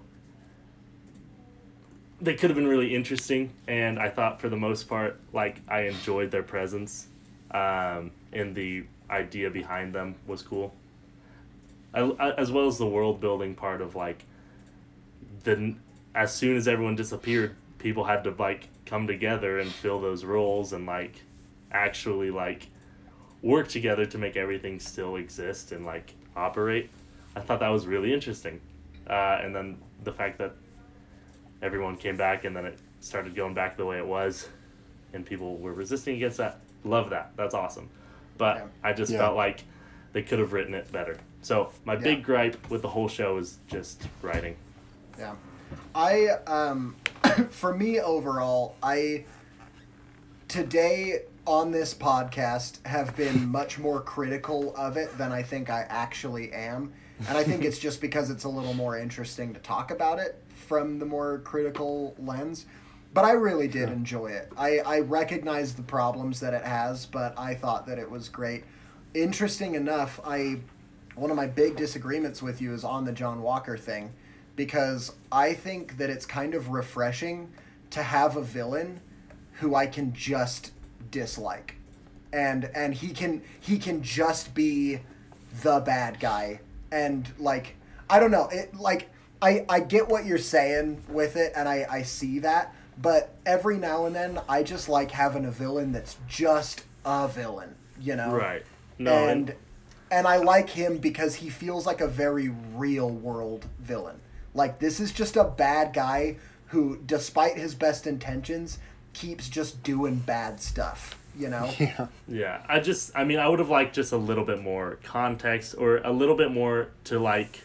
they 2.22 2.34
could 2.34 2.50
have 2.50 2.56
been 2.56 2.68
really 2.68 2.96
interesting, 2.96 3.52
and 3.68 4.00
I 4.00 4.10
thought 4.10 4.40
for 4.40 4.48
the 4.48 4.56
most 4.56 4.88
part, 4.88 5.20
like 5.34 5.60
I 5.68 5.82
enjoyed 5.82 6.32
their 6.32 6.44
presence, 6.44 7.08
um, 7.52 8.12
and 8.32 8.56
the 8.56 8.86
idea 9.10 9.50
behind 9.50 9.94
them 9.94 10.16
was 10.26 10.42
cool. 10.42 10.74
As 11.94 12.50
well 12.50 12.68
as 12.68 12.78
the 12.78 12.88
world 12.88 13.20
building 13.20 13.54
part 13.54 13.82
of 13.82 13.96
like, 13.96 14.24
the 15.44 15.76
as 16.16 16.34
soon 16.34 16.56
as 16.56 16.68
everyone 16.68 16.96
disappeared, 16.96 17.56
people 17.78 18.06
had 18.06 18.24
to 18.24 18.32
like 18.40 18.70
come 18.86 19.06
together 19.06 19.60
and 19.60 19.70
fill 19.70 20.00
those 20.00 20.24
roles 20.24 20.72
and 20.72 20.86
like 20.86 21.24
actually 21.72 22.32
like 22.32 22.68
work 23.44 23.68
together 23.68 24.06
to 24.08 24.18
make 24.18 24.36
everything 24.36 24.80
still 24.80 25.18
exist 25.18 25.72
and 25.72 25.86
like 25.86 26.16
operate. 26.36 26.90
I 27.36 27.42
thought 27.42 27.60
that 27.60 27.70
was 27.70 27.86
really 27.86 28.14
interesting. 28.14 28.60
Uh, 29.08 29.40
and 29.42 29.54
then 29.56 29.78
the 30.04 30.14
fact 30.14 30.38
that 30.40 30.56
everyone 31.62 31.98
came 31.98 32.18
back 32.18 32.46
and 32.46 32.56
then 32.56 32.66
it 32.66 32.80
started 33.02 33.36
going 33.36 33.54
back 33.54 33.76
the 33.78 33.86
way 33.86 33.98
it 33.98 34.08
was 34.08 34.48
and 35.14 35.26
people 35.26 35.58
were 35.58 35.74
resisting 35.74 36.16
against 36.16 36.38
that. 36.38 36.60
Love 36.84 37.10
that. 37.12 37.32
That's 37.36 37.54
awesome. 37.54 37.90
But 38.38 38.58
Yeah. 38.58 38.66
I 38.84 38.94
just 38.94 39.12
Yeah. 39.12 39.20
felt 39.20 39.36
like 39.36 39.64
they 40.14 40.24
could 40.24 40.40
have 40.40 40.54
written 40.54 40.74
it 40.74 40.92
better. 40.92 41.18
So 41.42 41.72
my 41.86 41.94
Yeah. 41.94 42.00
big 42.00 42.24
gripe 42.24 42.70
with 42.70 42.82
the 42.82 42.88
whole 42.90 43.08
show 43.10 43.38
is 43.38 43.58
just 43.68 44.08
writing. 44.22 44.56
Yeah. 45.20 45.36
I 45.94 46.28
um 46.48 46.96
for 47.50 47.74
me 47.76 48.00
overall, 48.00 48.76
I 48.82 49.26
today 50.48 51.24
on 51.46 51.72
this 51.72 51.94
podcast 51.94 52.86
have 52.86 53.16
been 53.16 53.50
much 53.50 53.78
more 53.78 54.02
critical 54.02 54.76
of 54.76 54.98
it 54.98 55.18
than 55.18 55.32
I 55.32 55.44
think 55.44 55.70
I 55.70 55.86
actually 55.90 56.52
am. 56.54 56.94
And 57.28 57.38
I 57.38 57.44
think 57.44 57.64
it's 57.64 57.80
just 57.80 58.02
because 58.02 58.30
it's 58.30 58.44
a 58.44 58.50
little 58.50 58.74
more 58.74 58.98
interesting 58.98 59.54
to 59.54 59.60
talk 59.60 59.92
about 59.92 60.20
it 60.20 60.42
from 60.68 61.00
the 61.00 61.06
more 61.06 61.40
critical 61.40 62.16
lens. 62.18 62.66
But 63.14 63.26
I 63.26 63.32
really 63.32 63.68
did 63.68 63.90
enjoy 63.90 64.28
it. 64.28 64.52
I, 64.58 64.80
I 64.80 65.00
recognize 65.02 65.76
the 65.76 65.84
problems 65.84 66.40
that 66.40 66.54
it 66.54 66.64
has, 66.64 67.06
but 67.06 67.38
I 67.38 67.54
thought 67.54 67.86
that 67.88 68.00
it 68.00 68.10
was 68.10 68.30
great. 68.30 68.64
Interesting 69.14 69.76
enough, 69.76 70.20
I 70.26 70.62
one 71.16 71.30
of 71.30 71.38
my 71.38 71.46
big 71.46 71.76
disagreements 71.76 72.42
with 72.42 72.60
you 72.60 72.74
is 72.74 72.84
on 72.84 73.06
the 73.06 73.12
John 73.12 73.44
Walker 73.44 73.78
thing 73.78 74.14
because 74.56 75.14
I 75.32 75.54
think 75.54 75.98
that 75.98 76.10
it's 76.10 76.26
kind 76.26 76.56
of 76.56 76.70
refreshing 76.70 77.52
to 77.92 78.02
have 78.02 78.36
a 78.36 78.42
villain 78.42 79.02
who 79.60 79.76
I 79.76 79.86
can 79.86 80.14
just 80.14 80.72
dislike. 81.12 81.76
And 82.32 82.66
and 82.74 82.94
he 82.94 83.10
can 83.10 83.42
he 83.60 83.78
can 83.78 84.02
just 84.02 84.54
be 84.54 85.02
the 85.62 85.80
bad 85.80 86.20
guy 86.20 86.62
and 86.92 87.28
like 87.40 87.76
I 88.10 88.20
don't 88.20 88.32
know, 88.32 88.48
it 88.52 88.76
like 88.76 89.10
I 89.42 89.66
I 89.68 89.80
get 89.80 90.08
what 90.08 90.26
you're 90.26 90.38
saying 90.38 91.04
with 91.10 91.36
it 91.36 91.54
and 91.56 91.68
I 91.68 91.86
I 91.90 92.04
see 92.04 92.40
that, 92.40 92.74
but 92.98 93.36
every 93.46 93.78
now 93.78 94.06
and 94.06 94.16
then 94.16 94.40
I 94.48 94.64
just 94.64 94.88
like 94.88 95.12
having 95.12 95.46
a 95.46 95.52
villain 95.52 95.92
that's 95.92 96.18
just 96.28 96.84
a 97.04 97.28
villain, 97.28 97.76
you 98.00 98.16
know? 98.16 98.32
Right. 98.34 98.64
No, 99.00 99.28
and 99.28 99.50
and, 99.50 99.58
and 100.12 100.28
I 100.28 100.38
like 100.38 100.70
him 100.70 100.98
because 100.98 101.36
he 101.36 101.50
feels 101.50 101.86
like 101.86 102.02
a 102.02 102.08
very 102.08 102.50
real 102.74 103.10
world 103.10 103.68
villain. 103.80 104.22
Like 104.54 104.80
this 104.80 105.00
is 105.00 105.12
just 105.12 105.36
a 105.36 105.44
bad 105.44 105.94
guy 105.94 106.38
who, 106.68 107.00
despite 107.06 107.58
his 107.58 107.76
best 107.76 108.08
intentions, 108.08 108.80
keeps 109.14 109.48
just 109.50 109.84
doing 109.84 110.16
bad 110.16 110.60
stuff. 110.60 111.18
you 111.38 111.50
know. 111.50 111.70
Yeah. 111.80 112.08
Yeah, 112.28 112.62
I 112.70 112.80
just, 112.80 113.12
I 113.16 113.24
mean, 113.24 113.40
I 113.40 113.48
would 113.48 113.60
have 113.60 113.70
liked 113.70 113.96
just 113.96 114.12
a 114.12 114.18
little 114.18 114.46
bit 114.46 114.62
more 114.62 115.00
context 115.04 115.76
or 115.78 115.98
a 115.98 116.12
little 116.12 116.36
bit 116.36 116.52
more 116.52 116.90
to 117.06 117.20
like 117.20 117.62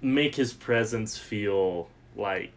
make 0.00 0.34
his 0.36 0.52
presence 0.52 1.18
feel 1.18 1.88
like 2.16 2.52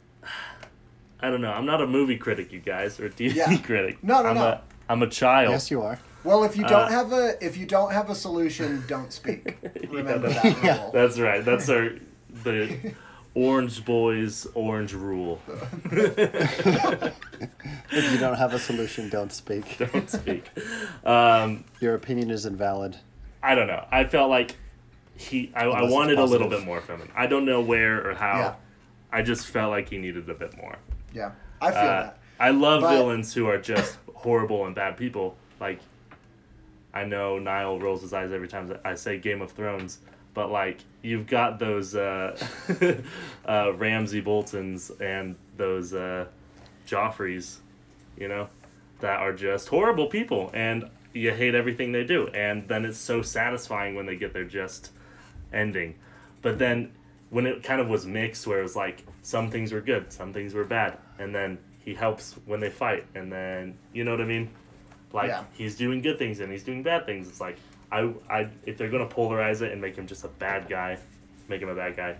I 1.20 1.30
don't 1.30 1.41
know. 1.41 1.51
I'm 1.51 1.66
not 1.66 1.82
a 1.82 1.88
movie 1.88 2.18
critic, 2.18 2.51
you 2.51 2.59
guys, 2.59 2.99
or 2.99 3.05
a 3.05 3.09
TV 3.09 3.36
Yeah. 3.36 3.57
critic. 3.64 4.03
No, 4.03 4.22
no, 4.24 4.30
I'm 4.30 4.36
no. 4.36 4.43
A, 4.43 4.61
I'm 4.89 5.01
a 5.03 5.07
child. 5.09 5.51
Yes, 5.51 5.72
you 5.72 5.82
are. 5.82 5.97
Well, 6.24 6.43
if 6.43 6.55
you 6.55 6.64
don't 6.64 6.84
Uh, 6.84 6.89
have 6.89 7.11
a 7.14 7.43
if 7.45 7.57
you 7.57 7.66
don't 7.66 7.91
have 7.91 8.09
a 8.09 8.16
solution, 8.16 8.84
don't 8.88 9.11
speak. 9.11 9.57
Remember 9.89 10.30
that- 10.30 10.43
that 10.43 10.64
Yeah. 10.64 10.82
rule. 10.84 10.91
That's 10.93 11.20
right. 11.20 11.43
That's 11.43 11.70
our 11.70 11.91
the 12.43 12.93
Orange 13.36 13.84
Boys 13.86 14.45
Orange 14.53 14.93
Rule. 14.93 15.41
If 17.95 18.11
you 18.11 18.17
don't 18.17 18.38
have 18.38 18.53
a 18.53 18.59
solution, 18.59 19.09
don't 19.09 19.31
speak. 19.31 19.77
Don't 19.91 20.09
speak. 20.09 20.49
Um, 21.05 21.63
Your 21.79 21.93
opinion 21.93 22.31
is 22.31 22.45
invalid. 22.47 22.97
I 23.43 23.53
don't 23.53 23.67
know. 23.67 23.86
I 23.91 24.05
felt 24.05 24.29
like 24.31 24.55
he. 25.15 25.51
I, 25.55 25.61
I 25.61 25.65
Unless 25.65 25.84
it's 25.84 25.93
wanted 25.93 26.17
a 26.19 26.23
little 26.25 26.49
bit 26.49 26.63
more 26.65 26.81
from 26.81 27.01
him. 27.01 27.09
I 27.15 27.27
don't 27.27 27.45
know 27.45 27.61
where 27.61 28.09
or 28.09 28.15
how. 28.15 28.38
Yeah. 28.39 28.53
I 29.11 29.21
just 29.21 29.45
felt 29.45 29.69
like 29.69 29.89
he 29.89 29.99
needed 29.99 30.27
a 30.27 30.34
bit 30.34 30.57
more. 30.57 30.77
Yeah, 31.13 31.31
I 31.61 31.69
feel 31.71 31.79
Uh, 31.81 31.84
that. 31.84 32.17
I 32.39 32.49
love 32.49 32.81
But- 32.81 32.95
villains 32.95 33.31
who 33.34 33.45
are 33.47 33.59
just 33.59 33.99
horrible 34.15 34.65
and 34.65 34.73
bad 34.73 34.97
people. 34.97 35.36
Like, 35.59 35.79
I 36.95 37.03
know 37.03 37.38
Niall 37.38 37.79
rolls 37.79 38.01
his 38.01 38.11
eyes 38.13 38.31
every 38.31 38.47
time 38.47 38.75
I 38.84 38.95
say 38.95 39.19
Game 39.19 39.41
of 39.43 39.51
Thrones, 39.51 39.99
but 40.34 40.51
like 40.51 40.79
you've 41.01 41.27
got 41.27 41.59
those 41.59 41.95
uh, 41.95 42.38
uh, 43.47 43.73
Ramsay 43.75 44.21
Boltons 44.21 44.91
and 44.99 45.36
those 45.57 45.93
uh, 45.93 46.25
Joffreys, 46.88 47.57
you 48.17 48.27
know, 48.27 48.47
that 48.99 49.19
are 49.19 49.34
just 49.34 49.67
horrible 49.69 50.07
people, 50.07 50.49
and 50.53 50.89
you 51.13 51.31
hate 51.31 51.55
everything 51.55 51.91
they 51.91 52.03
do, 52.03 52.27
and 52.29 52.67
then 52.67 52.86
it's 52.86 52.97
so 52.97 53.21
satisfying 53.21 53.95
when 53.95 54.05
they 54.05 54.15
get 54.15 54.34
their 54.34 54.45
just 54.45 54.91
ending. 55.51 55.95
But 56.41 56.57
then 56.57 56.91
when 57.29 57.45
it 57.45 57.63
kind 57.63 57.79
of 57.81 57.88
was 57.89 58.05
mixed, 58.05 58.47
where 58.47 58.59
it 58.59 58.63
was 58.63 58.75
like 58.75 59.05
some 59.21 59.49
things 59.51 59.71
were 59.71 59.81
good, 59.81 60.11
some 60.11 60.34
things 60.34 60.53
were 60.53 60.63
bad, 60.63 60.97
and 61.19 61.34
then 61.34 61.57
he 61.86 61.93
helps 61.93 62.34
when 62.45 62.59
they 62.59 62.69
fight, 62.69 63.05
and 63.13 63.31
then 63.31 63.77
you 63.93 64.03
know 64.03 64.11
what 64.11 64.21
I 64.21 64.25
mean? 64.25 64.49
Like 65.11 65.27
Yeah. 65.27 65.43
he's 65.53 65.75
doing 65.75 66.01
good 66.01 66.17
things 66.17 66.39
and 66.39 66.51
he's 66.51 66.63
doing 66.63 66.81
bad 66.81 67.05
things. 67.05 67.27
It's 67.27 67.39
like 67.41 67.57
I, 67.94 68.12
I 68.30 68.50
if 68.66 68.78
they're 68.78 68.89
gonna 68.89 69.06
polarize 69.06 69.62
it 69.62 69.72
and 69.72 69.80
make 69.80 69.96
him 69.96 70.08
just 70.08 70.24
a 70.24 70.28
bad 70.28 70.68
guy, 70.68 70.98
make 71.48 71.62
him 71.62 71.70
a 71.70 71.76
bad 71.76 71.96
guy. 71.96 72.16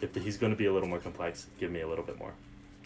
If 0.00 0.14
he's 0.14 0.38
gonna 0.38 0.56
be 0.56 0.66
a 0.66 0.72
little 0.72 0.88
more 0.88 0.98
complex, 0.98 1.46
give 1.58 1.70
me 1.70 1.82
a 1.82 1.88
little 1.88 2.04
bit 2.04 2.18
more. 2.18 2.32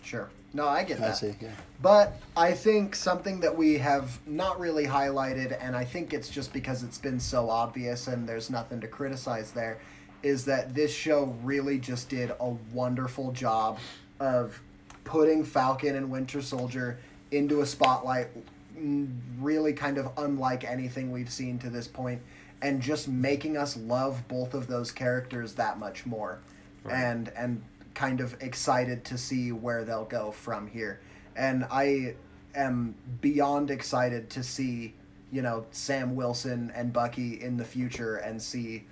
Sure. 0.02 0.28
No, 0.52 0.68
I 0.68 0.84
get 0.84 0.98
that. 0.98 1.04
I 1.04 1.08
that. 1.08 1.16
see. 1.16 1.34
Yeah. 1.40 1.50
But 1.80 2.20
I 2.36 2.52
think 2.52 2.94
something 2.96 3.40
that 3.40 3.56
we 3.56 3.78
have 3.78 4.18
not 4.26 4.58
really 4.58 4.84
highlighted, 4.84 5.56
and 5.60 5.76
I 5.76 5.84
think 5.84 6.12
it's 6.12 6.28
just 6.28 6.52
because 6.52 6.82
it's 6.82 6.98
been 6.98 7.18
so 7.20 7.48
obvious 7.48 8.08
and 8.08 8.28
there's 8.28 8.50
nothing 8.50 8.80
to 8.80 8.88
criticize 8.88 9.52
there, 9.52 9.78
is 10.22 10.44
that 10.46 10.74
this 10.74 10.94
show 10.94 11.36
really 11.42 11.78
just 11.78 12.08
did 12.08 12.32
a 12.40 12.50
wonderful 12.72 13.32
job 13.32 13.78
of 14.20 14.60
putting 15.04 15.44
Falcon 15.44 15.96
and 15.96 16.10
Winter 16.10 16.42
Soldier 16.42 16.98
into 17.30 17.60
a 17.60 17.66
spotlight, 17.66 18.28
really 18.76 19.72
kind 19.72 19.98
of 19.98 20.10
unlike 20.16 20.64
anything 20.64 21.12
we've 21.12 21.30
seen 21.30 21.58
to 21.60 21.70
this 21.70 21.88
point, 21.88 22.22
and 22.60 22.80
just 22.80 23.08
making 23.08 23.56
us 23.56 23.76
love 23.76 24.26
both 24.28 24.54
of 24.54 24.66
those 24.66 24.90
characters 24.92 25.54
that 25.54 25.78
much 25.78 26.06
more, 26.06 26.40
and 26.88 27.30
and 27.36 27.62
kind 27.94 28.20
of 28.20 28.36
excited 28.40 29.04
to 29.04 29.16
see 29.16 29.52
where 29.52 29.84
they'll 29.84 30.04
go 30.04 30.30
from 30.30 30.66
here. 30.66 31.00
And 31.36 31.64
I 31.70 32.16
am 32.54 32.94
beyond 33.20 33.70
excited 33.70 34.30
to 34.30 34.42
see, 34.42 34.94
you 35.30 35.42
know, 35.42 35.66
Sam 35.70 36.16
Wilson 36.16 36.72
and 36.74 36.92
Bucky 36.92 37.40
in 37.40 37.56
the 37.56 37.64
future 37.64 38.16
and 38.16 38.42
see 38.42 38.84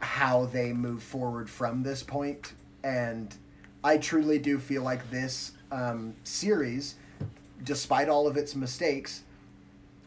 how 0.00 0.46
they 0.46 0.72
move 0.72 1.02
forward 1.02 1.50
from 1.50 1.82
this 1.82 2.02
point. 2.02 2.54
And 2.82 3.34
I 3.82 3.98
truly 3.98 4.38
do 4.38 4.58
feel 4.58 4.82
like 4.82 5.10
this 5.10 5.52
um, 5.70 6.14
series, 6.24 6.96
despite 7.62 8.08
all 8.08 8.26
of 8.26 8.36
its 8.36 8.54
mistakes, 8.54 9.22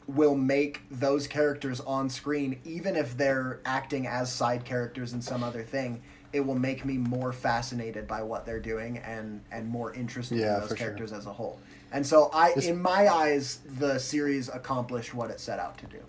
will 0.07 0.35
make 0.35 0.81
those 0.89 1.27
characters 1.27 1.79
on 1.81 2.09
screen, 2.09 2.59
even 2.65 2.95
if 2.95 3.15
they're 3.15 3.59
acting 3.65 4.07
as 4.07 4.31
side 4.31 4.65
characters 4.65 5.13
in 5.13 5.21
some 5.21 5.43
other 5.43 5.63
thing, 5.63 6.01
it 6.33 6.41
will 6.41 6.57
make 6.57 6.83
me 6.85 6.97
more 6.97 7.31
fascinated 7.31 8.07
by 8.07 8.21
what 8.23 8.45
they're 8.45 8.59
doing 8.59 8.97
and 8.99 9.41
and 9.51 9.67
more 9.67 9.93
interested 9.93 10.37
Yeah, 10.39 10.55
in 10.55 10.59
those 10.61 10.69
for 10.69 10.75
sure. 10.77 10.87
characters 10.87 11.11
as 11.13 11.25
a 11.25 11.33
whole. 11.33 11.59
And 11.93 12.05
so 12.07 12.29
I 12.33 12.53
This- 12.53 12.67
in 12.67 12.81
my 12.81 13.07
eyes 13.07 13.59
the 13.77 13.99
series 13.99 14.49
accomplished 14.49 15.13
what 15.13 15.29
it 15.29 15.39
set 15.39 15.59
out 15.59 15.77
to 15.79 15.85
do. 15.87 15.99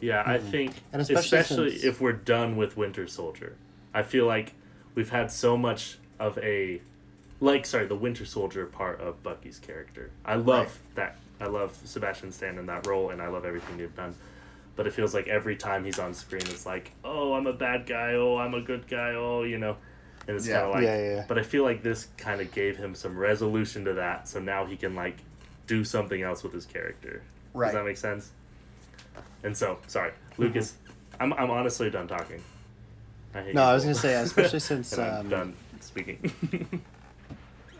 Yeah, 0.00 0.22
I 0.26 0.38
think 0.38 0.72
Mm-hmm. 0.72 0.78
And 0.92 1.02
especially 1.02 1.38
especially, 1.38 1.70
since- 1.72 1.84
if 1.84 2.00
we're 2.00 2.12
done 2.12 2.56
with 2.56 2.76
Winter 2.76 3.06
Soldier, 3.06 3.56
I 3.94 4.02
feel 4.02 4.26
like 4.26 4.54
we've 4.94 5.10
had 5.10 5.30
so 5.32 5.56
much 5.56 5.98
of 6.20 6.36
a 6.38 6.80
like 7.44 7.66
sorry 7.66 7.86
the 7.86 7.94
Winter 7.94 8.24
Soldier 8.24 8.66
part 8.66 9.00
of 9.00 9.22
Bucky's 9.22 9.58
character. 9.58 10.10
I 10.24 10.36
love 10.36 10.66
Right. 10.66 10.94
that. 10.96 11.16
I 11.40 11.46
love 11.46 11.78
Sebastian 11.84 12.32
Stan 12.32 12.58
in 12.58 12.66
that 12.66 12.86
role, 12.86 13.10
and 13.10 13.20
I 13.20 13.28
love 13.28 13.44
everything 13.44 13.76
they've 13.76 13.94
done. 13.94 14.14
But 14.76 14.86
it 14.86 14.92
feels 14.92 15.12
like 15.14 15.28
every 15.28 15.56
time 15.56 15.84
he's 15.84 15.98
on 15.98 16.14
screen, 16.14 16.42
it's 16.42 16.64
like, 16.66 16.92
oh, 17.04 17.34
I'm 17.34 17.46
a 17.46 17.52
bad 17.52 17.86
guy. 17.86 18.14
Oh, 18.14 18.38
I'm 18.38 18.54
a 18.54 18.60
good 18.62 18.86
guy. 18.88 19.10
Oh, 19.14 19.42
you 19.42 19.58
know. 19.58 19.76
And 20.26 20.36
it's 20.36 20.46
Yeah. 20.48 20.54
kind 20.60 20.66
of 20.68 20.74
like, 20.74 20.84
Yeah, 20.84 20.96
yeah, 20.96 21.14
yeah. 21.16 21.24
but 21.28 21.38
I 21.38 21.42
feel 21.42 21.62
like 21.64 21.82
this 21.82 22.08
kind 22.16 22.40
of 22.40 22.50
gave 22.52 22.76
him 22.78 22.94
some 22.94 23.16
resolution 23.18 23.84
to 23.84 23.92
that, 23.94 24.26
so 24.26 24.40
now 24.40 24.64
he 24.64 24.76
can 24.76 24.94
like 24.94 25.16
do 25.66 25.84
something 25.84 26.22
else 26.22 26.42
with 26.42 26.52
his 26.54 26.64
character. 26.66 27.22
Right. 27.52 27.66
Does 27.68 27.74
that 27.74 27.84
make 27.84 27.96
sense? 27.98 28.30
And 29.42 29.54
so, 29.56 29.78
sorry, 29.86 30.12
Lucas, 30.38 30.74
I'm, 31.20 31.32
I'm 31.34 31.50
honestly 31.50 31.90
done 31.90 32.08
talking. 32.08 32.42
I 33.34 33.42
hate 33.42 33.54
No, 33.54 33.62
I 33.64 33.74
was 33.74 33.82
gonna 33.84 33.94
say, 33.94 34.14
especially 34.14 34.60
since 34.60 34.92
and 34.96 35.02
I'm 35.02 35.20
um, 35.20 35.28
done 35.28 35.54
speaking. 35.80 36.32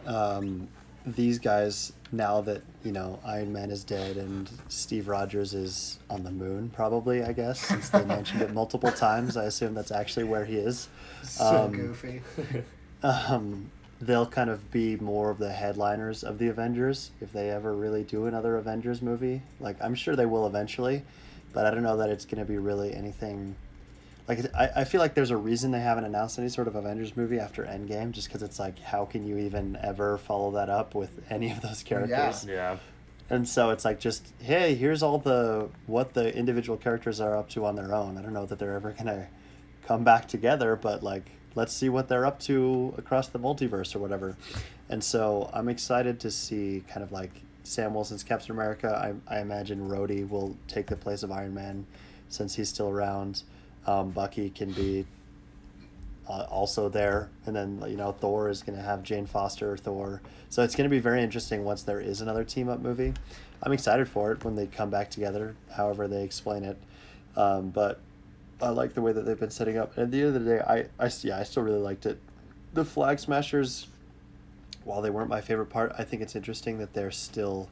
um, 0.06 0.68
these 1.06 1.38
guys, 1.38 1.92
now 2.12 2.40
that 2.42 2.62
you 2.82 2.92
know 2.92 3.18
Iron 3.24 3.52
Man 3.52 3.70
is 3.70 3.84
dead 3.84 4.16
and 4.16 4.50
Steve 4.68 5.08
Rogers 5.08 5.52
is 5.54 5.98
on 6.08 6.22
the 6.24 6.30
moon, 6.30 6.70
probably 6.70 7.22
I 7.22 7.32
guess, 7.32 7.60
since 7.60 7.90
they 7.90 8.04
mentioned 8.04 8.42
it 8.42 8.52
multiple 8.52 8.92
times, 9.06 9.36
I 9.36 9.44
assume 9.44 9.74
that's 9.74 9.92
actually 9.92 10.24
where 10.24 10.44
he 10.44 10.56
is. 10.56 10.88
So 11.22 11.64
Um, 11.64 11.72
goofy. 11.72 12.22
um, 13.02 13.70
they'll 14.00 14.26
kind 14.26 14.50
of 14.50 14.70
be 14.70 14.96
more 14.96 15.30
of 15.30 15.38
the 15.38 15.52
headliners 15.52 16.24
of 16.24 16.38
the 16.38 16.48
Avengers 16.48 17.10
if 17.20 17.32
they 17.32 17.50
ever 17.50 17.74
really 17.74 18.02
do 18.02 18.26
another 18.26 18.56
Avengers 18.56 19.02
movie. 19.02 19.42
Like 19.60 19.76
I'm 19.82 19.94
sure 19.94 20.16
they 20.16 20.26
will 20.26 20.46
eventually, 20.46 21.02
but 21.52 21.66
I 21.66 21.70
don't 21.70 21.82
know 21.82 21.96
that 21.98 22.10
it's 22.10 22.24
going 22.24 22.38
to 22.44 22.50
be 22.50 22.58
really 22.58 22.94
anything. 22.94 23.56
Like 24.26 24.54
I, 24.54 24.70
I 24.76 24.84
feel 24.84 25.00
like 25.00 25.14
there's 25.14 25.30
a 25.30 25.36
reason 25.36 25.70
they 25.70 25.80
haven't 25.80 26.04
announced 26.04 26.38
any 26.38 26.48
sort 26.48 26.66
of 26.66 26.76
Avengers 26.76 27.16
movie 27.16 27.38
after 27.38 27.64
Endgame, 27.64 28.12
just 28.12 28.28
because 28.28 28.42
it's 28.42 28.58
like 28.58 28.78
how 28.78 29.04
can 29.04 29.26
you 29.26 29.38
even 29.38 29.78
ever 29.82 30.18
follow 30.18 30.50
that 30.52 30.70
up 30.70 30.94
with 30.94 31.20
any 31.30 31.50
of 31.50 31.60
those 31.60 31.82
characters? 31.82 32.44
yeah. 32.48 32.76
And 33.30 33.48
so 33.48 33.70
it's 33.70 33.84
like 33.84 34.00
just 34.00 34.32
hey, 34.40 34.74
here's 34.74 35.02
all 35.02 35.18
the 35.18 35.68
what 35.86 36.14
the 36.14 36.34
individual 36.34 36.78
characters 36.78 37.20
are 37.20 37.36
up 37.36 37.48
to 37.50 37.64
on 37.66 37.76
their 37.76 37.94
own. 37.94 38.16
I 38.18 38.22
don't 38.22 38.32
know 38.32 38.46
that 38.46 38.58
they're 38.58 38.74
ever 38.74 38.92
gonna 38.92 39.28
come 39.86 40.04
back 40.04 40.28
together, 40.28 40.76
but 40.76 41.02
like 41.02 41.30
let's 41.54 41.72
see 41.72 41.88
what 41.88 42.08
they're 42.08 42.26
up 42.26 42.40
to 42.40 42.94
across 42.98 43.28
the 43.28 43.38
multiverse 43.38 43.94
or 43.94 43.98
whatever. 43.98 44.36
And 44.88 45.02
so 45.02 45.50
I'm 45.52 45.68
excited 45.68 46.20
to 46.20 46.30
see 46.30 46.82
kind 46.88 47.02
of 47.02 47.12
like 47.12 47.30
Sam 47.62 47.94
Wilson's 47.94 48.22
Captain 48.22 48.52
America. 48.52 49.14
I, 49.28 49.36
I 49.36 49.40
imagine 49.40 49.88
Rhodey 49.88 50.28
will 50.28 50.56
take 50.68 50.86
the 50.86 50.96
place 50.96 51.22
of 51.22 51.32
Iron 51.32 51.54
Man 51.54 51.86
since 52.28 52.54
he's 52.54 52.68
still 52.68 52.88
around. 52.88 53.42
Um, 53.86 54.10
Bucky 54.10 54.50
can 54.50 54.72
be 54.72 55.06
uh, 56.28 56.46
also 56.50 56.88
there, 56.88 57.28
and 57.46 57.54
then 57.54 57.82
you 57.86 57.96
know 57.96 58.12
Thor 58.12 58.48
is 58.48 58.62
going 58.62 58.78
to 58.78 58.84
have 58.84 59.02
Jane 59.02 59.26
Foster 59.26 59.76
Thor. 59.76 60.22
So 60.48 60.62
it's 60.62 60.74
going 60.74 60.88
to 60.88 60.94
be 60.94 61.00
very 61.00 61.22
interesting 61.22 61.64
once 61.64 61.82
there 61.82 62.00
is 62.00 62.20
another 62.20 62.44
team 62.44 62.68
up 62.68 62.80
movie. 62.80 63.12
I'm 63.62 63.72
excited 63.72 64.08
for 64.08 64.32
it 64.32 64.44
when 64.44 64.56
they 64.56 64.66
come 64.66 64.90
back 64.90 65.10
together, 65.10 65.56
however 65.72 66.08
they 66.08 66.22
explain 66.22 66.64
it. 66.64 66.78
Um, 67.36 67.70
but 67.70 68.00
I 68.60 68.68
like 68.68 68.94
the 68.94 69.02
way 69.02 69.12
that 69.12 69.22
they've 69.22 69.38
been 69.38 69.50
setting 69.50 69.78
up. 69.78 69.96
And 69.96 70.04
at 70.04 70.10
the 70.10 70.18
end 70.22 70.36
of 70.36 70.44
the 70.44 70.56
day, 70.56 70.60
I, 70.60 71.04
I 71.04 71.10
yeah, 71.22 71.38
I 71.38 71.42
still 71.42 71.62
really 71.62 71.80
liked 71.80 72.06
it. 72.06 72.18
The 72.72 72.84
Flag 72.84 73.18
Smashers, 73.18 73.88
while 74.84 75.02
they 75.02 75.10
weren't 75.10 75.28
my 75.28 75.40
favorite 75.40 75.66
part, 75.66 75.92
I 75.98 76.04
think 76.04 76.22
it's 76.22 76.36
interesting 76.36 76.78
that 76.78 76.92
they're 76.92 77.10
still 77.10 77.68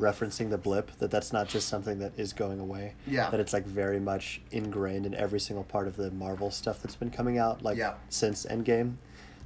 referencing 0.00 0.50
the 0.50 0.58
blip. 0.58 0.90
That 0.98 1.10
that's 1.10 1.32
not 1.32 1.48
just 1.48 1.68
something 1.68 1.98
that 2.00 2.12
is 2.18 2.32
going 2.32 2.60
away. 2.60 2.94
Yeah. 3.06 3.30
That 3.30 3.40
it's 3.40 3.52
like 3.52 3.64
very 3.66 4.00
much 4.00 4.40
ingrained 4.50 5.06
in 5.06 5.14
every 5.14 5.40
single 5.40 5.64
part 5.64 5.86
of 5.86 5.96
the 5.96 6.10
Marvel 6.10 6.50
stuff 6.50 6.82
that's 6.82 6.96
been 6.96 7.10
coming 7.10 7.38
out, 7.38 7.62
like 7.62 7.76
Yeah. 7.76 7.94
since 8.08 8.46
Endgame, 8.46 8.94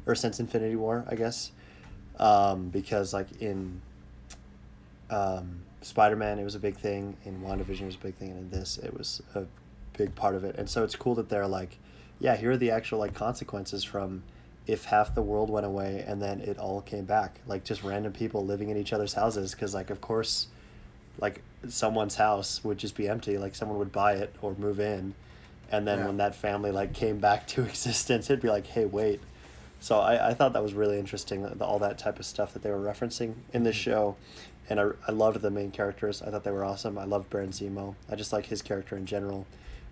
or 0.06 0.14
since 0.14 0.40
Infinity 0.40 0.76
War, 0.76 1.04
I 1.08 1.14
guess. 1.14 1.52
Um, 2.18 2.68
because 2.70 3.12
like 3.14 3.40
in 3.40 3.80
um, 5.10 5.60
Spider 5.82 6.16
Man, 6.16 6.38
it 6.38 6.44
was 6.44 6.54
a 6.54 6.58
big 6.60 6.76
thing. 6.76 7.16
In 7.24 7.40
WandaVision, 7.40 7.82
it 7.82 7.86
was 7.86 7.94
a 7.94 7.98
big 7.98 8.14
thing, 8.16 8.30
and 8.30 8.38
in 8.40 8.50
this, 8.50 8.78
it 8.78 8.96
was 8.96 9.22
a 9.34 9.44
big 9.96 10.14
part 10.14 10.34
of 10.34 10.44
it. 10.44 10.56
And 10.58 10.68
so 10.68 10.84
it's 10.84 10.96
cool 10.96 11.14
that 11.16 11.28
they're 11.28 11.46
like, 11.46 11.78
yeah, 12.20 12.36
here 12.36 12.50
are 12.52 12.56
the 12.56 12.70
actual 12.70 12.98
like 12.98 13.14
consequences 13.14 13.84
from 13.84 14.22
if 14.68 14.84
half 14.84 15.14
the 15.14 15.22
world 15.22 15.48
went 15.48 15.64
away 15.66 16.04
and 16.06 16.20
then 16.20 16.40
it 16.40 16.58
all 16.58 16.82
came 16.82 17.06
back, 17.06 17.40
like 17.46 17.64
just 17.64 17.82
random 17.82 18.12
people 18.12 18.44
living 18.44 18.68
in 18.68 18.76
each 18.76 18.92
other's 18.92 19.14
houses. 19.14 19.52
Because 19.52 19.74
like 19.74 19.90
of 19.90 20.00
course, 20.00 20.48
like 21.18 21.42
someone's 21.68 22.14
house 22.14 22.62
would 22.62 22.78
just 22.78 22.94
be 22.94 23.08
empty. 23.08 23.38
Like 23.38 23.54
someone 23.54 23.78
would 23.78 23.90
buy 23.90 24.12
it 24.12 24.32
or 24.42 24.54
move 24.58 24.78
in, 24.78 25.14
and 25.72 25.88
then 25.88 26.00
Yeah. 26.00 26.06
when 26.06 26.18
that 26.18 26.34
family 26.34 26.70
like 26.70 26.92
came 26.92 27.18
back 27.18 27.46
to 27.48 27.62
existence, 27.64 28.30
it'd 28.30 28.42
be 28.42 28.50
like, 28.50 28.66
hey, 28.66 28.84
wait. 28.84 29.20
So 29.80 30.00
I, 30.00 30.30
I 30.30 30.34
thought 30.34 30.52
that 30.52 30.62
was 30.62 30.74
really 30.74 30.98
interesting, 30.98 31.42
the, 31.42 31.64
all 31.64 31.78
that 31.78 31.98
type 31.98 32.18
of 32.18 32.26
stuff 32.26 32.52
that 32.52 32.62
they 32.62 32.70
were 32.70 32.80
referencing 32.80 33.34
in 33.52 33.62
this 33.62 33.76
mm-hmm. 33.76 33.90
show, 33.90 34.16
and 34.68 34.80
I, 34.80 34.88
I 35.06 35.12
loved 35.12 35.40
the 35.40 35.50
main 35.50 35.70
characters. 35.70 36.20
I 36.20 36.30
thought 36.30 36.44
they 36.44 36.50
were 36.50 36.64
awesome. 36.64 36.98
I 36.98 37.04
loved 37.04 37.30
Baron 37.30 37.50
Zemo. 37.50 37.94
I 38.10 38.16
just 38.16 38.32
like 38.32 38.46
his 38.46 38.60
character 38.60 38.96
in 38.96 39.06
general. 39.06 39.46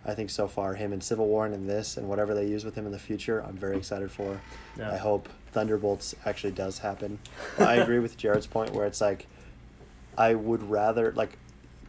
I 0.07 0.15
think 0.15 0.31
so 0.31 0.47
far 0.47 0.75
him 0.75 0.93
in 0.93 1.01
Civil 1.01 1.27
War 1.27 1.47
and 1.47 1.55
in 1.55 1.67
this 1.67 1.97
and 1.97 2.09
whatever 2.09 2.33
they 2.33 2.47
use 2.47 2.65
with 2.65 2.77
him 2.77 2.87
in 2.87 2.93
the 2.93 2.99
future, 2.99 3.41
I'm 3.41 3.57
very 3.57 3.77
excited 3.77 4.11
for. 4.11 4.41
Yeah. 4.79 4.93
I 4.93 4.97
hope 4.97 5.29
Thunderbolts 5.51 6.15
actually 6.25 6.53
does 6.53 6.79
happen. 6.79 7.19
I 7.59 7.77
agree 7.77 7.99
with 7.99 8.17
Jared's 8.17 8.47
point 8.47 8.73
where 8.73 8.87
it's 8.87 9.01
like 9.01 9.27
I 10.17 10.35
would 10.35 10.63
rather 10.63 11.13
like 11.13 11.39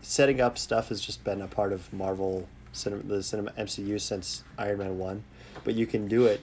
setting 0.01 0.41
up 0.41 0.57
stuff 0.57 0.89
has 0.89 0.99
just 0.99 1.23
been 1.23 1.41
a 1.41 1.47
part 1.47 1.71
of 1.71 1.93
Marvel 1.93 2.47
cinema, 2.71 3.03
the 3.03 3.21
cinema 3.21 3.51
MCU 3.51 4.01
since 4.01 4.43
Iron 4.57 4.79
Man 4.79 4.97
one, 4.97 5.23
but 5.63 5.75
you 5.75 5.85
can 5.85 6.07
do 6.07 6.25
it 6.25 6.41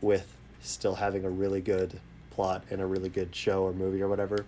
with 0.00 0.36
still 0.60 0.96
having 0.96 1.24
a 1.24 1.30
really 1.30 1.60
good 1.60 2.00
plot 2.30 2.64
and 2.70 2.80
a 2.80 2.86
really 2.86 3.08
good 3.08 3.34
show 3.34 3.62
or 3.62 3.72
movie 3.72 4.02
or 4.02 4.08
whatever. 4.08 4.44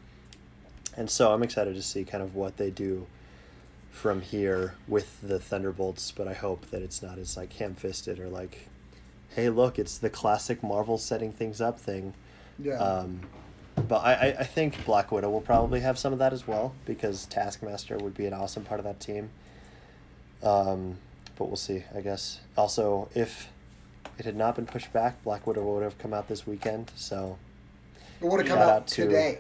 And 0.97 1.09
so 1.09 1.33
I'm 1.33 1.43
excited 1.43 1.75
to 1.75 1.83
see 1.83 2.05
kind 2.05 2.23
of 2.23 2.35
what 2.35 2.57
they 2.57 2.71
do 2.71 3.07
from 3.95 4.21
here 4.21 4.75
with 4.89 5.21
the 5.23 5.39
Thunderbolts, 5.39 6.11
but 6.11 6.27
I 6.27 6.35
hope 6.35 6.69
that 6.71 6.83
it's 6.83 7.01
not 7.01 7.17
as 7.17 7.37
like 7.37 7.53
ham-fisted 7.53 8.19
or 8.19 8.29
like, 8.29 8.69
hey, 9.37 9.49
look, 9.49 9.79
it's 9.79 9.97
the 9.99 10.11
classic 10.11 10.63
Marvel 10.65 10.99
setting 10.99 11.33
things 11.33 11.61
up 11.61 11.79
thing. 11.79 12.13
Yeah. 12.59 12.75
Um, 12.75 13.21
but 13.89 13.99
I, 13.99 14.13
I, 14.15 14.27
I 14.41 14.45
think 14.45 14.85
Black 14.85 15.13
Widow 15.13 15.31
will 15.31 15.41
probably 15.41 15.81
have 15.81 15.97
some 15.97 16.13
of 16.13 16.19
that 16.19 16.33
as 16.33 16.47
well 16.47 16.75
because 16.85 17.27
Taskmaster 17.27 17.97
would 17.97 18.15
be 18.15 18.27
an 18.27 18.33
awesome 18.33 18.65
part 18.65 18.81
of 18.81 18.85
that 18.85 18.99
team. 18.99 19.31
Um, 20.43 20.99
but 21.37 21.47
we'll 21.47 21.57
see, 21.57 21.85
I 21.97 22.01
guess. 22.01 22.41
Also, 22.57 23.09
if 23.15 23.49
it 24.19 24.25
had 24.25 24.37
not 24.37 24.57
been 24.57 24.67
pushed 24.67 24.93
back, 24.93 25.23
Black 25.23 25.47
Widow 25.47 25.63
would 25.73 25.85
have 25.85 25.99
come 25.99 26.13
out 26.13 26.29
this 26.29 26.47
weekend. 26.49 26.91
So, 26.97 27.39
it 28.21 28.27
would 28.27 28.41
have 28.41 28.49
come 28.49 28.59
out 28.59 28.69
out 28.71 28.87
to- 28.89 29.05
today. 29.07 29.39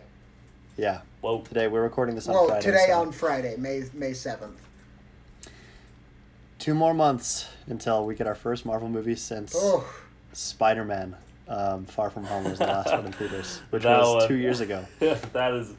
Yeah. 0.76 1.00
Well, 1.22 1.40
Today 1.40 1.68
we're 1.68 1.82
recording 1.82 2.14
this 2.14 2.28
on 2.28 2.34
Well, 2.34 2.48
Friday. 2.48 2.62
today 2.64 2.86
so 2.88 3.00
on 3.00 3.12
Friday, 3.12 3.56
May 3.58 3.84
May 3.94 4.12
seventh. 4.12 4.60
two 6.58 6.74
more 6.74 6.94
months 6.94 7.48
until 7.66 8.04
we 8.04 8.14
get 8.14 8.26
our 8.26 8.34
first 8.34 8.66
Marvel 8.66 8.88
movie 8.88 9.16
since 9.16 9.54
Oh, 9.56 9.84
Spider 10.32 10.84
Man. 10.84 11.16
Um, 11.46 11.84
Far 11.84 12.08
From 12.08 12.24
Home 12.24 12.44
was 12.44 12.58
the 12.58 12.66
last 12.66 12.90
one 12.90 13.04
in 13.06 13.12
theaters, 13.12 13.60
which 13.70 13.82
That 13.82 13.98
was 14.00 14.14
one- 14.22 14.28
two 14.28 14.36
years 14.36 14.60
ago. 14.60 14.84
that 15.00 15.52
is, 15.54 15.74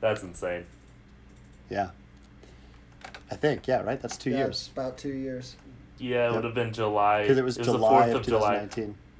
that's 0.00 0.22
insane. 0.22 0.66
Yeah. 1.70 1.90
I 3.30 3.34
think, 3.34 3.66
yeah, 3.66 3.80
right? 3.80 4.00
That's 4.00 4.16
two 4.18 4.30
yeah, 4.30 4.36
years. 4.38 4.68
about 4.74 4.98
two 4.98 5.12
years. 5.12 5.56
Yeah, 5.98 6.16
it 6.16 6.24
Yep. 6.26 6.32
would 6.34 6.44
have 6.44 6.54
been 6.54 6.72
July. 6.72 7.22
Because 7.22 7.38
it 7.38 7.44
was 7.44 7.56
the 7.56 7.64
July 7.64 8.08
4th 8.08 8.10
of 8.10 8.16
of 8.20 8.26
July. 8.26 8.68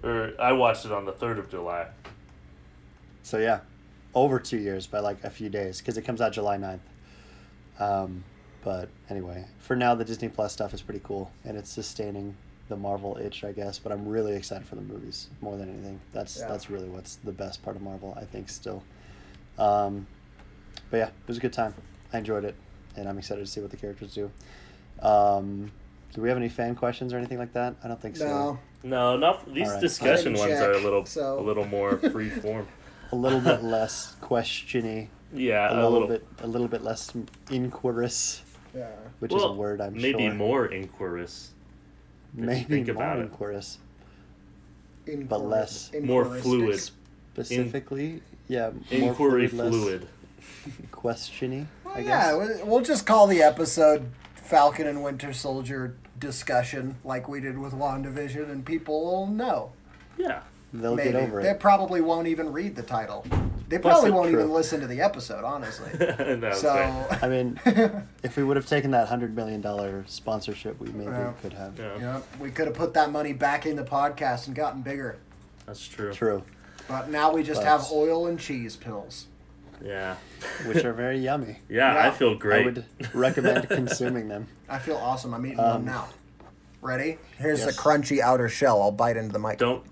Or 0.05 0.33
I 0.39 0.53
watched 0.53 0.85
it 0.85 0.93
on 0.93 1.07
the 1.07 1.13
3rd 1.13 1.39
of 1.39 1.51
July. 1.51 1.87
So 3.23 3.39
yeah, 3.39 3.61
over 4.17 4.41
two 4.41 4.57
years 4.57 4.87
by 4.87 4.99
like 4.99 5.23
a 5.23 5.31
few 5.31 5.49
days 5.51 5.79
because 5.79 5.97
it 5.99 6.03
comes 6.03 6.21
out 6.23 6.33
July 6.33 6.57
9th. 6.57 6.81
Um, 7.79 8.25
but 8.65 8.89
anyway, 9.11 9.45
for 9.61 9.77
now 9.77 9.95
the 9.95 10.05
Disney 10.05 10.29
Plus 10.29 10.53
stuff 10.55 10.73
is 10.75 10.81
pretty 10.83 11.03
cool 11.05 11.31
and 11.45 11.57
it's 11.57 11.71
sustaining 11.71 12.35
the 12.69 12.77
Marvel 12.77 13.19
itch, 13.21 13.45
I 13.45 13.53
guess. 13.53 13.79
But 13.79 13.93
I'm 13.93 14.09
really 14.09 14.35
excited 14.35 14.67
for 14.67 14.75
the 14.75 14.81
movies 14.83 15.29
more 15.43 15.57
than 15.59 15.69
anything. 15.69 16.01
That's 16.15 16.41
Yeah. 16.41 16.49
that's 16.49 16.71
really 16.71 16.89
what's 16.89 17.17
the 17.17 17.31
best 17.31 17.63
part 17.63 17.77
of 17.77 17.83
Marvel, 17.83 18.17
I 18.19 18.25
think. 18.25 18.49
Still. 18.49 18.83
Um, 19.59 20.07
but 20.91 20.97
yeah, 20.97 21.07
it 21.09 21.13
was 21.29 21.37
a 21.37 21.41
good 21.41 21.53
time. 21.53 21.75
I 22.13 22.19
enjoyed 22.19 22.45
it, 22.45 22.55
and 22.97 23.09
I'm 23.09 23.19
excited 23.19 23.45
to 23.45 23.51
see 23.51 23.61
what 23.61 23.71
the 23.71 23.77
characters 23.77 24.15
do. 24.15 24.31
Um, 25.03 25.71
do 26.15 26.23
we 26.23 26.29
have 26.29 26.39
any 26.39 26.49
fan 26.49 26.75
questions 26.75 27.13
or 27.13 27.19
anything 27.19 27.39
like 27.39 27.53
that? 27.53 27.75
I 27.85 27.89
don't 27.89 28.01
think 28.01 28.17
so. 28.17 28.27
No, 28.27 28.59
No, 28.83 29.17
not 29.17 29.53
these 29.53 29.67
Alright. 29.67 29.81
discussion 29.83 30.33
I 30.35 30.37
didn't 30.39 30.51
ones 30.51 30.61
are 30.63 30.73
a 30.73 30.79
little 30.83 31.05
so- 31.05 31.39
a 31.39 31.43
little 31.43 31.67
more 31.67 31.99
free 32.13 32.31
form. 32.31 32.67
A 33.13 33.17
little 33.17 33.41
bit 33.41 33.63
less 33.77 34.17
questiony, 34.23 35.09
Yeah, 35.33 35.73
a 35.73 35.89
little, 35.89 36.09
bit 36.09 36.27
a 36.43 36.47
little 36.47 36.69
bit 36.69 36.83
less 36.83 37.13
inquirous, 37.51 38.43
yeah. 38.75 38.89
which 39.21 39.33
is 39.33 39.43
a 39.43 39.53
word 39.53 39.81
I'm 39.81 39.95
maybe 39.95 40.25
sure. 40.27 40.35
more 40.35 40.67
inquirous. 40.67 41.53
Maybe 42.35 42.65
think 42.65 42.87
more 42.89 42.97
about 42.97 43.19
it. 43.19 43.23
inquirous. 43.23 43.79
Inquiry- 45.07 45.25
But 45.29 45.45
less- 45.45 45.91
More 46.03 46.25
fluid. 46.25 46.81
Specifically, 47.33 48.23
yeah, 48.49 48.71
more 48.71 49.11
Inquiry 49.11 49.47
fluid, 49.49 49.73
less 49.73 49.83
fluid. 49.83 50.09
questiony. 50.93 51.67
Well, 51.85 51.95
I 51.97 52.01
yeah, 52.01 52.39
guess. 52.39 52.63
we- 52.63 52.69
we'll 52.69 52.81
just 52.83 53.07
call 53.07 53.27
the 53.27 53.43
episode 53.43 54.09
Falcon 54.35 54.87
and 54.87 55.03
Winter 55.03 55.33
Soldier 55.33 55.97
discussion 56.19 56.97
like 57.05 57.29
we 57.29 57.41
did 57.41 57.59
with 57.59 57.73
WandaVision, 57.75 58.51
and 58.51 58.65
people 58.65 59.05
will 59.05 59.27
know. 59.27 59.73
Yeah. 60.19 60.41
They'll 60.73 60.95
Maybe. 60.97 61.13
get 61.13 61.23
over 61.23 61.41
it. 61.41 61.45
They 61.45 61.55
probably 61.55 62.01
won't 62.01 62.27
even 62.27 62.53
read 62.53 62.77
the 62.77 62.83
title. 62.83 63.25
They 63.69 63.79
Plus 63.79 63.95
probably 63.95 64.11
it- 64.11 64.15
won't 64.15 64.31
True. 64.31 64.41
even 64.41 64.53
listen 64.53 64.81
to 64.81 64.87
the 64.87 65.01
episode, 65.01 65.43
honestly. 65.45 65.91
no, 66.37 66.53
so. 66.53 67.07
I 67.23 67.29
mean, 67.29 67.59
if 68.23 68.37
we 68.37 68.43
would 68.45 68.57
have 68.57 68.67
taken 68.67 68.91
that 68.93 69.09
hundred 69.09 69.35
million 69.35 69.61
dollar 69.61 70.05
sponsorship, 70.07 70.79
we 70.81 70.89
maybe 70.91 71.11
Yeah. 71.11 71.33
could 71.43 71.53
have. 71.55 71.79
Yeah, 71.79 71.99
yeah, 71.99 72.21
we 72.41 72.51
could 72.51 72.67
have 72.67 72.77
put 72.77 72.95
that 72.95 73.11
money 73.11 73.33
back 73.33 73.65
in 73.67 73.77
the 73.77 73.85
podcast 73.85 74.47
and 74.49 74.55
gotten 74.57 74.83
bigger. 74.83 75.19
that's 75.67 75.87
true. 75.87 76.13
True, 76.13 76.43
But 76.89 77.11
now 77.11 77.33
we 77.33 77.43
just 77.43 77.61
But- 77.63 77.69
have 77.69 77.87
oil 77.93 78.27
and 78.27 78.39
cheese 78.39 78.77
pills. 78.77 79.27
Yeah. 79.85 80.17
which 80.67 80.85
are 80.85 80.93
very 80.93 81.19
yummy. 81.19 81.59
Yeah, 81.69 81.95
Yeah. 81.95 82.09
I 82.09 82.11
feel 82.11 82.35
great. 82.35 82.63
I 82.63 82.65
would 82.65 82.85
recommend 83.15 83.69
consuming 83.69 84.29
them. 84.29 84.47
I 84.69 84.79
feel 84.79 84.97
awesome. 84.97 85.35
I'm 85.35 85.45
eating 85.45 85.61
Um, 85.61 85.67
one 85.67 85.85
now. 85.85 86.09
Ready? 86.83 87.19
Here's 87.39 87.61
yes. 87.61 87.75
the 87.77 87.83
crunchy 87.83 88.21
outer 88.21 88.49
shell. 88.49 88.81
I'll 88.81 88.91
bite 88.93 89.17
into 89.17 89.33
the 89.33 89.39
mic. 89.39 89.59
don't 89.59 89.85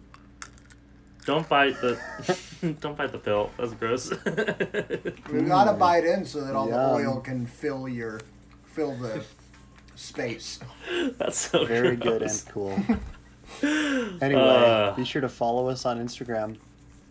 don't 1.26 1.48
bite 1.48 1.80
the 1.80 1.98
don't 2.80 2.96
bite 2.96 3.12
the 3.12 3.18
pill. 3.18 3.50
That's 3.58 3.72
gross. 3.74 4.10
We 5.32 5.42
gotta 5.42 5.72
bite 5.72 6.04
in 6.04 6.24
so 6.24 6.42
that 6.44 6.54
all 6.54 6.68
Yum. 6.68 6.76
the 6.78 7.08
oil 7.08 7.20
can 7.20 7.46
fill 7.46 7.88
your 7.88 8.20
fill 8.66 8.94
the 8.96 9.24
space. 9.96 10.58
That's 11.18 11.38
so 11.38 11.64
Very 11.64 11.96
good 11.96 12.22
and 12.22 12.44
cool. 12.50 12.78
Anyway, 13.62 14.40
Uh. 14.40 14.92
be 14.94 15.04
sure 15.04 15.22
to 15.22 15.28
follow 15.28 15.68
us 15.68 15.84
on 15.86 15.98
Instagram 16.04 16.56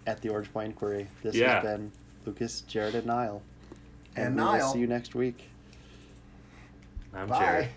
at 0.08 0.22
the 0.22 0.30
Orange 0.30 0.52
Point 0.52 0.68
Inquiry. 0.70 1.08
This 1.22 1.36
Yeah. 1.36 1.56
has 1.56 1.64
been 1.64 1.92
Lucas, 2.26 2.62
Jared, 2.62 2.96
and 2.96 3.06
Niall. 3.08 3.42
And 4.16 4.36
we 4.36 4.42
will 4.42 4.52
Niall. 4.54 4.74
see 4.74 4.80
you 4.80 4.88
next 4.88 5.16
week. 5.16 5.50
I'm 7.14 7.28
Bye. 7.28 7.40
Jared. 7.40 7.70